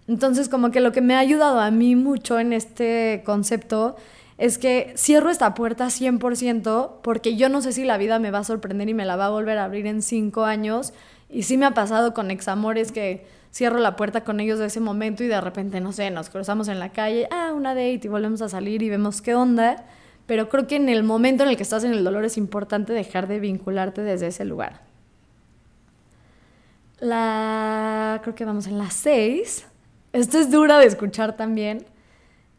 Entonces 0.08 0.50
como 0.50 0.72
que 0.72 0.82
lo 0.82 0.92
que 0.92 1.02
me 1.02 1.16
ha 1.16 1.20
ayudado 1.20 1.60
a 1.60 1.72
mí 1.72 1.96
mucho 1.96 2.40
en 2.40 2.52
este 2.52 3.22
concepto 3.26 3.96
es 4.38 4.58
que 4.58 4.94
cierro 4.98 5.30
esta 5.30 5.54
puerta 5.54 5.88
100% 5.88 7.02
porque 7.02 7.36
yo 7.36 7.50
no 7.50 7.62
sé 7.62 7.74
si 7.74 7.84
la 7.84 7.98
vida 7.98 8.20
me 8.20 8.32
va 8.32 8.40
a 8.40 8.44
sorprender 8.44 8.90
y 8.90 8.94
me 8.94 9.06
la 9.06 9.16
va 9.16 9.28
a 9.28 9.30
volver 9.30 9.58
a 9.58 9.66
abrir 9.66 9.86
en 9.86 10.02
cinco 10.02 10.46
años. 10.46 10.94
Y 11.30 11.44
sí 11.44 11.58
me 11.58 11.66
ha 11.66 11.72
pasado 11.72 12.14
con 12.14 12.32
examores 12.32 12.92
que 12.92 13.28
cierro 13.52 13.80
la 13.80 13.96
puerta 13.96 14.24
con 14.24 14.40
ellos 14.40 14.60
de 14.60 14.68
ese 14.68 14.80
momento 14.80 15.24
y 15.24 15.28
de 15.28 15.42
repente, 15.42 15.82
no 15.82 15.92
sé, 15.92 16.12
nos 16.12 16.30
cruzamos 16.30 16.68
en 16.68 16.80
la 16.80 16.90
calle, 16.90 17.28
ah, 17.32 17.52
una 17.56 17.70
date 17.70 18.02
y 18.04 18.08
volvemos 18.08 18.42
a 18.42 18.50
salir 18.50 18.82
y 18.82 18.90
vemos 18.90 19.22
qué 19.22 19.36
onda. 19.36 19.86
Pero 20.26 20.48
creo 20.50 20.68
que 20.68 20.76
en 20.76 20.90
el 20.90 21.04
momento 21.04 21.44
en 21.44 21.50
el 21.50 21.58
que 21.58 21.64
estás 21.64 21.84
en 21.84 21.92
el 21.92 22.04
dolor 22.04 22.24
es 22.24 22.38
importante 22.38 22.94
dejar 22.94 23.28
de 23.28 23.40
vincularte 23.40 24.04
desde 24.04 24.28
ese 24.28 24.46
lugar. 24.46 24.82
La... 27.00 28.20
creo 28.22 28.36
que 28.36 28.46
vamos 28.46 28.68
en 28.68 28.78
la 28.78 28.92
6. 28.92 29.66
Esto 30.14 30.38
es 30.38 30.52
dura 30.52 30.78
de 30.78 30.86
escuchar 30.86 31.36
también, 31.36 31.86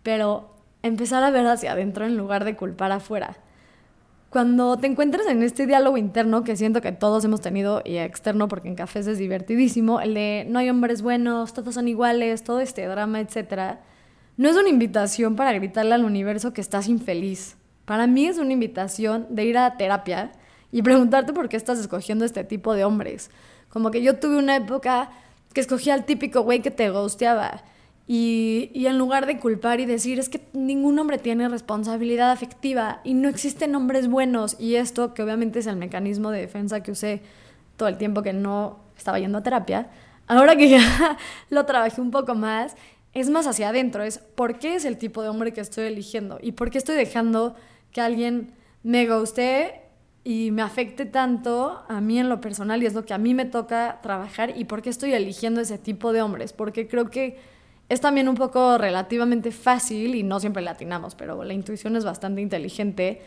pero 0.03 0.55
empezar 0.83 1.22
a 1.22 1.31
ver 1.31 1.46
hacia 1.46 1.72
adentro 1.72 2.05
en 2.05 2.16
lugar 2.16 2.44
de 2.44 2.57
culpar 2.57 2.90
afuera. 2.90 3.37
Cuando 4.30 4.76
te 4.76 4.86
encuentres 4.86 5.26
en 5.26 5.42
este 5.42 5.66
diálogo 5.66 5.96
interno 5.96 6.44
que 6.44 6.54
siento 6.54 6.80
que 6.80 6.92
todos 6.92 7.24
hemos 7.24 7.40
tenido 7.40 7.82
y 7.84 7.96
externo, 7.96 8.46
porque 8.46 8.68
en 8.68 8.76
cafés 8.76 9.08
es 9.08 9.18
divertidísimo, 9.18 10.00
el 10.00 10.14
de 10.14 10.46
no 10.48 10.60
hay 10.60 10.70
hombres 10.70 11.02
buenos, 11.02 11.52
todos 11.52 11.74
son 11.74 11.88
iguales, 11.88 12.44
todo 12.44 12.60
este 12.60 12.86
drama, 12.86 13.20
etc., 13.20 13.78
no 14.36 14.48
es 14.48 14.56
una 14.56 14.68
invitación 14.68 15.34
para 15.34 15.52
gritarle 15.52 15.94
al 15.94 16.04
universo 16.04 16.52
que 16.52 16.60
estás 16.60 16.86
infeliz. 16.86 17.56
Para 17.84 18.06
mí 18.06 18.26
es 18.26 18.38
una 18.38 18.52
invitación 18.52 19.26
de 19.30 19.46
ir 19.46 19.58
a 19.58 19.76
terapia 19.76 20.30
y 20.70 20.82
preguntarte 20.82 21.32
por 21.32 21.48
qué 21.48 21.56
estás 21.56 21.80
escogiendo 21.80 22.24
este 22.24 22.44
tipo 22.44 22.74
de 22.74 22.84
hombres. 22.84 23.32
Como 23.68 23.90
que 23.90 24.00
yo 24.00 24.20
tuve 24.20 24.36
una 24.36 24.54
época 24.54 25.10
que 25.52 25.60
escogía 25.60 25.94
al 25.94 26.04
típico 26.04 26.42
güey 26.42 26.62
que 26.62 26.70
te 26.70 26.88
gusteaba 26.88 27.64
y, 28.12 28.72
y, 28.74 28.86
en 28.86 28.98
lugar 28.98 29.26
de 29.26 29.38
culpar 29.38 29.78
y 29.78 29.86
decir, 29.86 30.18
es 30.18 30.28
que 30.28 30.40
ningún 30.52 30.98
hombre 30.98 31.16
tiene 31.18 31.48
responsabilidad 31.48 32.32
afectiva 32.32 33.00
y 33.04 33.14
no 33.14 33.28
existen 33.28 33.72
hombres 33.76 34.08
buenos, 34.08 34.56
y 34.58 34.74
esto, 34.74 35.14
que 35.14 35.22
obviamente 35.22 35.60
es 35.60 35.68
el 35.68 35.76
mecanismo 35.76 36.32
de 36.32 36.40
defensa 36.40 36.82
que 36.82 36.90
usé 36.90 37.22
todo 37.76 37.88
el 37.88 37.98
tiempo 37.98 38.22
que 38.22 38.32
no 38.32 38.80
estaba 38.96 39.20
yendo 39.20 39.38
a 39.38 39.44
terapia, 39.44 39.90
ahora 40.26 40.56
que 40.56 40.68
ya 40.70 41.18
lo 41.50 41.64
trabajé 41.66 42.00
un 42.00 42.10
poco 42.10 42.34
más, 42.34 42.74
es 43.14 43.30
más 43.30 43.46
hacia 43.46 43.68
adentro, 43.68 44.02
es 44.02 44.18
por 44.18 44.58
qué 44.58 44.74
es 44.74 44.84
el 44.84 44.98
tipo 44.98 45.22
de 45.22 45.28
hombre 45.28 45.52
que 45.52 45.60
estoy 45.60 45.84
eligiendo 45.84 46.40
y 46.42 46.50
por 46.50 46.72
qué 46.72 46.78
estoy 46.78 46.96
dejando 46.96 47.54
que 47.92 48.00
alguien 48.00 48.50
me 48.82 49.06
guste 49.06 49.82
y 50.24 50.50
me 50.50 50.62
afecte 50.62 51.06
tanto 51.06 51.84
a 51.86 52.00
mí 52.00 52.18
en 52.18 52.28
lo 52.28 52.40
personal 52.40 52.82
y 52.82 52.86
es 52.86 52.94
lo 52.94 53.04
que 53.04 53.14
a 53.14 53.18
mí 53.18 53.34
me 53.34 53.44
toca 53.44 54.00
trabajar 54.02 54.58
y 54.58 54.64
por 54.64 54.82
qué 54.82 54.90
estoy 54.90 55.12
eligiendo 55.12 55.60
ese 55.60 55.78
tipo 55.78 56.12
de 56.12 56.22
hombres, 56.22 56.52
porque 56.52 56.88
creo 56.88 57.08
que 57.08 57.59
es 57.90 58.00
también 58.00 58.29
un 58.29 58.37
poco 58.37 58.79
relativamente 58.79 59.50
fácil, 59.50 60.14
y 60.14 60.22
no 60.22 60.38
siempre 60.38 60.62
latinamos, 60.62 61.16
pero 61.16 61.42
la 61.42 61.53
intuición 61.53 61.96
es 61.96 62.05
bastante 62.05 62.40
inteligente, 62.40 63.20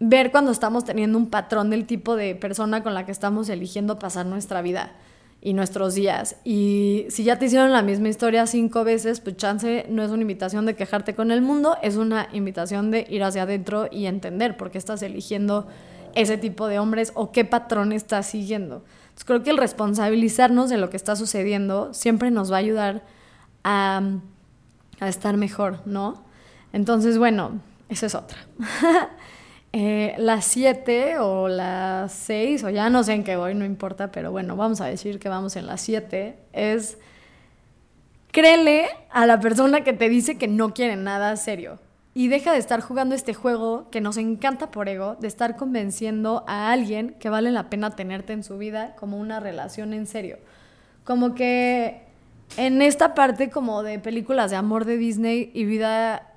ver 0.00 0.30
cuando 0.30 0.50
estamos 0.50 0.84
teniendo 0.84 1.18
un 1.18 1.28
patrón 1.28 1.68
del 1.68 1.86
tipo 1.86 2.16
de 2.16 2.34
persona 2.34 2.82
con 2.82 2.94
la 2.94 3.04
que 3.04 3.12
estamos 3.12 3.50
eligiendo 3.50 3.98
pasar 3.98 4.24
nuestra 4.24 4.62
vida 4.62 4.94
y 5.42 5.52
nuestros 5.52 5.94
días. 5.94 6.36
Y 6.44 7.04
si 7.10 7.24
ya 7.24 7.38
te 7.38 7.44
hicieron 7.44 7.72
la 7.72 7.82
misma 7.82 8.08
historia 8.08 8.46
cinco 8.46 8.84
veces, 8.84 9.20
pues 9.20 9.36
chance 9.36 9.84
no 9.90 10.02
es 10.02 10.10
una 10.10 10.22
invitación 10.22 10.64
de 10.64 10.74
quejarte 10.74 11.14
con 11.14 11.30
el 11.30 11.42
mundo, 11.42 11.76
es 11.82 11.96
una 11.96 12.28
invitación 12.32 12.90
de 12.90 13.06
ir 13.10 13.22
hacia 13.22 13.42
adentro 13.42 13.88
y 13.90 14.06
entender 14.06 14.56
por 14.56 14.70
qué 14.70 14.78
estás 14.78 15.02
eligiendo 15.02 15.66
ese 16.14 16.38
tipo 16.38 16.68
de 16.68 16.78
hombres 16.78 17.12
o 17.14 17.32
qué 17.32 17.44
patrón 17.44 17.92
estás 17.92 18.26
siguiendo. 18.26 18.82
Entonces 19.08 19.24
creo 19.26 19.42
que 19.42 19.50
el 19.50 19.58
responsabilizarnos 19.58 20.70
de 20.70 20.78
lo 20.78 20.88
que 20.88 20.96
está 20.96 21.16
sucediendo 21.16 21.92
siempre 21.92 22.30
nos 22.30 22.50
va 22.50 22.56
a 22.56 22.60
ayudar 22.60 23.15
a, 23.66 24.00
estar 25.00 25.36
mejor, 25.36 25.80
¿no? 25.86 26.22
Entonces, 26.72 27.18
bueno, 27.18 27.60
esa 27.88 28.06
es 28.06 28.14
otra. 28.14 28.38
eh, 29.72 30.14
la 30.18 30.40
7 30.40 31.18
o 31.18 31.48
la 31.48 32.06
6, 32.08 32.64
o 32.64 32.70
ya 32.70 32.88
no 32.88 33.02
sé 33.02 33.14
en 33.14 33.24
qué 33.24 33.36
voy, 33.36 33.54
no 33.54 33.64
importa, 33.64 34.12
pero 34.12 34.30
bueno, 34.30 34.56
vamos 34.56 34.80
a 34.80 34.86
decir 34.86 35.18
que 35.18 35.28
vamos 35.28 35.56
en 35.56 35.66
la 35.66 35.76
7, 35.76 36.38
es 36.52 36.98
créele 38.30 38.86
a 39.10 39.26
la 39.26 39.40
persona 39.40 39.82
que 39.82 39.92
te 39.92 40.08
dice 40.08 40.38
que 40.38 40.46
no 40.46 40.72
quiere 40.72 40.96
nada 40.96 41.36
serio. 41.36 41.78
Y 42.14 42.28
deja 42.28 42.52
de 42.52 42.58
estar 42.58 42.80
jugando 42.80 43.14
este 43.14 43.34
juego 43.34 43.90
que 43.90 44.00
nos 44.00 44.16
encanta 44.16 44.70
por 44.70 44.88
ego, 44.88 45.16
de 45.20 45.28
estar 45.28 45.56
convenciendo 45.56 46.44
a 46.46 46.70
alguien 46.70 47.16
que 47.18 47.28
vale 47.28 47.50
la 47.50 47.68
pena 47.68 47.90
tenerte 47.90 48.32
en 48.32 48.44
su 48.44 48.56
vida 48.56 48.94
como 48.96 49.18
una 49.18 49.40
relación 49.40 49.92
en 49.92 50.06
serio. 50.06 50.38
Como 51.04 51.34
que 51.34 52.05
en 52.56 52.82
esta 52.82 53.14
parte 53.14 53.50
como 53.50 53.82
de 53.82 53.98
películas 53.98 54.50
de 54.50 54.56
amor 54.56 54.84
de 54.84 54.96
Disney 54.96 55.50
y 55.54 55.64
vida 55.64 56.34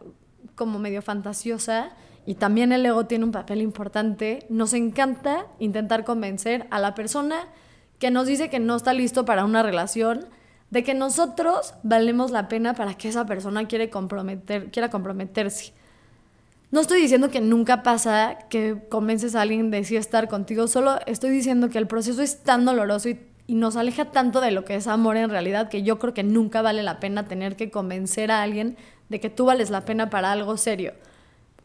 como 0.56 0.80
medio 0.80 1.02
fantasiosa, 1.02 1.92
y 2.26 2.36
también 2.36 2.72
el 2.72 2.86
ego 2.86 3.06
tiene 3.06 3.26
un 3.26 3.32
papel 3.32 3.62
importante, 3.62 4.46
nos 4.50 4.74
encanta 4.74 5.48
intentar 5.58 6.04
convencer 6.04 6.68
a 6.70 6.80
la 6.80 6.94
persona 6.94 7.48
que 7.98 8.12
nos 8.12 8.28
dice 8.28 8.50
que 8.50 8.60
no 8.60 8.76
está 8.76 8.94
listo 8.94 9.26
para 9.26 9.46
una 9.46 9.64
relación, 9.64 10.28
de 10.70 10.84
que 10.84 10.94
nosotros 10.94 11.74
valemos 11.82 12.32
la 12.32 12.48
pena 12.48 12.76
para 12.76 12.94
que 12.94 13.10
esa 13.10 13.26
persona 13.26 13.68
quiera 13.68 13.90
comprometerse. 13.90 15.74
No 16.72 16.82
estoy 16.82 17.02
diciendo 17.02 17.32
que 17.32 17.42
nunca 17.42 17.82
pasa 17.82 18.38
que 18.50 18.78
convences 18.90 19.34
a 19.36 19.42
alguien 19.42 19.72
de 19.72 19.84
sí 19.84 19.96
estar 19.96 20.28
contigo, 20.28 20.68
solo 20.68 21.00
estoy 21.08 21.32
diciendo 21.32 21.70
que 21.70 21.80
el 21.80 21.88
proceso 21.88 22.22
es 22.22 22.44
tan 22.44 22.66
doloroso 22.66 23.10
y 23.10 23.20
y 23.50 23.56
nos 23.56 23.78
aleja 23.78 24.06
tanto 24.06 24.42
de 24.42 24.52
lo 24.52 24.64
que 24.64 24.76
es 24.76 24.86
amor 24.86 25.18
en 25.18 25.32
realidad 25.32 25.70
que 25.70 25.82
yo 25.82 25.98
creo 25.98 26.14
que 26.14 26.22
nunca 26.22 26.62
vale 26.62 26.84
la 26.84 27.00
pena 27.00 27.26
tener 27.26 27.56
que 27.56 27.72
convencer 27.72 28.30
a 28.30 28.44
alguien 28.44 28.78
de 29.10 29.20
que 29.20 29.32
tú 29.32 29.46
vales 29.46 29.72
la 29.72 29.86
pena 29.86 30.12
para 30.12 30.32
algo 30.32 30.56
serio. 30.56 30.94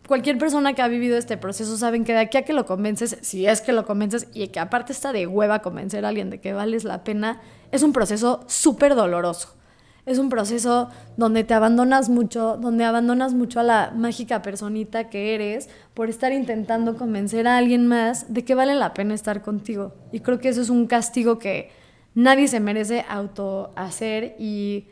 Cualquier 0.09 0.39
persona 0.39 0.73
que 0.73 0.81
ha 0.81 0.89
vivido 0.89 1.19
este 1.19 1.37
proceso 1.37 1.77
saben 1.77 2.05
que 2.05 2.15
de 2.15 2.21
aquí 2.21 2.39
a 2.39 2.43
que 2.43 2.55
lo 2.55 2.65
convences, 2.65 3.19
si 3.21 3.47
es 3.47 3.61
que 3.61 3.75
lo 3.75 3.85
convences 3.85 4.29
y 4.33 4.49
que 4.49 4.61
aparte 4.61 4.95
está 4.95 5.13
de 5.13 5.27
hueva 5.27 5.59
convencer 5.59 6.07
a 6.07 6.09
alguien 6.09 6.31
de 6.31 6.41
que 6.41 6.55
vales 6.55 6.85
la 6.85 7.05
pena, 7.05 7.43
es 7.71 7.83
un 7.83 7.93
proceso 7.93 8.45
súper 8.47 8.95
doloroso. 8.95 9.55
Es 10.07 10.19
un 10.19 10.29
proceso 10.29 10.91
donde 11.17 11.45
te 11.45 11.55
abandonas 11.55 12.11
mucho, 12.11 12.59
donde 12.59 12.85
abandonas 12.85 13.33
mucho 13.33 13.61
a 13.61 13.63
la 13.63 13.93
mágica 13.97 14.43
personita 14.43 15.09
que 15.09 15.35
eres 15.35 15.71
por 15.95 16.11
estar 16.11 16.33
intentando 16.33 16.97
convencer 16.97 17.49
a 17.49 17.57
alguien 17.57 17.87
más 17.87 18.33
de 18.33 18.45
que 18.45 18.55
vale 18.55 18.75
la 18.75 18.93
pena 18.93 19.15
estar 19.15 19.41
contigo. 19.41 19.95
Y 20.13 20.21
creo 20.21 20.41
que 20.41 20.51
eso 20.51 20.61
es 20.61 20.69
un 20.69 20.87
castigo 20.87 21.39
que 21.39 21.71
nadie 22.15 22.49
se 22.49 22.61
merece 22.61 23.05
auto 23.09 23.73
hacer 23.77 24.37
y, 24.39 24.89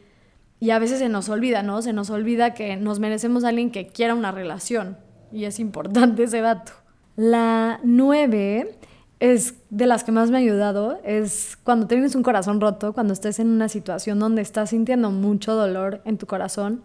y 0.61 0.70
a 0.70 0.79
veces 0.79 0.98
se 0.98 1.11
nos 1.11 1.29
olvida, 1.29 1.62
¿no? 1.62 1.83
Se 1.83 1.92
nos 1.92 2.09
olvida 2.09 2.55
que 2.55 2.77
nos 2.77 2.98
merecemos 2.98 3.44
a 3.44 3.48
alguien 3.48 3.70
que 3.70 3.88
quiera 3.88 4.14
una 4.14 4.33
relación 4.33 4.96
y 5.31 5.44
es 5.44 5.61
importante 5.61 6.25
ese 6.25 6.40
dato. 6.40 6.72
La 7.16 7.81
nueve 7.85 8.79
es 9.23 9.55
de 9.71 9.87
las 9.87 10.03
que 10.03 10.11
más 10.11 10.33
me 10.33 10.39
ha 10.39 10.41
ayudado, 10.41 10.99
es 11.05 11.57
cuando 11.63 11.87
tienes 11.87 12.17
un 12.17 12.25
corazón 12.25 12.61
roto, 12.61 12.93
cuando 12.93 13.13
estés 13.13 13.39
en 13.39 13.51
una 13.51 13.69
situación 13.69 14.19
donde 14.19 14.43
estás 14.43 14.71
sintiendo 14.71 15.13
mucho 15.13 15.55
dolor 15.55 16.03
en 16.05 16.19
tu 16.19 16.27
corazón, 16.27 16.83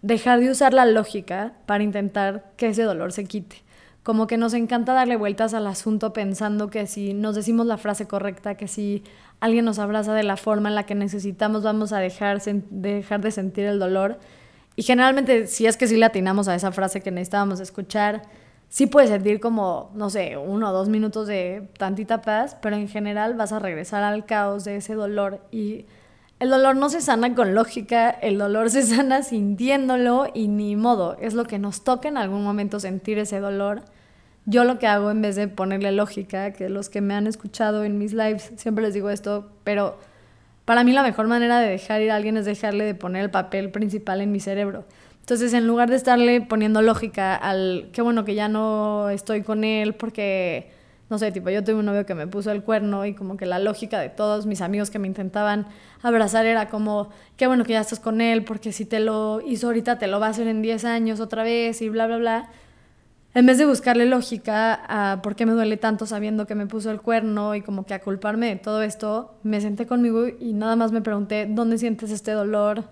dejar 0.00 0.40
de 0.40 0.50
usar 0.50 0.72
la 0.72 0.86
lógica 0.86 1.52
para 1.66 1.84
intentar 1.84 2.52
que 2.56 2.68
ese 2.68 2.84
dolor 2.84 3.12
se 3.12 3.26
quite. 3.26 3.56
Como 4.02 4.26
que 4.26 4.38
nos 4.38 4.54
encanta 4.54 4.94
darle 4.94 5.16
vueltas 5.16 5.52
al 5.52 5.66
asunto 5.66 6.14
pensando 6.14 6.70
que 6.70 6.86
si 6.86 7.12
nos 7.12 7.34
decimos 7.34 7.66
la 7.66 7.76
frase 7.76 8.08
correcta, 8.08 8.54
que 8.54 8.66
si 8.66 9.04
alguien 9.38 9.66
nos 9.66 9.78
abraza 9.78 10.14
de 10.14 10.22
la 10.22 10.38
forma 10.38 10.70
en 10.70 10.74
la 10.74 10.86
que 10.86 10.94
necesitamos, 10.94 11.62
vamos 11.62 11.92
a 11.92 11.98
dejar, 11.98 12.40
dejar 12.70 13.20
de 13.20 13.30
sentir 13.32 13.66
el 13.66 13.78
dolor. 13.78 14.18
Y 14.76 14.82
generalmente, 14.82 15.46
si 15.46 15.66
es 15.66 15.76
que 15.76 15.86
sí 15.86 15.98
le 15.98 16.06
atinamos 16.06 16.48
a 16.48 16.54
esa 16.54 16.72
frase 16.72 17.02
que 17.02 17.10
necesitábamos 17.10 17.60
escuchar, 17.60 18.22
sí 18.70 18.86
puedes 18.86 19.10
sentir 19.10 19.40
como, 19.40 19.90
no 19.94 20.08
sé, 20.08 20.38
uno 20.38 20.70
o 20.70 20.72
dos 20.72 20.88
minutos 20.88 21.26
de 21.26 21.68
tantita 21.76 22.22
paz, 22.22 22.56
pero 22.62 22.76
en 22.76 22.88
general 22.88 23.34
vas 23.34 23.52
a 23.52 23.58
regresar 23.58 24.02
al 24.02 24.24
caos 24.24 24.64
de 24.64 24.76
ese 24.76 24.94
dolor 24.94 25.40
y 25.50 25.84
el 26.38 26.48
dolor 26.48 26.76
no 26.76 26.88
se 26.88 27.02
sana 27.02 27.34
con 27.34 27.54
lógica, 27.54 28.08
el 28.08 28.38
dolor 28.38 28.70
se 28.70 28.82
sana 28.82 29.22
sintiéndolo 29.22 30.28
y 30.32 30.48
ni 30.48 30.76
modo, 30.76 31.18
es 31.20 31.34
lo 31.34 31.44
que 31.44 31.58
nos 31.58 31.84
toca 31.84 32.08
en 32.08 32.16
algún 32.16 32.42
momento 32.42 32.80
sentir 32.80 33.18
ese 33.18 33.40
dolor. 33.40 33.82
Yo 34.46 34.64
lo 34.64 34.78
que 34.78 34.86
hago 34.86 35.10
en 35.10 35.20
vez 35.20 35.36
de 35.36 35.48
ponerle 35.48 35.92
lógica, 35.92 36.52
que 36.52 36.70
los 36.70 36.88
que 36.88 37.02
me 37.02 37.14
han 37.14 37.26
escuchado 37.26 37.84
en 37.84 37.98
mis 37.98 38.14
lives 38.14 38.52
siempre 38.56 38.84
les 38.84 38.94
digo 38.94 39.10
esto, 39.10 39.50
pero 39.64 39.98
para 40.64 40.84
mí 40.84 40.92
la 40.92 41.02
mejor 41.02 41.26
manera 41.26 41.60
de 41.60 41.68
dejar 41.68 42.00
ir 42.00 42.10
a 42.12 42.16
alguien 42.16 42.36
es 42.36 42.46
dejarle 42.46 42.84
de 42.84 42.94
poner 42.94 43.24
el 43.24 43.30
papel 43.30 43.70
principal 43.70 44.20
en 44.20 44.32
mi 44.32 44.40
cerebro. 44.40 44.84
Entonces, 45.20 45.52
en 45.54 45.66
lugar 45.66 45.90
de 45.90 45.96
estarle 45.96 46.40
poniendo 46.40 46.82
lógica 46.82 47.36
al 47.36 47.90
qué 47.92 48.02
bueno 48.02 48.24
que 48.24 48.34
ya 48.34 48.48
no 48.48 49.10
estoy 49.10 49.42
con 49.42 49.64
él 49.64 49.94
porque 49.94 50.70
no 51.10 51.18
sé, 51.18 51.32
tipo, 51.32 51.50
yo 51.50 51.64
tuve 51.64 51.74
un 51.74 51.86
novio 51.86 52.06
que 52.06 52.14
me 52.14 52.28
puso 52.28 52.52
el 52.52 52.62
cuerno 52.62 53.04
y 53.04 53.14
como 53.14 53.36
que 53.36 53.44
la 53.44 53.58
lógica 53.58 53.98
de 53.98 54.10
todos 54.10 54.46
mis 54.46 54.60
amigos 54.60 54.90
que 54.90 55.00
me 55.00 55.08
intentaban 55.08 55.66
abrazar 56.02 56.46
era 56.46 56.68
como, 56.68 57.10
qué 57.36 57.48
bueno 57.48 57.64
que 57.64 57.72
ya 57.72 57.80
estás 57.80 57.98
con 57.98 58.20
él, 58.20 58.44
porque 58.44 58.70
si 58.70 58.84
te 58.84 59.00
lo 59.00 59.40
hizo 59.44 59.66
ahorita 59.66 59.98
te 59.98 60.06
lo 60.06 60.20
va 60.20 60.28
a 60.28 60.30
hacer 60.30 60.46
en 60.46 60.62
10 60.62 60.84
años 60.84 61.18
otra 61.18 61.42
vez 61.42 61.82
y 61.82 61.88
bla, 61.88 62.06
bla, 62.06 62.18
bla. 62.18 62.50
En 63.34 63.44
vez 63.44 63.58
de 63.58 63.66
buscarle 63.66 64.06
lógica 64.06 64.80
a 64.88 65.20
por 65.20 65.34
qué 65.34 65.46
me 65.46 65.52
duele 65.52 65.76
tanto 65.76 66.06
sabiendo 66.06 66.46
que 66.46 66.54
me 66.54 66.66
puso 66.66 66.92
el 66.92 67.00
cuerno 67.00 67.56
y 67.56 67.62
como 67.62 67.86
que 67.86 67.94
a 67.94 68.00
culparme 68.00 68.46
de 68.46 68.56
todo 68.56 68.82
esto, 68.82 69.34
me 69.42 69.60
senté 69.60 69.86
conmigo 69.86 70.28
y 70.28 70.52
nada 70.52 70.76
más 70.76 70.92
me 70.92 71.00
pregunté, 71.00 71.46
¿dónde 71.48 71.76
sientes 71.78 72.12
este 72.12 72.30
dolor 72.32 72.84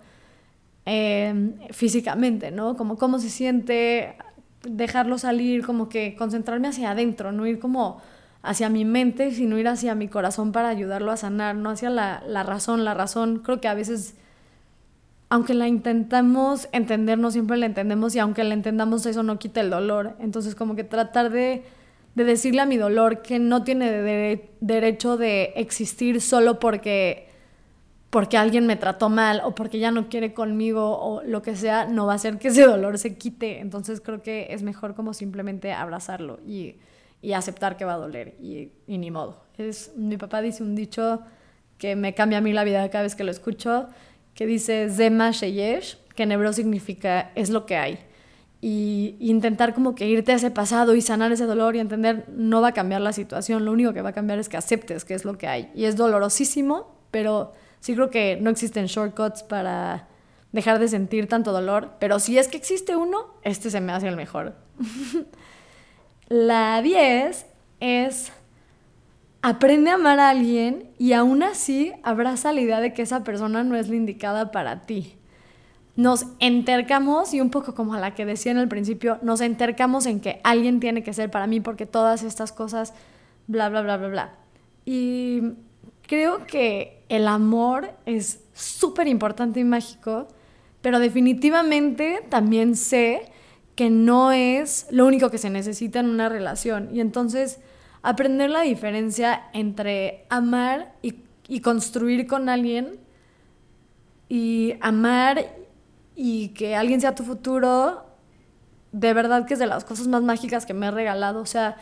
eh, 0.90 1.50
físicamente, 1.70 2.50
no? 2.50 2.74
Como 2.74 2.96
cómo 2.96 3.18
se 3.18 3.28
siente 3.28 4.16
dejarlo 4.62 5.18
salir, 5.18 5.64
como 5.64 5.90
que 5.90 6.16
concentrarme 6.16 6.66
hacia 6.68 6.92
adentro, 6.92 7.30
no 7.30 7.46
ir 7.46 7.58
como 7.58 8.00
hacia 8.42 8.70
mi 8.70 8.86
mente, 8.86 9.32
sino 9.32 9.58
ir 9.58 9.68
hacia 9.68 9.94
mi 9.94 10.08
corazón 10.08 10.50
para 10.50 10.70
ayudarlo 10.70 11.12
a 11.12 11.18
sanar, 11.18 11.56
no 11.56 11.68
hacia 11.68 11.90
la, 11.90 12.22
la 12.26 12.42
razón. 12.42 12.86
La 12.86 12.94
razón 12.94 13.40
creo 13.44 13.60
que 13.60 13.68
a 13.68 13.74
veces, 13.74 14.14
aunque 15.28 15.52
la 15.52 15.68
intentamos 15.68 16.70
entender, 16.72 17.18
no 17.18 17.30
siempre 17.30 17.58
la 17.58 17.66
entendemos 17.66 18.14
y 18.14 18.18
aunque 18.20 18.42
la 18.42 18.54
entendamos 18.54 19.04
eso 19.04 19.22
no 19.22 19.38
quita 19.38 19.60
el 19.60 19.68
dolor. 19.68 20.16
Entonces 20.20 20.54
como 20.54 20.74
que 20.74 20.84
tratar 20.84 21.30
de, 21.30 21.64
de 22.14 22.24
decirle 22.24 22.62
a 22.62 22.66
mi 22.66 22.78
dolor 22.78 23.20
que 23.20 23.38
no 23.38 23.62
tiene 23.62 24.40
derecho 24.60 25.18
de 25.18 25.52
existir 25.56 26.22
solo 26.22 26.58
porque 26.58 27.27
porque 28.10 28.38
alguien 28.38 28.66
me 28.66 28.76
trató 28.76 29.08
mal 29.08 29.42
o 29.44 29.54
porque 29.54 29.78
ya 29.78 29.90
no 29.90 30.08
quiere 30.08 30.32
conmigo 30.32 30.98
o 30.98 31.22
lo 31.22 31.42
que 31.42 31.56
sea, 31.56 31.86
no 31.86 32.06
va 32.06 32.12
a 32.12 32.16
hacer 32.16 32.38
que 32.38 32.48
ese 32.48 32.62
dolor 32.62 32.98
se 32.98 33.16
quite. 33.16 33.60
Entonces 33.60 34.00
creo 34.00 34.22
que 34.22 34.48
es 34.50 34.62
mejor 34.62 34.94
como 34.94 35.12
simplemente 35.12 35.72
abrazarlo 35.72 36.40
y, 36.46 36.76
y 37.20 37.32
aceptar 37.32 37.76
que 37.76 37.84
va 37.84 37.94
a 37.94 37.98
doler 37.98 38.34
y, 38.40 38.70
y, 38.86 38.98
ni 38.98 39.10
modo. 39.10 39.42
Es, 39.58 39.92
mi 39.96 40.16
papá 40.16 40.40
dice 40.40 40.62
un 40.62 40.74
dicho 40.74 41.20
que 41.76 41.96
me 41.96 42.14
cambia 42.14 42.38
a 42.38 42.40
mí 42.40 42.52
la 42.52 42.64
vida 42.64 42.88
cada 42.88 43.02
vez 43.02 43.14
que 43.14 43.24
lo 43.24 43.30
escucho, 43.30 43.88
que 44.34 44.46
dice 44.46 44.88
Zema 44.90 45.30
Sheyesh, 45.30 45.98
que 46.14 46.22
en 46.22 46.32
hebreo 46.32 46.52
significa 46.52 47.30
es 47.34 47.50
lo 47.50 47.66
que 47.66 47.76
hay. 47.76 47.98
Y, 48.60 49.16
y 49.20 49.30
intentar 49.30 49.74
como 49.74 49.94
que 49.94 50.08
irte 50.08 50.32
a 50.32 50.36
ese 50.36 50.50
pasado 50.50 50.96
y 50.96 51.02
sanar 51.02 51.30
ese 51.30 51.44
dolor 51.44 51.76
y 51.76 51.78
entender 51.78 52.24
no 52.28 52.60
va 52.60 52.68
a 52.68 52.72
cambiar 52.72 53.02
la 53.02 53.12
situación, 53.12 53.64
lo 53.64 53.70
único 53.70 53.92
que 53.92 54.02
va 54.02 54.08
a 54.08 54.12
cambiar 54.14 54.38
es 54.38 54.48
que 54.48 54.56
aceptes 54.56 55.04
que 55.04 55.14
es 55.14 55.24
lo 55.24 55.36
que 55.36 55.46
hay. 55.46 55.70
Y 55.76 55.84
es 55.84 55.96
dolorosísimo, 55.96 56.96
pero 57.10 57.52
sí 57.80 57.94
creo 57.94 58.10
que 58.10 58.38
no 58.40 58.50
existen 58.50 58.86
shortcuts 58.86 59.42
para 59.42 60.08
dejar 60.52 60.78
de 60.78 60.88
sentir 60.88 61.28
tanto 61.28 61.52
dolor, 61.52 61.92
pero 61.98 62.18
si 62.18 62.38
es 62.38 62.48
que 62.48 62.56
existe 62.56 62.96
uno, 62.96 63.34
este 63.42 63.70
se 63.70 63.80
me 63.80 63.92
hace 63.92 64.08
el 64.08 64.16
mejor. 64.16 64.54
la 66.28 66.80
10 66.82 67.46
es 67.80 68.32
aprende 69.42 69.90
a 69.90 69.94
amar 69.94 70.18
a 70.20 70.30
alguien 70.30 70.90
y 70.98 71.12
aún 71.12 71.42
así 71.42 71.92
abraza 72.02 72.52
la 72.52 72.60
idea 72.60 72.80
de 72.80 72.92
que 72.92 73.02
esa 73.02 73.24
persona 73.24 73.64
no 73.64 73.76
es 73.76 73.88
la 73.88 73.96
indicada 73.96 74.50
para 74.50 74.86
ti. 74.86 75.14
Nos 75.96 76.26
entercamos, 76.38 77.34
y 77.34 77.40
un 77.40 77.50
poco 77.50 77.74
como 77.74 77.94
a 77.94 77.98
la 77.98 78.14
que 78.14 78.24
decía 78.24 78.52
en 78.52 78.58
el 78.58 78.68
principio, 78.68 79.18
nos 79.20 79.40
entercamos 79.40 80.06
en 80.06 80.20
que 80.20 80.40
alguien 80.44 80.78
tiene 80.78 81.02
que 81.02 81.12
ser 81.12 81.28
para 81.28 81.48
mí 81.48 81.60
porque 81.60 81.86
todas 81.86 82.22
estas 82.22 82.52
cosas, 82.52 82.94
bla, 83.48 83.68
bla, 83.68 83.82
bla, 83.82 83.96
bla, 83.96 84.08
bla. 84.08 84.34
Y 84.84 85.42
creo 86.06 86.46
que 86.46 86.97
el 87.08 87.28
amor 87.28 87.92
es 88.06 88.40
súper 88.52 89.08
importante 89.08 89.60
y 89.60 89.64
mágico, 89.64 90.28
pero 90.80 90.98
definitivamente 90.98 92.24
también 92.28 92.76
sé 92.76 93.30
que 93.74 93.90
no 93.90 94.32
es 94.32 94.88
lo 94.90 95.06
único 95.06 95.30
que 95.30 95.38
se 95.38 95.50
necesita 95.50 96.00
en 96.00 96.06
una 96.06 96.28
relación. 96.28 96.90
Y 96.92 97.00
entonces 97.00 97.60
aprender 98.02 98.50
la 98.50 98.62
diferencia 98.62 99.44
entre 99.52 100.26
amar 100.30 100.94
y, 101.02 101.60
construir 101.60 102.26
con 102.26 102.48
alguien 102.48 102.98
y 104.28 104.74
amar 104.80 105.46
y 106.14 106.48
que 106.48 106.76
alguien 106.76 107.00
sea 107.00 107.14
tu 107.14 107.22
futuro, 107.22 108.04
de 108.92 109.14
verdad 109.14 109.46
que 109.46 109.54
es 109.54 109.60
de 109.60 109.66
las 109.66 109.84
cosas 109.84 110.08
más 110.08 110.22
mágicas 110.22 110.66
que 110.66 110.74
me 110.74 110.86
he 110.86 110.90
regalado. 110.90 111.40
O 111.40 111.46
sea, 111.46 111.76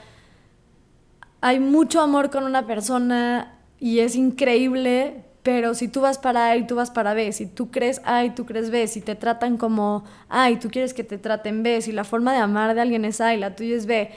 hay 1.41 1.61
mucho 1.61 2.01
amor 2.01 2.31
con 2.31 2.45
una 2.45 2.67
persona, 2.67 3.56
y 3.79 4.01
es 4.01 4.17
increíble, 4.17 5.25
pero 5.43 5.75
si 5.75 5.89
tú 5.89 6.01
vas 6.01 6.19
para 6.19 6.49
A 6.49 6.57
y 6.57 6.67
tú 6.67 6.75
vas 6.75 6.91
para 6.91 7.15
B, 7.15 7.31
si 7.33 7.47
tú 7.47 7.71
crees 7.71 8.01
A 8.05 8.25
y 8.25 8.31
tú 8.31 8.47
crees 8.47 8.71
B, 8.71 8.87
si 8.89 9.01
te 9.01 9.15
tratan 9.15 9.57
como 9.57 10.05
A 10.29 10.51
y 10.51 10.57
tú 10.57 10.71
quieres 10.71 10.95
que 10.95 11.05
te 11.05 11.19
traten 11.19 11.63
B, 11.63 11.81
si 11.83 11.93
la 11.93 12.05
forma 12.05 12.33
de 12.33 12.39
amar 12.39 12.75
de 12.75 12.81
alguien 12.81 13.05
es 13.05 13.21
A 13.21 13.35
y 13.35 13.39
la 13.39 13.55
tuya 13.55 13.77
es 13.77 13.87
B, 13.87 14.11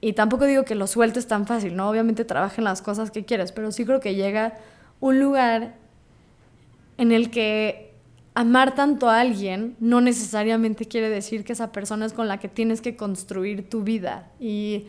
y 0.00 0.12
tampoco 0.12 0.44
digo 0.44 0.64
que 0.64 0.74
lo 0.74 0.86
sueltes 0.86 1.26
tan 1.26 1.46
fácil, 1.46 1.74
¿no? 1.74 1.88
Obviamente 1.88 2.24
trabaja 2.24 2.56
en 2.58 2.64
las 2.64 2.82
cosas 2.82 3.10
que 3.10 3.24
quieres, 3.24 3.52
pero 3.52 3.72
sí 3.72 3.84
creo 3.84 4.00
que 4.00 4.14
llega 4.14 4.54
un 5.00 5.20
lugar 5.20 5.74
en 6.98 7.12
el 7.12 7.30
que 7.30 7.92
amar 8.34 8.74
tanto 8.74 9.08
a 9.08 9.20
alguien 9.20 9.76
no 9.80 10.02
necesariamente 10.02 10.84
quiere 10.84 11.08
decir 11.08 11.44
que 11.44 11.54
esa 11.54 11.72
persona 11.72 12.04
es 12.04 12.12
con 12.12 12.28
la 12.28 12.38
que 12.38 12.48
tienes 12.48 12.82
que 12.82 12.96
construir 12.96 13.68
tu 13.68 13.82
vida. 13.82 14.28
Y, 14.38 14.84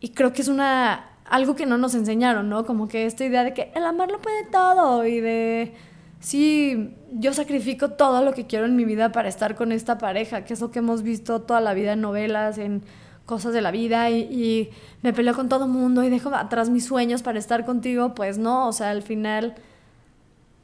y 0.00 0.10
creo 0.10 0.32
que 0.32 0.42
es 0.42 0.48
una 0.48 1.11
algo 1.24 1.54
que 1.54 1.66
no 1.66 1.78
nos 1.78 1.94
enseñaron, 1.94 2.48
¿no? 2.48 2.66
Como 2.66 2.88
que 2.88 3.06
esta 3.06 3.24
idea 3.24 3.44
de 3.44 3.54
que 3.54 3.72
el 3.74 3.84
amor 3.84 4.10
lo 4.10 4.20
puede 4.20 4.44
todo 4.44 5.06
y 5.06 5.20
de, 5.20 5.74
sí, 6.20 6.94
yo 7.12 7.32
sacrifico 7.32 7.90
todo 7.90 8.24
lo 8.24 8.32
que 8.32 8.46
quiero 8.46 8.66
en 8.66 8.76
mi 8.76 8.84
vida 8.84 9.12
para 9.12 9.28
estar 9.28 9.54
con 9.54 9.72
esta 9.72 9.98
pareja, 9.98 10.44
que 10.44 10.54
es 10.54 10.60
lo 10.60 10.70
que 10.70 10.80
hemos 10.80 11.02
visto 11.02 11.42
toda 11.42 11.60
la 11.60 11.74
vida 11.74 11.92
en 11.92 12.00
novelas, 12.00 12.58
en 12.58 12.82
cosas 13.26 13.52
de 13.52 13.60
la 13.60 13.70
vida 13.70 14.10
y, 14.10 14.70
me 15.02 15.12
peleo 15.12 15.34
con 15.34 15.48
todo 15.48 15.64
el 15.64 15.70
mundo 15.70 16.04
y 16.04 16.10
dejo 16.10 16.34
atrás 16.34 16.70
mis 16.70 16.86
sueños 16.86 17.22
para 17.22 17.38
estar 17.38 17.64
contigo, 17.64 18.14
pues 18.14 18.38
no, 18.38 18.68
o 18.68 18.72
sea, 18.72 18.90
al 18.90 19.02
final 19.02 19.54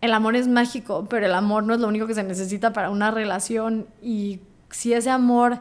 el 0.01 0.12
amor 0.12 0.37
es 0.37 0.47
mágico, 0.47 1.07
pero 1.09 1.27
el 1.27 1.35
amor 1.35 1.64
no 1.64 1.75
es 1.75 1.81
lo 1.81 1.88
único 1.88 2.07
que 2.07 2.14
se 2.14 2.23
necesita 2.23 2.73
para 2.73 2.90
una 2.90 3.11
relación 3.11 3.87
y 4.01 4.40
si 4.71 4.92
ese 4.92 5.11
amor 5.11 5.61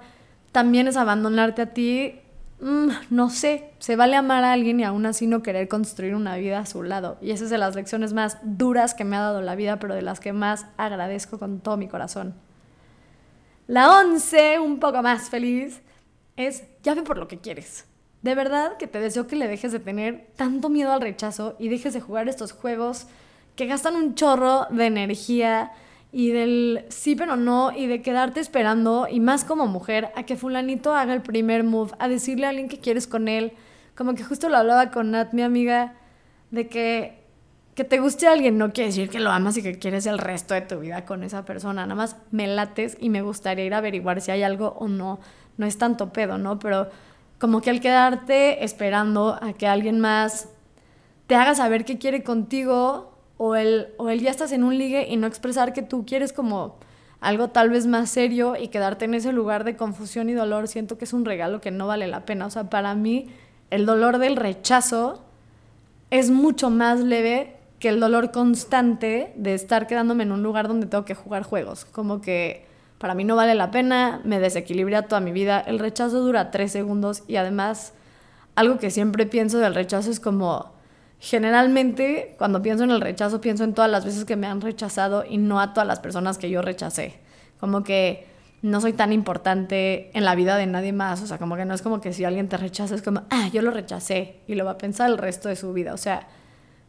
también 0.52 0.88
es 0.88 0.96
abandonarte 0.96 1.62
a 1.64 1.74
ti, 1.74 2.20
mm, 2.60 2.90
no 3.10 3.30
sé, 3.30 3.72
se 3.80 3.96
vale 3.96 4.16
amar 4.16 4.44
a 4.44 4.54
alguien 4.54 4.80
y 4.80 4.84
aún 4.84 5.06
así 5.06 5.28
no 5.28 5.44
querer 5.44 5.68
construir 5.68 6.16
una 6.16 6.36
vida 6.38 6.60
a 6.60 6.66
su 6.66 6.84
lado. 6.84 7.18
Y 7.22 7.32
esa 7.32 7.46
es 7.46 7.50
de 7.50 7.58
las 7.58 7.76
lecciones 7.76 8.14
más 8.14 8.38
duras 8.44 8.94
que 8.94 9.04
me 9.04 9.16
ha 9.16 9.22
dado 9.22 9.42
la 9.42 9.56
vida, 9.56 9.80
pero 9.80 9.96
de 9.96 10.02
las 10.02 10.20
que 10.20 10.34
más 10.34 10.66
agradezco 10.78 11.40
con 11.40 11.60
todo 11.60 11.78
mi 11.78 11.88
corazón. 11.88 12.36
La 13.68 14.00
once, 14.00 14.60
un 14.60 14.80
poco 14.80 15.02
más 15.04 15.30
feliz, 15.30 15.82
es 16.38 16.64
ya 16.84 16.94
ve 16.94 17.02
por 17.04 17.18
lo 17.18 17.28
que 17.28 17.40
quieres. 17.40 17.86
De 18.22 18.34
verdad 18.34 18.78
que 18.78 18.88
te 18.88 19.00
deseo 19.00 19.28
que 19.28 19.36
le 19.36 19.48
dejes 19.48 19.72
de 19.72 19.80
tener 19.80 20.28
tanto 20.36 20.70
miedo 20.70 20.92
al 20.92 21.02
rechazo 21.02 21.56
y 21.60 21.70
dejes 21.70 21.94
de 21.94 22.02
jugar 22.02 22.30
estos 22.30 22.52
juegos 22.52 23.08
que 23.56 23.66
gastan 23.66 23.96
un 23.96 24.16
chorro 24.16 24.66
de 24.70 24.86
energía 24.86 25.72
y 26.18 26.32
del 26.32 26.84
sí 26.90 27.16
pero 27.16 27.36
no 27.36 27.72
y 27.72 27.86
de 27.86 28.02
quedarte 28.02 28.40
esperando 28.40 29.08
y 29.08 29.20
más 29.20 29.44
como 29.44 29.68
mujer 29.68 30.10
a 30.16 30.24
que 30.24 30.36
fulanito 30.36 30.96
haga 30.96 31.14
el 31.14 31.22
primer 31.22 31.64
move, 31.64 31.92
a 32.00 32.08
decirle 32.08 32.48
a 32.48 32.50
alguien 32.50 32.70
que 32.70 32.80
quieres 32.80 33.06
con 33.06 33.28
él. 33.28 33.54
Como 33.96 34.16
que 34.16 34.24
justo 34.24 34.50
lo 34.50 34.58
hablaba 34.58 34.90
con 34.90 35.12
Nat, 35.12 35.34
mi 35.34 35.44
amiga, 35.44 35.94
de 36.50 36.68
que 36.70 37.24
que 37.76 37.84
te 37.84 38.00
guste 38.00 38.26
a 38.26 38.32
alguien 38.32 38.58
no 38.58 38.74
quiere 38.74 38.88
decir 38.88 39.10
que 39.10 39.20
lo 39.20 39.30
amas 39.30 39.58
y 39.58 39.62
que 39.62 39.78
quieres 39.78 40.08
el 40.08 40.18
resto 40.18 40.56
de 40.56 40.62
tu 40.62 40.80
vida 40.80 41.06
con 41.06 41.24
esa 41.24 41.46
persona. 41.46 41.84
Nada 41.84 41.94
más 41.94 42.16
me 42.32 42.48
lates 42.48 42.98
y 43.00 43.12
me 43.12 43.22
gustaría 43.22 43.66
ir 43.66 43.76
a 43.76 43.78
averiguar 43.78 44.20
si 44.20 44.32
hay 44.32 44.42
algo 44.42 44.70
o 44.80 44.88
no. 44.88 45.20
No 45.58 45.68
es 45.68 45.78
tanto 45.78 46.12
pedo, 46.12 46.40
¿no? 46.40 46.58
Pero 46.58 46.90
como 47.38 47.62
que 47.62 47.70
al 47.70 47.80
quedarte 47.80 48.64
esperando 48.64 49.38
a 49.40 49.54
que 49.54 49.68
alguien 49.68 50.00
más 50.00 50.50
te 51.28 51.36
haga 51.36 51.54
saber 51.54 51.86
qué 51.86 52.00
quiere 52.00 52.24
contigo 52.24 53.17
o 53.38 53.56
el, 53.56 53.88
o 53.98 54.10
el 54.10 54.22
ya 54.22 54.32
estás 54.32 54.52
en 54.52 54.64
un 54.64 54.78
ligue 54.78 55.08
y 55.10 55.18
no 55.18 55.28
expresar 55.28 55.74
que 55.74 55.82
tú 55.82 56.06
quieres 56.06 56.34
como 56.34 56.76
algo 57.20 57.50
tal 57.50 57.70
vez 57.70 57.88
más 57.88 58.10
serio 58.10 58.56
y 58.56 58.68
quedarte 58.68 59.06
en 59.06 59.14
ese 59.14 59.32
lugar 59.32 59.64
de 59.64 59.76
confusión 59.76 60.30
y 60.30 60.34
dolor, 60.34 60.68
siento 60.68 60.98
que 60.98 61.06
es 61.06 61.14
un 61.14 61.26
regalo 61.26 61.62
que 61.62 61.72
no 61.72 61.88
vale 61.88 62.08
la 62.08 62.26
pena. 62.26 62.46
O 62.46 62.50
sea, 62.50 62.70
para 62.70 62.94
mí 62.96 63.28
el 63.70 63.86
dolor 63.86 64.20
del 64.20 64.36
rechazo 64.36 65.24
es 66.10 66.30
mucho 66.30 66.70
más 66.70 67.00
leve 67.00 67.56
que 67.80 67.90
el 67.90 68.00
dolor 68.00 68.32
constante 68.32 69.34
de 69.36 69.54
estar 69.54 69.88
quedándome 69.88 70.24
en 70.24 70.32
un 70.32 70.44
lugar 70.44 70.68
donde 70.68 70.88
tengo 70.88 71.06
que 71.06 71.16
jugar 71.16 71.44
juegos. 71.44 71.86
Como 71.86 72.22
que 72.22 72.66
para 72.98 73.14
mí 73.14 73.24
no 73.24 73.36
vale 73.36 73.56
la 73.56 73.72
pena, 73.72 74.22
me 74.24 74.40
desequilibra 74.40 75.04
toda 75.04 75.22
mi 75.22 75.32
vida. 75.32 75.60
El 75.60 75.80
rechazo 75.80 76.22
dura 76.22 76.50
tres 76.50 76.72
segundos 76.72 77.24
y 77.28 77.36
además 77.36 77.94
algo 78.56 78.80
que 78.80 78.90
siempre 78.90 79.26
pienso 79.26 79.60
del 79.60 79.76
rechazo 79.76 80.10
es 80.10 80.20
como 80.20 80.77
generalmente 81.20 82.36
cuando 82.38 82.62
pienso 82.62 82.84
en 82.84 82.92
el 82.92 83.02
rechazo 83.02 83.42
pienso 83.42 83.64
en 83.64 83.74
todas 83.74 83.90
las 83.90 84.06
veces 84.06 84.26
que 84.26 84.36
me 84.36 84.48
han 84.48 84.62
rechazado 84.62 85.26
y 85.28 85.38
no 85.38 85.60
a 85.60 85.74
todas 85.74 85.88
las 85.88 86.00
personas 86.00 86.38
que 86.38 86.50
yo 86.50 86.62
rechacé. 86.62 87.20
Como 87.60 87.84
que 87.84 88.26
no 88.62 88.82
soy 88.82 88.94
tan 88.94 89.14
importante 89.14 90.12
en 90.14 90.26
la 90.26 90.36
vida 90.36 90.58
de 90.58 90.66
nadie 90.66 90.94
más, 90.94 91.22
o 91.22 91.28
sea, 91.28 91.38
como 91.38 91.56
que 91.56 91.66
no 91.66 91.74
es 91.74 91.82
como 91.82 92.02
que 92.02 92.14
si 92.14 92.24
alguien 92.24 92.50
te 92.50 92.58
rechaza 92.58 92.96
es 92.96 93.02
como, 93.02 93.24
ah, 93.30 93.50
yo 93.54 93.62
lo 93.62 93.72
rechacé 93.72 94.42
y 94.48 94.56
lo 94.56 94.66
va 94.66 94.72
a 94.72 94.78
pensar 94.78 95.10
el 95.10 95.18
resto 95.18 95.50
de 95.50 95.56
su 95.56 95.74
vida, 95.74 95.94
o 95.94 95.98
sea, 95.98 96.28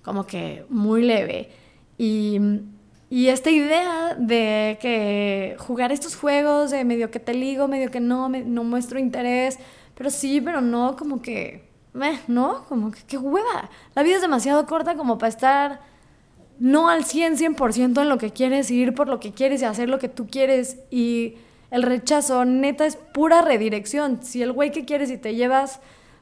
como 0.03 0.27
que 0.27 0.65
muy 0.71 1.03
leve. 1.03 1.51
Y, 1.99 2.39
y 3.11 3.29
esta 3.29 3.51
idea 3.51 4.15
de 4.19 4.79
que 4.81 5.57
jugar 5.59 5.93
estos 5.93 6.17
juegos 6.17 6.71
de 6.71 6.85
medio 6.85 7.11
que 7.11 7.21
te 7.21 7.35
ligo, 7.35 7.69
medio 7.69 7.91
que 7.91 8.01
no, 8.01 8.29
no 8.29 8.65
muestro 8.65 8.99
interés, 8.99 9.59
pero 9.95 10.11
sí, 10.11 10.41
pero 10.41 10.61
no, 10.61 10.97
como 10.97 11.21
que 11.21 11.68
¿no? 12.27 12.65
Como 12.69 12.91
que 12.91 13.01
qué 13.07 13.19
hueva. 13.19 13.71
La 13.95 14.03
vida 14.03 14.17
es 14.17 14.23
demasiado 14.23 14.67
corta 14.67 14.97
como 14.97 15.19
para 15.19 15.29
estar 15.29 15.81
no 16.59 16.89
al 16.89 17.05
100, 17.05 17.37
100% 17.37 18.03
en 18.03 18.09
lo 18.09 18.19
que 18.19 18.31
quieres, 18.31 18.71
ir 18.71 18.95
por 18.95 19.09
lo 19.09 19.21
que 19.21 19.33
quieres 19.33 19.63
y 19.63 19.65
hacer 19.65 19.89
lo 19.89 19.99
que 19.99 20.09
tú 20.09 20.27
quieres. 20.27 20.79
Y 20.91 21.37
el 21.71 21.83
rechazo, 21.83 22.45
neta, 22.45 22.87
es 22.87 22.97
pura 22.97 23.43
redirección. 23.43 24.23
Si 24.23 24.43
el 24.43 24.53
güey 24.53 24.71
que 24.71 24.85
quieres 24.85 25.11
y 25.11 25.19
te 25.19 25.35
llevas 25.35 25.81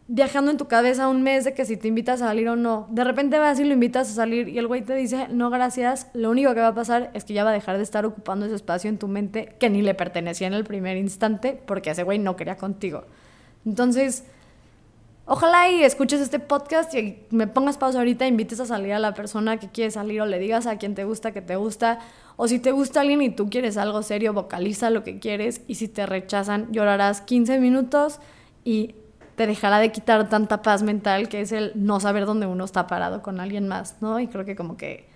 viajando 0.09 0.53
en 0.53 0.57
tu 0.57 0.69
cabeza 0.69 1.09
un 1.09 1.23
mes 1.23 1.45
de 1.45 1.53
que 1.53 1.65
si 1.65 1.77
te 1.77 1.89
invitas 1.89 2.23
a 2.23 2.27
salir 2.27 2.49
o 2.49 2.55
no, 2.55 2.87
de 2.91 3.03
repente 3.03 3.39
vas 3.39 3.59
y 3.59 3.65
lo 3.65 3.73
invitas 3.73 4.09
a 4.11 4.15
salir 4.15 4.49
y 4.49 4.59
el 4.59 4.69
güey 4.69 4.83
te 4.83 4.95
dice, 4.95 5.27
no, 5.31 5.51
gracias, 5.51 6.09
lo 6.15 6.31
único 6.31 6.55
que 6.55 6.61
va 6.61 6.69
a 6.69 6.75
pasar 6.75 7.11
es 7.15 7.25
que 7.25 7.35
ya 7.35 7.43
va 7.43 7.51
a 7.51 7.53
dejar 7.53 7.77
de 7.77 7.83
estar 7.83 8.07
ocupando 8.07 8.47
ese 8.47 8.55
espacio 8.55 8.89
en 8.89 8.99
tu 8.99 9.09
mente 9.09 9.57
que 9.59 9.69
ni 9.69 9.83
le 9.83 9.95
pertenecía 9.95 10.47
en 10.47 10.53
el 10.53 10.65
primer 10.65 10.97
instante 10.97 11.61
porque 11.67 11.91
ese 11.91 12.05
güey 12.05 12.21
no 12.21 12.37
quería 12.37 12.57
contigo. 12.57 13.05
Entonces, 13.65 14.25
Ojalá 15.29 15.69
y 15.69 15.83
escuches 15.83 16.21
este 16.21 16.39
podcast 16.39 16.95
y 16.95 17.19
me 17.31 17.49
pongas 17.49 17.79
pausa 17.79 17.99
ahorita, 17.99 18.29
invites 18.29 18.61
a 18.61 18.67
salir 18.67 18.93
a 18.93 19.01
la 19.01 19.13
persona 19.13 19.57
que 19.57 19.69
quiere 19.69 19.91
salir 19.91 20.21
o 20.21 20.27
le 20.27 20.39
digas 20.39 20.69
a 20.69 20.79
quien 20.79 20.95
te 20.95 21.03
gusta 21.03 21.33
que 21.33 21.43
te 21.43 21.57
gusta. 21.57 21.99
O 22.37 22.47
si 22.47 22.61
te 22.61 22.71
gusta 22.71 23.01
alguien 23.01 23.21
y 23.21 23.31
tú 23.31 23.51
quieres 23.51 23.77
algo 23.77 24.05
serio, 24.05 24.33
vocaliza 24.33 24.89
lo 24.91 25.03
que 25.03 25.19
quieres 25.19 25.63
y 25.67 25.75
si 25.75 25.89
te 25.89 26.07
rechazan, 26.07 26.71
llorarás 26.71 27.23
15 27.23 27.59
minutos 27.59 28.21
y 28.63 28.95
te 29.35 29.49
dejará 29.49 29.81
de 29.81 29.91
quitar 29.91 30.29
tanta 30.29 30.63
paz 30.63 30.85
mental 30.85 31.29
que 31.29 31.41
es 31.41 31.51
el 31.51 31.73
no 31.75 31.99
saber 31.99 32.25
dónde 32.25 32.47
uno 32.47 32.65
está 32.65 32.87
parado 32.87 33.21
con 33.23 33.41
alguien 33.41 33.67
más, 33.67 33.97
¿no? 34.01 34.21
Y 34.21 34.29
creo 34.29 34.45
que 34.45 34.55
como 34.55 34.77
que, 34.77 35.09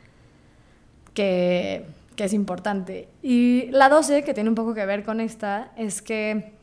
que, 1.15 1.87
que 2.17 2.25
es 2.25 2.33
importante. 2.33 3.07
Y 3.23 3.69
la 3.71 3.89
12, 3.89 4.25
que 4.25 4.35
tiene 4.35 4.49
un 4.49 4.57
poco 4.57 4.75
que 4.75 4.85
ver 4.87 5.05
con 5.05 5.21
esta, 5.21 5.71
es 5.77 6.03
que 6.03 6.59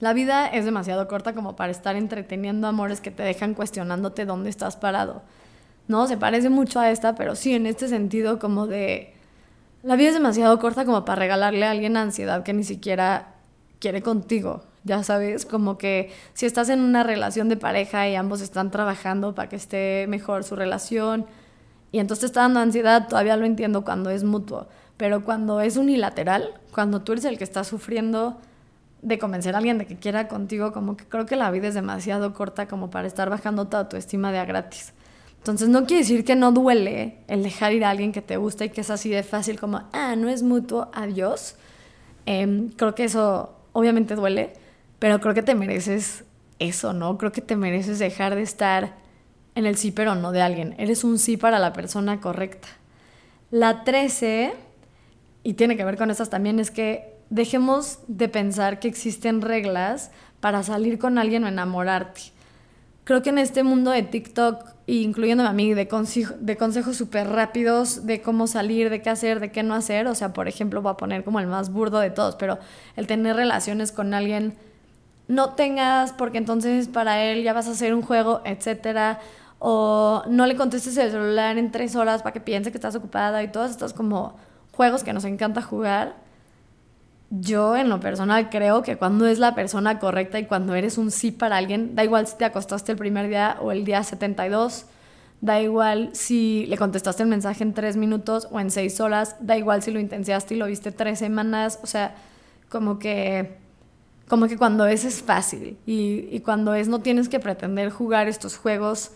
la 0.00 0.12
vida 0.12 0.46
es 0.46 0.64
demasiado 0.64 1.06
corta 1.08 1.34
como 1.34 1.56
para 1.56 1.70
estar 1.70 1.96
entreteniendo 1.96 2.66
amores 2.66 3.00
que 3.00 3.10
te 3.10 3.22
dejan 3.22 3.54
cuestionándote 3.54 4.24
dónde 4.24 4.50
estás 4.50 4.76
parado. 4.76 5.22
No, 5.86 6.06
se 6.06 6.16
parece 6.16 6.50
mucho 6.50 6.80
a 6.80 6.90
esta, 6.90 7.14
pero 7.14 7.36
sí 7.36 7.54
en 7.54 7.66
este 7.66 7.88
sentido 7.88 8.38
como 8.38 8.66
de... 8.66 9.14
La 9.82 9.96
vida 9.96 10.08
es 10.08 10.14
demasiado 10.14 10.58
corta 10.58 10.84
como 10.84 11.04
para 11.04 11.20
regalarle 11.20 11.66
a 11.66 11.70
alguien 11.70 11.96
ansiedad 11.96 12.42
que 12.42 12.54
ni 12.54 12.64
siquiera 12.64 13.34
quiere 13.80 14.02
contigo. 14.02 14.62
Ya 14.82 15.02
sabes, 15.02 15.46
como 15.46 15.78
que 15.78 16.10
si 16.32 16.46
estás 16.46 16.70
en 16.70 16.80
una 16.80 17.02
relación 17.02 17.48
de 17.48 17.56
pareja 17.56 18.08
y 18.08 18.14
ambos 18.14 18.40
están 18.40 18.70
trabajando 18.70 19.34
para 19.34 19.48
que 19.48 19.56
esté 19.56 20.06
mejor 20.08 20.44
su 20.44 20.56
relación 20.56 21.26
y 21.92 22.00
entonces 22.00 22.22
te 22.22 22.26
está 22.26 22.40
dando 22.40 22.60
ansiedad, 22.60 23.08
todavía 23.08 23.36
lo 23.36 23.46
entiendo 23.46 23.84
cuando 23.84 24.10
es 24.10 24.24
mutuo. 24.24 24.68
Pero 24.96 25.24
cuando 25.24 25.60
es 25.60 25.76
unilateral, 25.76 26.54
cuando 26.72 27.02
tú 27.02 27.12
eres 27.12 27.24
el 27.24 27.38
que 27.38 27.44
está 27.44 27.62
sufriendo 27.62 28.38
de 29.04 29.18
convencer 29.18 29.54
a 29.54 29.58
alguien 29.58 29.76
de 29.76 29.86
que 29.86 29.96
quiera 29.96 30.28
contigo, 30.28 30.72
como 30.72 30.96
que 30.96 31.04
creo 31.04 31.26
que 31.26 31.36
la 31.36 31.50
vida 31.50 31.68
es 31.68 31.74
demasiado 31.74 32.32
corta 32.32 32.66
como 32.66 32.90
para 32.90 33.06
estar 33.06 33.28
bajando 33.28 33.68
toda 33.68 33.88
tu 33.88 33.96
estima 33.96 34.32
de 34.32 34.38
a 34.38 34.46
gratis. 34.46 34.94
Entonces 35.38 35.68
no 35.68 35.84
quiere 35.84 36.02
decir 36.02 36.24
que 36.24 36.34
no 36.34 36.52
duele 36.52 37.18
el 37.28 37.42
dejar 37.42 37.74
ir 37.74 37.84
a 37.84 37.90
alguien 37.90 38.12
que 38.12 38.22
te 38.22 38.38
gusta 38.38 38.64
y 38.64 38.70
que 38.70 38.80
es 38.80 38.88
así 38.88 39.10
de 39.10 39.22
fácil 39.22 39.60
como, 39.60 39.82
ah, 39.92 40.16
no 40.16 40.30
es 40.30 40.42
mutuo, 40.42 40.90
adiós. 40.94 41.56
Em, 42.24 42.70
creo 42.70 42.94
que 42.94 43.04
eso 43.04 43.54
obviamente 43.74 44.14
duele, 44.14 44.54
pero 44.98 45.20
creo 45.20 45.34
que 45.34 45.42
te 45.42 45.54
mereces 45.54 46.24
eso, 46.58 46.94
¿no? 46.94 47.18
Creo 47.18 47.30
que 47.30 47.42
te 47.42 47.56
mereces 47.56 47.98
dejar 47.98 48.34
de 48.34 48.40
estar 48.40 48.94
en 49.54 49.66
el 49.66 49.76
sí 49.76 49.90
pero 49.90 50.14
no 50.14 50.32
de 50.32 50.40
alguien. 50.40 50.74
Eres 50.78 51.04
un 51.04 51.18
sí 51.18 51.36
para 51.36 51.58
la 51.58 51.74
persona 51.74 52.22
correcta. 52.22 52.68
La 53.50 53.84
13, 53.84 54.54
y 55.42 55.54
tiene 55.54 55.76
que 55.76 55.84
ver 55.84 55.98
con 55.98 56.10
esas 56.10 56.30
también, 56.30 56.58
es 56.58 56.70
que 56.70 57.13
dejemos 57.34 57.98
de 58.06 58.28
pensar 58.28 58.78
que 58.78 58.86
existen 58.86 59.40
reglas 59.40 60.12
para 60.38 60.62
salir 60.62 61.00
con 61.00 61.18
alguien 61.18 61.42
o 61.42 61.48
enamorarte. 61.48 62.20
Creo 63.02 63.22
que 63.22 63.30
en 63.30 63.38
este 63.38 63.64
mundo 63.64 63.90
de 63.90 64.04
TikTok, 64.04 64.64
incluyéndome 64.86 65.48
a 65.48 65.52
mí, 65.52 65.74
de, 65.74 65.88
de 66.38 66.56
consejos 66.56 66.96
súper 66.96 67.28
rápidos 67.28 68.06
de 68.06 68.22
cómo 68.22 68.46
salir, 68.46 68.88
de 68.88 69.02
qué 69.02 69.10
hacer, 69.10 69.40
de 69.40 69.50
qué 69.50 69.64
no 69.64 69.74
hacer, 69.74 70.06
o 70.06 70.14
sea, 70.14 70.32
por 70.32 70.46
ejemplo, 70.46 70.80
voy 70.80 70.92
a 70.92 70.96
poner 70.96 71.24
como 71.24 71.40
el 71.40 71.48
más 71.48 71.72
burdo 71.72 71.98
de 71.98 72.10
todos, 72.10 72.36
pero 72.36 72.60
el 72.94 73.08
tener 73.08 73.34
relaciones 73.34 73.90
con 73.90 74.14
alguien, 74.14 74.54
no 75.26 75.54
tengas, 75.54 76.12
porque 76.12 76.38
entonces 76.38 76.86
para 76.86 77.20
él 77.24 77.42
ya 77.42 77.52
vas 77.52 77.66
a 77.66 77.72
hacer 77.72 77.94
un 77.94 78.02
juego, 78.02 78.42
etcétera, 78.44 79.18
o 79.58 80.22
no 80.28 80.46
le 80.46 80.54
contestes 80.54 80.96
el 80.98 81.10
celular 81.10 81.58
en 81.58 81.72
tres 81.72 81.96
horas 81.96 82.22
para 82.22 82.32
que 82.32 82.40
piense 82.40 82.70
que 82.70 82.78
estás 82.78 82.94
ocupada 82.94 83.42
y 83.42 83.48
todos 83.48 83.72
estos 83.72 83.92
como 83.92 84.36
juegos 84.70 85.02
que 85.02 85.12
nos 85.12 85.24
encanta 85.24 85.62
jugar 85.62 86.23
yo 87.40 87.76
en 87.76 87.88
lo 87.88 88.00
personal 88.00 88.48
creo 88.50 88.82
que 88.82 88.96
cuando 88.96 89.26
es 89.26 89.38
la 89.38 89.54
persona 89.54 89.98
correcta 89.98 90.38
y 90.38 90.46
cuando 90.46 90.74
eres 90.74 90.98
un 90.98 91.10
sí 91.10 91.32
para 91.32 91.56
alguien, 91.56 91.94
da 91.94 92.04
igual 92.04 92.26
si 92.26 92.36
te 92.36 92.44
acostaste 92.44 92.92
el 92.92 92.98
primer 92.98 93.28
día 93.28 93.56
o 93.60 93.72
el 93.72 93.84
día 93.84 94.02
72, 94.04 94.86
da 95.40 95.60
igual 95.60 96.10
si 96.12 96.66
le 96.66 96.76
contestaste 96.76 97.22
el 97.22 97.28
mensaje 97.28 97.64
en 97.64 97.74
tres 97.74 97.96
minutos 97.96 98.48
o 98.50 98.60
en 98.60 98.70
seis 98.70 99.00
horas, 99.00 99.36
da 99.40 99.56
igual 99.56 99.82
si 99.82 99.90
lo 99.90 100.00
intensiaste 100.00 100.54
y 100.54 100.58
lo 100.58 100.66
viste 100.66 100.92
tres 100.92 101.18
semanas, 101.18 101.80
o 101.82 101.86
sea, 101.86 102.14
como 102.68 102.98
que, 102.98 103.56
como 104.28 104.46
que 104.46 104.56
cuando 104.56 104.86
es 104.86 105.04
es 105.04 105.22
fácil. 105.22 105.76
Y, 105.86 106.28
y 106.30 106.40
cuando 106.40 106.74
es 106.74 106.88
no 106.88 107.00
tienes 107.00 107.28
que 107.28 107.40
pretender 107.40 107.90
jugar 107.90 108.28
estos 108.28 108.56
juegos 108.56 109.10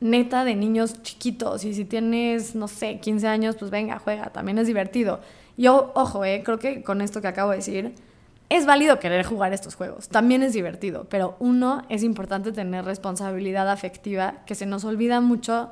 neta 0.00 0.44
de 0.44 0.54
niños 0.54 1.02
chiquitos 1.02 1.64
y 1.64 1.74
si 1.74 1.84
tienes, 1.84 2.54
no 2.54 2.68
sé, 2.68 3.00
15 3.00 3.26
años, 3.26 3.56
pues 3.56 3.70
venga, 3.70 3.98
juega, 3.98 4.30
también 4.30 4.58
es 4.58 4.66
divertido. 4.66 5.20
Yo, 5.56 5.92
ojo, 5.94 6.24
eh, 6.24 6.42
creo 6.44 6.58
que 6.58 6.82
con 6.82 7.00
esto 7.00 7.20
que 7.20 7.28
acabo 7.28 7.50
de 7.50 7.56
decir, 7.56 7.94
es 8.48 8.64
válido 8.64 8.98
querer 8.98 9.26
jugar 9.26 9.52
estos 9.52 9.74
juegos, 9.74 10.08
también 10.08 10.42
es 10.42 10.52
divertido, 10.52 11.06
pero 11.08 11.36
uno, 11.38 11.82
es 11.88 12.02
importante 12.02 12.52
tener 12.52 12.84
responsabilidad 12.84 13.68
afectiva, 13.68 14.42
que 14.46 14.54
se 14.54 14.66
nos 14.66 14.84
olvida 14.84 15.20
mucho 15.20 15.70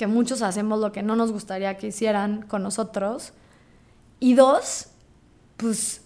que 0.00 0.06
muchos 0.06 0.40
hacemos 0.40 0.80
lo 0.80 0.92
que 0.92 1.02
no 1.02 1.14
nos 1.14 1.30
gustaría 1.30 1.76
que 1.76 1.88
hicieran 1.88 2.40
con 2.48 2.62
nosotros. 2.62 3.34
Y 4.18 4.32
dos, 4.32 4.86
pues, 5.58 6.00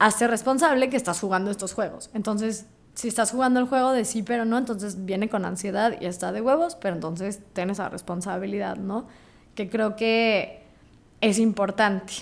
hace 0.00 0.26
responsable 0.26 0.90
que 0.90 0.96
estás 0.96 1.20
jugando 1.20 1.52
estos 1.52 1.72
juegos. 1.72 2.10
Entonces, 2.14 2.66
si 3.00 3.08
estás 3.08 3.30
jugando 3.30 3.60
el 3.60 3.66
juego 3.66 3.92
de 3.92 4.04
sí 4.04 4.22
pero 4.22 4.44
no, 4.44 4.58
entonces 4.58 5.06
viene 5.06 5.30
con 5.30 5.46
ansiedad 5.46 5.96
y 6.02 6.04
está 6.04 6.32
de 6.32 6.42
huevos, 6.42 6.74
pero 6.74 6.94
entonces 6.94 7.40
tienes 7.54 7.78
esa 7.78 7.88
responsabilidad, 7.88 8.76
¿no? 8.76 9.06
Que 9.54 9.70
creo 9.70 9.96
que 9.96 10.60
es 11.22 11.38
importante. 11.38 12.12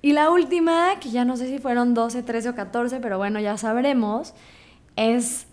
Y 0.00 0.12
la 0.12 0.30
última, 0.30 0.98
que 1.00 1.10
ya 1.10 1.26
no 1.26 1.36
sé 1.36 1.48
si 1.48 1.58
fueron 1.58 1.92
12, 1.92 2.22
13 2.22 2.48
o 2.48 2.54
14, 2.54 2.98
pero 3.00 3.18
bueno, 3.18 3.40
ya 3.40 3.58
sabremos, 3.58 4.32
es 4.96 5.48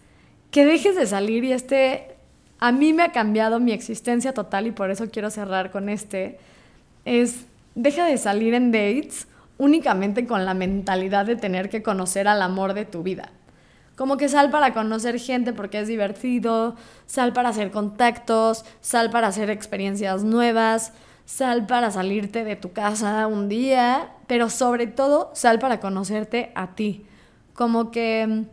que 0.50 0.64
dejes 0.64 0.96
de 0.96 1.08
salir 1.08 1.44
y 1.44 1.52
este, 1.52 2.16
a 2.60 2.72
mí 2.72 2.94
me 2.94 3.04
ha 3.04 3.12
cambiado 3.12 3.60
mi 3.60 3.74
existencia 3.74 4.34
total 4.34 4.68
y 4.68 4.72
por 4.72 4.92
eso 4.92 5.10
quiero 5.12 5.30
cerrar 5.30 5.72
con 5.72 5.90
este, 5.90 6.40
es, 7.04 7.48
deja 7.76 8.06
de 8.06 8.18
salir 8.18 8.54
en 8.54 8.72
dates 8.72 9.28
únicamente 9.58 10.26
con 10.26 10.46
la 10.46 10.54
mentalidad 10.54 11.26
de 11.26 11.36
tener 11.36 11.70
que 11.70 11.84
conocer 11.84 12.30
al 12.30 12.42
amor 12.42 12.74
de 12.74 12.86
tu 12.86 13.04
vida. 13.04 13.30
Como 13.96 14.18
que 14.18 14.28
sal 14.28 14.50
para 14.50 14.74
conocer 14.74 15.20
gente 15.20 15.54
porque 15.54 15.80
es 15.80 15.88
divertido, 15.88 16.76
sal 17.06 17.32
para 17.32 17.50
hacer 17.50 17.70
contactos, 17.70 18.66
sal 18.82 19.12
para 19.12 19.28
hacer 19.28 19.52
experiencias 19.52 20.24
nuevas, 20.24 20.94
sal 21.26 21.68
para 21.68 21.92
salirte 21.92 22.44
de 22.44 22.56
tu 22.56 22.72
casa 22.72 23.28
un 23.28 23.50
día, 23.50 24.10
pero 24.28 24.50
sobre 24.50 24.88
todo 24.88 25.30
sal 25.34 25.60
para 25.60 25.80
conocerte 25.80 26.52
a 26.56 26.76
ti. 26.76 27.06
Como 27.54 27.92
que 27.92 28.26
mm, 28.28 28.46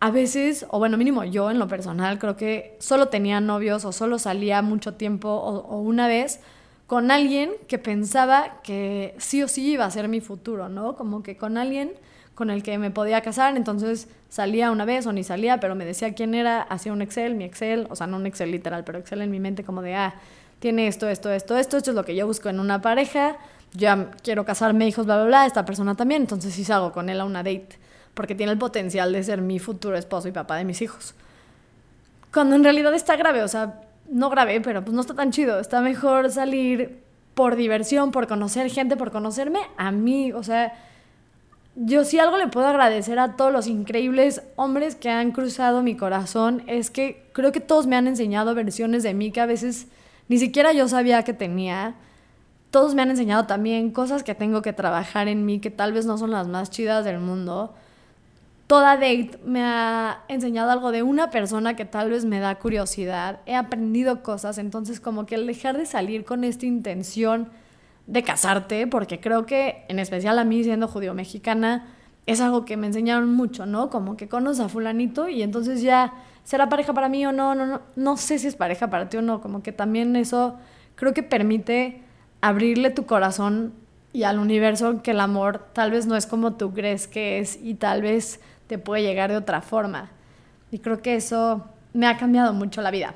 a 0.00 0.10
veces, 0.10 0.66
o 0.70 0.78
bueno, 0.78 0.96
mínimo 0.96 1.22
yo 1.24 1.50
en 1.50 1.58
lo 1.60 1.68
personal, 1.68 2.18
creo 2.18 2.36
que 2.36 2.76
solo 2.80 3.08
tenía 3.08 3.40
novios 3.40 3.84
o 3.84 3.92
solo 3.92 4.18
salía 4.18 4.60
mucho 4.60 4.94
tiempo 4.94 5.28
o, 5.28 5.58
o 5.68 5.80
una 5.80 6.08
vez 6.08 6.40
con 6.88 7.12
alguien 7.12 7.52
que 7.68 7.78
pensaba 7.78 8.60
que 8.64 9.14
sí 9.18 9.42
o 9.44 9.48
sí 9.48 9.70
iba 9.70 9.84
a 9.84 9.90
ser 9.92 10.08
mi 10.08 10.20
futuro, 10.20 10.68
¿no? 10.68 10.96
Como 10.96 11.22
que 11.22 11.36
con 11.36 11.56
alguien 11.56 11.92
con 12.40 12.48
el 12.48 12.62
que 12.62 12.78
me 12.78 12.90
podía 12.90 13.20
casar, 13.20 13.54
entonces 13.54 14.08
salía 14.30 14.70
una 14.70 14.86
vez 14.86 15.06
o 15.06 15.12
ni 15.12 15.22
salía, 15.24 15.60
pero 15.60 15.74
me 15.74 15.84
decía 15.84 16.14
quién 16.14 16.34
era, 16.34 16.62
hacía 16.62 16.90
un 16.90 17.02
Excel, 17.02 17.34
mi 17.34 17.44
Excel, 17.44 17.86
o 17.90 17.96
sea, 17.96 18.06
no 18.06 18.16
un 18.16 18.24
Excel 18.24 18.50
literal, 18.50 18.82
pero 18.82 18.98
Excel 18.98 19.20
en 19.20 19.30
mi 19.30 19.38
mente 19.38 19.62
como 19.62 19.82
de, 19.82 19.94
ah, 19.94 20.14
tiene 20.58 20.86
esto, 20.86 21.06
esto, 21.06 21.30
esto, 21.30 21.54
esto, 21.58 21.76
esto 21.76 21.90
es 21.90 21.94
lo 21.94 22.02
que 22.02 22.16
yo 22.16 22.26
busco 22.26 22.48
en 22.48 22.58
una 22.58 22.80
pareja, 22.80 23.36
ya 23.74 24.10
quiero 24.22 24.46
casarme, 24.46 24.88
hijos, 24.88 25.04
bla, 25.04 25.16
bla, 25.16 25.26
bla, 25.26 25.46
esta 25.46 25.66
persona 25.66 25.94
también, 25.96 26.22
entonces 26.22 26.54
sí 26.54 26.64
salgo 26.64 26.92
con 26.92 27.10
él 27.10 27.20
a 27.20 27.26
una 27.26 27.42
date, 27.42 27.78
porque 28.14 28.34
tiene 28.34 28.52
el 28.52 28.58
potencial 28.58 29.12
de 29.12 29.22
ser 29.22 29.42
mi 29.42 29.58
futuro 29.58 29.98
esposo 29.98 30.26
y 30.26 30.32
papá 30.32 30.56
de 30.56 30.64
mis 30.64 30.80
hijos. 30.80 31.14
Cuando 32.32 32.56
en 32.56 32.64
realidad 32.64 32.94
está 32.94 33.16
grave, 33.16 33.42
o 33.42 33.48
sea, 33.48 33.82
no 34.08 34.30
grave, 34.30 34.62
pero 34.62 34.82
pues 34.82 34.94
no 34.94 35.02
está 35.02 35.12
tan 35.12 35.30
chido, 35.30 35.60
está 35.60 35.82
mejor 35.82 36.30
salir 36.30 37.02
por 37.34 37.56
diversión, 37.56 38.12
por 38.12 38.26
conocer 38.26 38.70
gente, 38.70 38.96
por 38.96 39.10
conocerme 39.10 39.60
a 39.76 39.90
mí, 39.90 40.32
o 40.32 40.42
sea 40.42 40.72
yo 41.76 42.04
sí 42.04 42.18
algo 42.18 42.36
le 42.36 42.48
puedo 42.48 42.66
agradecer 42.66 43.18
a 43.18 43.36
todos 43.36 43.52
los 43.52 43.66
increíbles 43.66 44.42
hombres 44.56 44.96
que 44.96 45.08
han 45.08 45.32
cruzado 45.32 45.82
mi 45.82 45.96
corazón 45.96 46.62
es 46.66 46.90
que 46.90 47.28
creo 47.32 47.52
que 47.52 47.60
todos 47.60 47.86
me 47.86 47.96
han 47.96 48.06
enseñado 48.06 48.54
versiones 48.54 49.02
de 49.02 49.14
mí 49.14 49.30
que 49.30 49.40
a 49.40 49.46
veces 49.46 49.86
ni 50.28 50.38
siquiera 50.38 50.72
yo 50.72 50.88
sabía 50.88 51.22
que 51.22 51.32
tenía. 51.32 51.94
Todos 52.70 52.94
me 52.94 53.02
han 53.02 53.10
enseñado 53.10 53.46
también 53.46 53.90
cosas 53.90 54.22
que 54.22 54.34
tengo 54.34 54.62
que 54.62 54.72
trabajar 54.72 55.26
en 55.26 55.44
mí 55.44 55.58
que 55.58 55.70
tal 55.70 55.92
vez 55.92 56.06
no 56.06 56.18
son 56.18 56.30
las 56.30 56.48
más 56.48 56.70
chidas 56.70 57.04
del 57.04 57.18
mundo. 57.18 57.74
Toda 58.66 58.94
date 58.94 59.40
me 59.44 59.62
ha 59.62 60.22
enseñado 60.28 60.70
algo 60.70 60.92
de 60.92 61.02
una 61.02 61.30
persona 61.30 61.74
que 61.74 61.84
tal 61.84 62.10
vez 62.10 62.24
me 62.24 62.38
da 62.38 62.54
curiosidad. 62.56 63.40
He 63.46 63.56
aprendido 63.56 64.22
cosas, 64.22 64.58
entonces 64.58 65.00
como 65.00 65.26
que 65.26 65.34
el 65.34 65.46
dejar 65.46 65.76
de 65.76 65.86
salir 65.86 66.24
con 66.24 66.44
esta 66.44 66.66
intención 66.66 67.48
de 68.10 68.24
casarte, 68.24 68.88
porque 68.88 69.20
creo 69.20 69.46
que, 69.46 69.84
en 69.88 70.00
especial 70.00 70.38
a 70.38 70.44
mí 70.44 70.64
siendo 70.64 70.88
judío 70.88 71.14
mexicana, 71.14 71.86
es 72.26 72.40
algo 72.40 72.64
que 72.64 72.76
me 72.76 72.88
enseñaron 72.88 73.32
mucho, 73.32 73.66
¿no? 73.66 73.88
Como 73.88 74.16
que 74.16 74.28
conoces 74.28 74.64
a 74.64 74.68
fulanito 74.68 75.28
y 75.28 75.42
entonces 75.42 75.80
ya 75.80 76.12
será 76.42 76.68
pareja 76.68 76.92
para 76.92 77.08
mí 77.08 77.24
o 77.24 77.32
no, 77.32 77.54
no, 77.54 77.66
no, 77.66 77.80
no 77.94 78.16
sé 78.16 78.40
si 78.40 78.48
es 78.48 78.56
pareja 78.56 78.90
para 78.90 79.08
ti 79.08 79.16
o 79.16 79.22
no, 79.22 79.40
como 79.40 79.62
que 79.62 79.70
también 79.70 80.16
eso 80.16 80.58
creo 80.96 81.14
que 81.14 81.22
permite 81.22 82.02
abrirle 82.40 82.90
tu 82.90 83.06
corazón 83.06 83.74
y 84.12 84.24
al 84.24 84.40
universo 84.40 85.02
que 85.02 85.12
el 85.12 85.20
amor 85.20 85.68
tal 85.72 85.92
vez 85.92 86.06
no 86.06 86.16
es 86.16 86.26
como 86.26 86.54
tú 86.54 86.72
crees 86.72 87.06
que 87.06 87.38
es 87.38 87.60
y 87.62 87.74
tal 87.74 88.02
vez 88.02 88.40
te 88.66 88.78
puede 88.78 89.04
llegar 89.04 89.30
de 89.30 89.36
otra 89.36 89.62
forma. 89.62 90.10
Y 90.72 90.80
creo 90.80 91.00
que 91.00 91.14
eso 91.14 91.64
me 91.92 92.08
ha 92.08 92.16
cambiado 92.16 92.52
mucho 92.52 92.82
la 92.82 92.90
vida. 92.90 93.14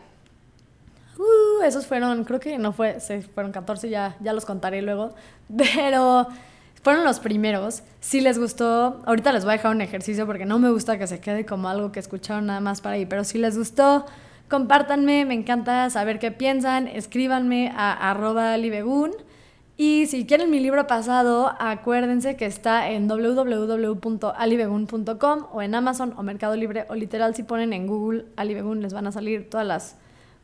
Uh, 1.18 1.62
esos 1.62 1.87
fueron, 1.87 2.24
creo 2.24 2.40
que 2.40 2.59
no 2.59 2.72
fue, 2.72 3.00
se 3.00 3.22
fueron 3.22 3.53
14, 3.53 3.88
ya, 3.88 4.16
ya 4.20 4.33
los 4.33 4.44
contaré 4.44 4.83
luego. 4.83 5.14
Pero 5.57 6.27
fueron 6.83 7.05
los 7.05 7.20
primeros. 7.20 7.83
Si 8.00 8.20
les 8.20 8.38
gustó, 8.38 9.03
ahorita 9.07 9.33
les 9.33 9.44
voy 9.44 9.55
a 9.55 9.57
dejar 9.57 9.74
un 9.74 9.81
ejercicio 9.81 10.27
porque 10.27 10.44
no 10.44 10.59
me 10.59 10.70
gusta 10.70 10.98
que 10.98 11.07
se 11.07 11.20
quede 11.20 11.46
como 11.46 11.68
algo 11.68 11.92
que 11.92 12.00
escucharon 12.00 12.46
nada 12.46 12.61
más 12.61 12.81
para 12.81 12.96
ahí. 12.96 13.07
Pero 13.07 13.24
si 13.24 13.38
les 13.38 13.57
gustó, 13.57 14.07
compártanme, 14.48 15.24
me 15.24 15.35
encanta 15.35 15.88
saber 15.90 16.18
qué 16.18 16.31
piensan. 16.31 16.88
Escríbanme 16.88 17.72
a 17.74 18.11
arroba 18.11 18.57
libegun. 18.59 19.12
Y 19.77 20.07
si 20.07 20.24
quieren 20.27 20.50
mi 20.50 20.61
libro 20.61 20.87
pasado, 20.87 21.53
acuérdense 21.59 22.37
que 22.37 22.46
está 22.46 22.90
en 22.90 23.09
www.alibegun.com 23.09 25.46
o 25.53 25.62
en 25.62 25.74
Amazon 25.74 26.14
o 26.16 26.22
Mercado 26.22 26.55
Libre 26.55 26.87
o 26.88 26.94
literal 26.94 27.35
si 27.35 27.42
ponen 27.42 27.72
en 27.72 27.88
Google 27.88 28.27
Alibegun 28.37 28.83
les 28.83 28.92
van 28.92 29.09
a 29.09 29.12
salir 29.12 29.50
todas 29.50 29.66
las 29.66 29.96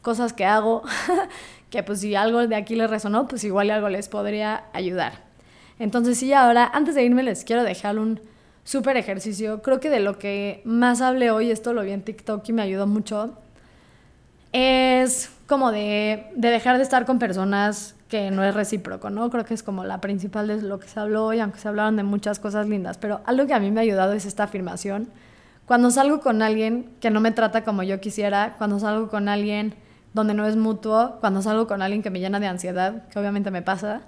cosas 0.02 0.32
que 0.32 0.44
hago, 0.44 0.82
que 1.70 1.82
pues 1.82 2.00
si 2.00 2.14
algo 2.14 2.46
de 2.46 2.56
aquí 2.56 2.74
les 2.74 2.90
resonó, 2.90 3.28
pues 3.28 3.44
igual 3.44 3.70
algo 3.70 3.88
les 3.88 4.08
podría 4.08 4.64
ayudar. 4.72 5.24
Entonces 5.78 6.18
sí, 6.18 6.32
ahora, 6.32 6.70
antes 6.72 6.94
de 6.94 7.04
irme, 7.04 7.22
les 7.22 7.44
quiero 7.44 7.62
dejar 7.62 7.98
un 7.98 8.20
súper 8.64 8.96
ejercicio. 8.96 9.62
Creo 9.62 9.80
que 9.80 9.90
de 9.90 10.00
lo 10.00 10.18
que 10.18 10.62
más 10.64 11.00
hablé 11.00 11.30
hoy, 11.30 11.50
esto 11.50 11.72
lo 11.72 11.82
vi 11.82 11.92
en 11.92 12.02
TikTok 12.02 12.48
y 12.48 12.52
me 12.52 12.62
ayudó 12.62 12.86
mucho, 12.86 13.34
es 14.52 15.30
como 15.46 15.70
de, 15.72 16.26
de 16.34 16.48
dejar 16.48 16.76
de 16.76 16.82
estar 16.82 17.06
con 17.06 17.18
personas 17.18 17.94
que 18.08 18.30
no 18.30 18.42
es 18.44 18.54
recíproco, 18.54 19.08
¿no? 19.08 19.30
Creo 19.30 19.44
que 19.44 19.54
es 19.54 19.62
como 19.62 19.84
la 19.84 20.00
principal 20.00 20.48
de 20.48 20.60
lo 20.60 20.80
que 20.80 20.88
se 20.88 20.98
habló 20.98 21.26
hoy, 21.26 21.38
aunque 21.38 21.60
se 21.60 21.68
hablaron 21.68 21.96
de 21.96 22.02
muchas 22.02 22.40
cosas 22.40 22.68
lindas, 22.68 22.98
pero 22.98 23.20
algo 23.24 23.46
que 23.46 23.54
a 23.54 23.60
mí 23.60 23.70
me 23.70 23.80
ha 23.80 23.82
ayudado 23.84 24.12
es 24.12 24.26
esta 24.26 24.44
afirmación. 24.44 25.08
Cuando 25.64 25.90
salgo 25.92 26.20
con 26.20 26.42
alguien 26.42 26.90
que 27.00 27.10
no 27.10 27.20
me 27.20 27.30
trata 27.30 27.62
como 27.62 27.84
yo 27.84 28.00
quisiera, 28.00 28.56
cuando 28.58 28.80
salgo 28.80 29.08
con 29.08 29.28
alguien 29.28 29.74
donde 30.12 30.34
no 30.34 30.46
es 30.46 30.56
mutuo, 30.56 31.16
cuando 31.20 31.42
salgo 31.42 31.66
con 31.66 31.82
alguien 31.82 32.02
que 32.02 32.10
me 32.10 32.20
llena 32.20 32.40
de 32.40 32.46
ansiedad, 32.46 33.08
que 33.08 33.18
obviamente 33.18 33.50
me 33.50 33.62
pasa, 33.62 34.02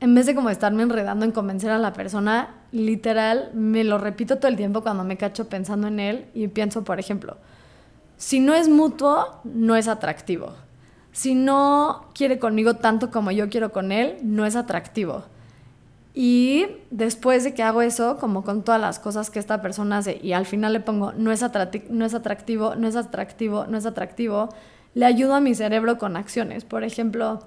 en 0.00 0.14
vez 0.14 0.26
de 0.26 0.34
como 0.34 0.50
estarme 0.50 0.82
enredando 0.82 1.24
en 1.24 1.32
convencer 1.32 1.70
a 1.70 1.78
la 1.78 1.92
persona, 1.92 2.54
literal, 2.70 3.50
me 3.52 3.82
lo 3.84 3.98
repito 3.98 4.36
todo 4.36 4.48
el 4.48 4.56
tiempo 4.56 4.82
cuando 4.82 5.04
me 5.04 5.16
cacho 5.16 5.48
pensando 5.48 5.88
en 5.88 5.98
él 5.98 6.26
y 6.34 6.48
pienso, 6.48 6.84
por 6.84 7.00
ejemplo, 7.00 7.36
si 8.16 8.40
no 8.40 8.54
es 8.54 8.68
mutuo, 8.68 9.40
no 9.44 9.76
es 9.76 9.88
atractivo. 9.88 10.54
Si 11.12 11.34
no 11.34 12.06
quiere 12.14 12.38
conmigo 12.38 12.74
tanto 12.74 13.10
como 13.10 13.32
yo 13.32 13.48
quiero 13.48 13.72
con 13.72 13.90
él, 13.90 14.18
no 14.22 14.46
es 14.46 14.54
atractivo. 14.54 15.24
Y 16.14 16.66
después 16.90 17.44
de 17.44 17.54
que 17.54 17.62
hago 17.62 17.82
eso, 17.82 18.18
como 18.18 18.42
con 18.42 18.62
todas 18.62 18.80
las 18.80 18.98
cosas 18.98 19.30
que 19.30 19.38
esta 19.38 19.60
persona 19.60 19.98
hace, 19.98 20.18
y 20.22 20.32
al 20.32 20.46
final 20.46 20.72
le 20.72 20.80
pongo, 20.80 21.12
no 21.12 21.32
es, 21.32 21.44
no 21.90 22.04
es 22.04 22.14
atractivo, 22.14 22.74
no 22.74 22.88
es 22.88 22.96
atractivo, 22.96 23.66
no 23.66 23.78
es 23.78 23.86
atractivo, 23.86 24.48
le 24.98 25.06
ayudo 25.06 25.36
a 25.36 25.40
mi 25.40 25.54
cerebro 25.54 25.96
con 25.96 26.16
acciones. 26.16 26.64
Por 26.64 26.82
ejemplo, 26.82 27.38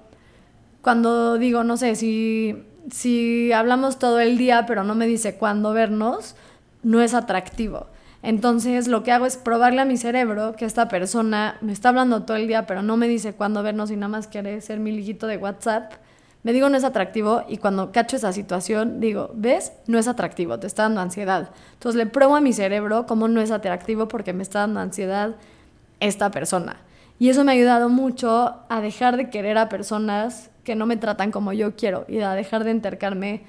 cuando 0.80 1.36
digo, 1.36 1.64
no 1.64 1.76
sé, 1.76 1.96
si, 1.96 2.64
si 2.90 3.52
hablamos 3.52 3.98
todo 3.98 4.20
el 4.20 4.38
día 4.38 4.64
pero 4.64 4.84
no 4.84 4.94
me 4.94 5.06
dice 5.06 5.34
cuándo 5.34 5.74
vernos, 5.74 6.34
no 6.82 7.02
es 7.02 7.12
atractivo. 7.12 7.88
Entonces 8.22 8.88
lo 8.88 9.02
que 9.02 9.12
hago 9.12 9.26
es 9.26 9.36
probarle 9.36 9.82
a 9.82 9.84
mi 9.84 9.98
cerebro 9.98 10.56
que 10.56 10.64
esta 10.64 10.88
persona 10.88 11.58
me 11.60 11.74
está 11.74 11.90
hablando 11.90 12.22
todo 12.22 12.38
el 12.38 12.48
día 12.48 12.64
pero 12.64 12.80
no 12.80 12.96
me 12.96 13.06
dice 13.06 13.34
cuándo 13.34 13.62
vernos 13.62 13.90
y 13.90 13.96
nada 13.96 14.08
más 14.08 14.28
quiere 14.28 14.58
ser 14.62 14.80
mi 14.80 14.90
liguito 14.90 15.26
de 15.26 15.36
WhatsApp. 15.36 15.92
Me 16.44 16.54
digo 16.54 16.70
no 16.70 16.78
es 16.78 16.84
atractivo 16.84 17.42
y 17.50 17.58
cuando 17.58 17.92
cacho 17.92 18.16
esa 18.16 18.32
situación 18.32 18.98
digo, 18.98 19.30
¿ves? 19.34 19.74
No 19.86 19.98
es 19.98 20.08
atractivo, 20.08 20.58
te 20.58 20.68
está 20.68 20.84
dando 20.84 21.02
ansiedad. 21.02 21.50
Entonces 21.74 21.98
le 21.98 22.06
pruebo 22.06 22.34
a 22.34 22.40
mi 22.40 22.54
cerebro 22.54 23.04
cómo 23.06 23.28
no 23.28 23.42
es 23.42 23.50
atractivo 23.50 24.08
porque 24.08 24.32
me 24.32 24.42
está 24.42 24.60
dando 24.60 24.80
ansiedad 24.80 25.36
esta 26.00 26.30
persona. 26.30 26.78
Y 27.18 27.28
eso 27.28 27.44
me 27.44 27.52
ha 27.52 27.54
ayudado 27.54 27.88
mucho 27.88 28.56
a 28.68 28.80
dejar 28.80 29.16
de 29.16 29.30
querer 29.30 29.58
a 29.58 29.68
personas 29.68 30.50
que 30.64 30.74
no 30.74 30.86
me 30.86 30.96
tratan 30.96 31.30
como 31.30 31.52
yo 31.52 31.76
quiero 31.76 32.04
y 32.08 32.20
a 32.20 32.32
dejar 32.32 32.64
de 32.64 32.70
entercarme 32.70 33.44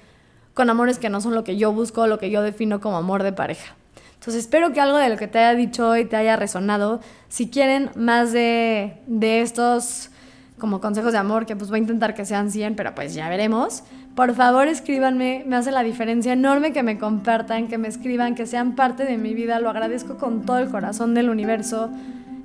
con 0.53 0.69
amores 0.69 0.99
que 0.99 1.09
no 1.09 1.21
son 1.21 1.35
lo 1.35 1.43
que 1.43 1.57
yo 1.57 1.71
busco, 1.73 2.07
lo 2.07 2.19
que 2.19 2.29
yo 2.29 2.41
defino 2.41 2.79
como 2.79 2.97
amor 2.97 3.23
de 3.23 3.33
pareja. 3.33 3.75
Entonces 4.13 4.45
espero 4.45 4.71
que 4.71 4.79
algo 4.79 4.97
de 4.97 5.09
lo 5.09 5.17
que 5.17 5.27
te 5.27 5.39
haya 5.39 5.53
dicho 5.53 5.89
hoy 5.89 6.05
te 6.05 6.15
haya 6.15 6.35
resonado. 6.35 7.01
Si 7.27 7.49
quieren 7.49 7.89
más 7.95 8.31
de, 8.31 9.01
de 9.07 9.41
estos 9.41 10.11
como 10.57 10.79
consejos 10.79 11.11
de 11.11 11.17
amor, 11.17 11.45
que 11.45 11.55
pues 11.55 11.69
voy 11.69 11.79
a 11.79 11.81
intentar 11.81 12.13
que 12.13 12.23
sean 12.23 12.49
100, 12.49 12.75
pero 12.75 12.95
pues 12.95 13.13
ya 13.13 13.27
veremos. 13.27 13.83
Por 14.15 14.33
favor 14.33 14.67
escríbanme, 14.67 15.43
me 15.45 15.55
hace 15.55 15.71
la 15.71 15.83
diferencia 15.83 16.31
enorme 16.31 16.71
que 16.71 16.83
me 16.83 16.97
compartan, 16.97 17.67
que 17.67 17.77
me 17.77 17.87
escriban, 17.87 18.35
que 18.35 18.45
sean 18.45 18.75
parte 18.75 19.05
de 19.05 19.17
mi 19.17 19.33
vida. 19.33 19.59
Lo 19.59 19.69
agradezco 19.69 20.17
con 20.17 20.45
todo 20.45 20.59
el 20.59 20.69
corazón 20.69 21.15
del 21.15 21.29
universo. 21.29 21.89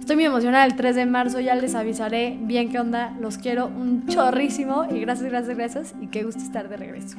Estoy 0.09 0.17
muy 0.17 0.25
emocionada 0.25 0.65
el 0.65 0.75
3 0.75 0.97
de 0.97 1.05
marzo, 1.05 1.39
ya 1.39 1.55
les 1.55 1.75
avisaré 1.75 2.39
bien 2.41 2.71
qué 2.71 2.81
onda. 2.81 3.15
Los 3.21 3.37
quiero 3.37 3.67
un 3.67 4.07
chorrísimo 4.07 4.87
y 4.91 5.01
gracias, 5.01 5.29
gracias, 5.29 5.55
gracias 5.55 5.95
y 6.01 6.07
qué 6.07 6.23
gusto 6.23 6.43
estar 6.43 6.71
de 6.71 6.79
regreso. 6.79 7.19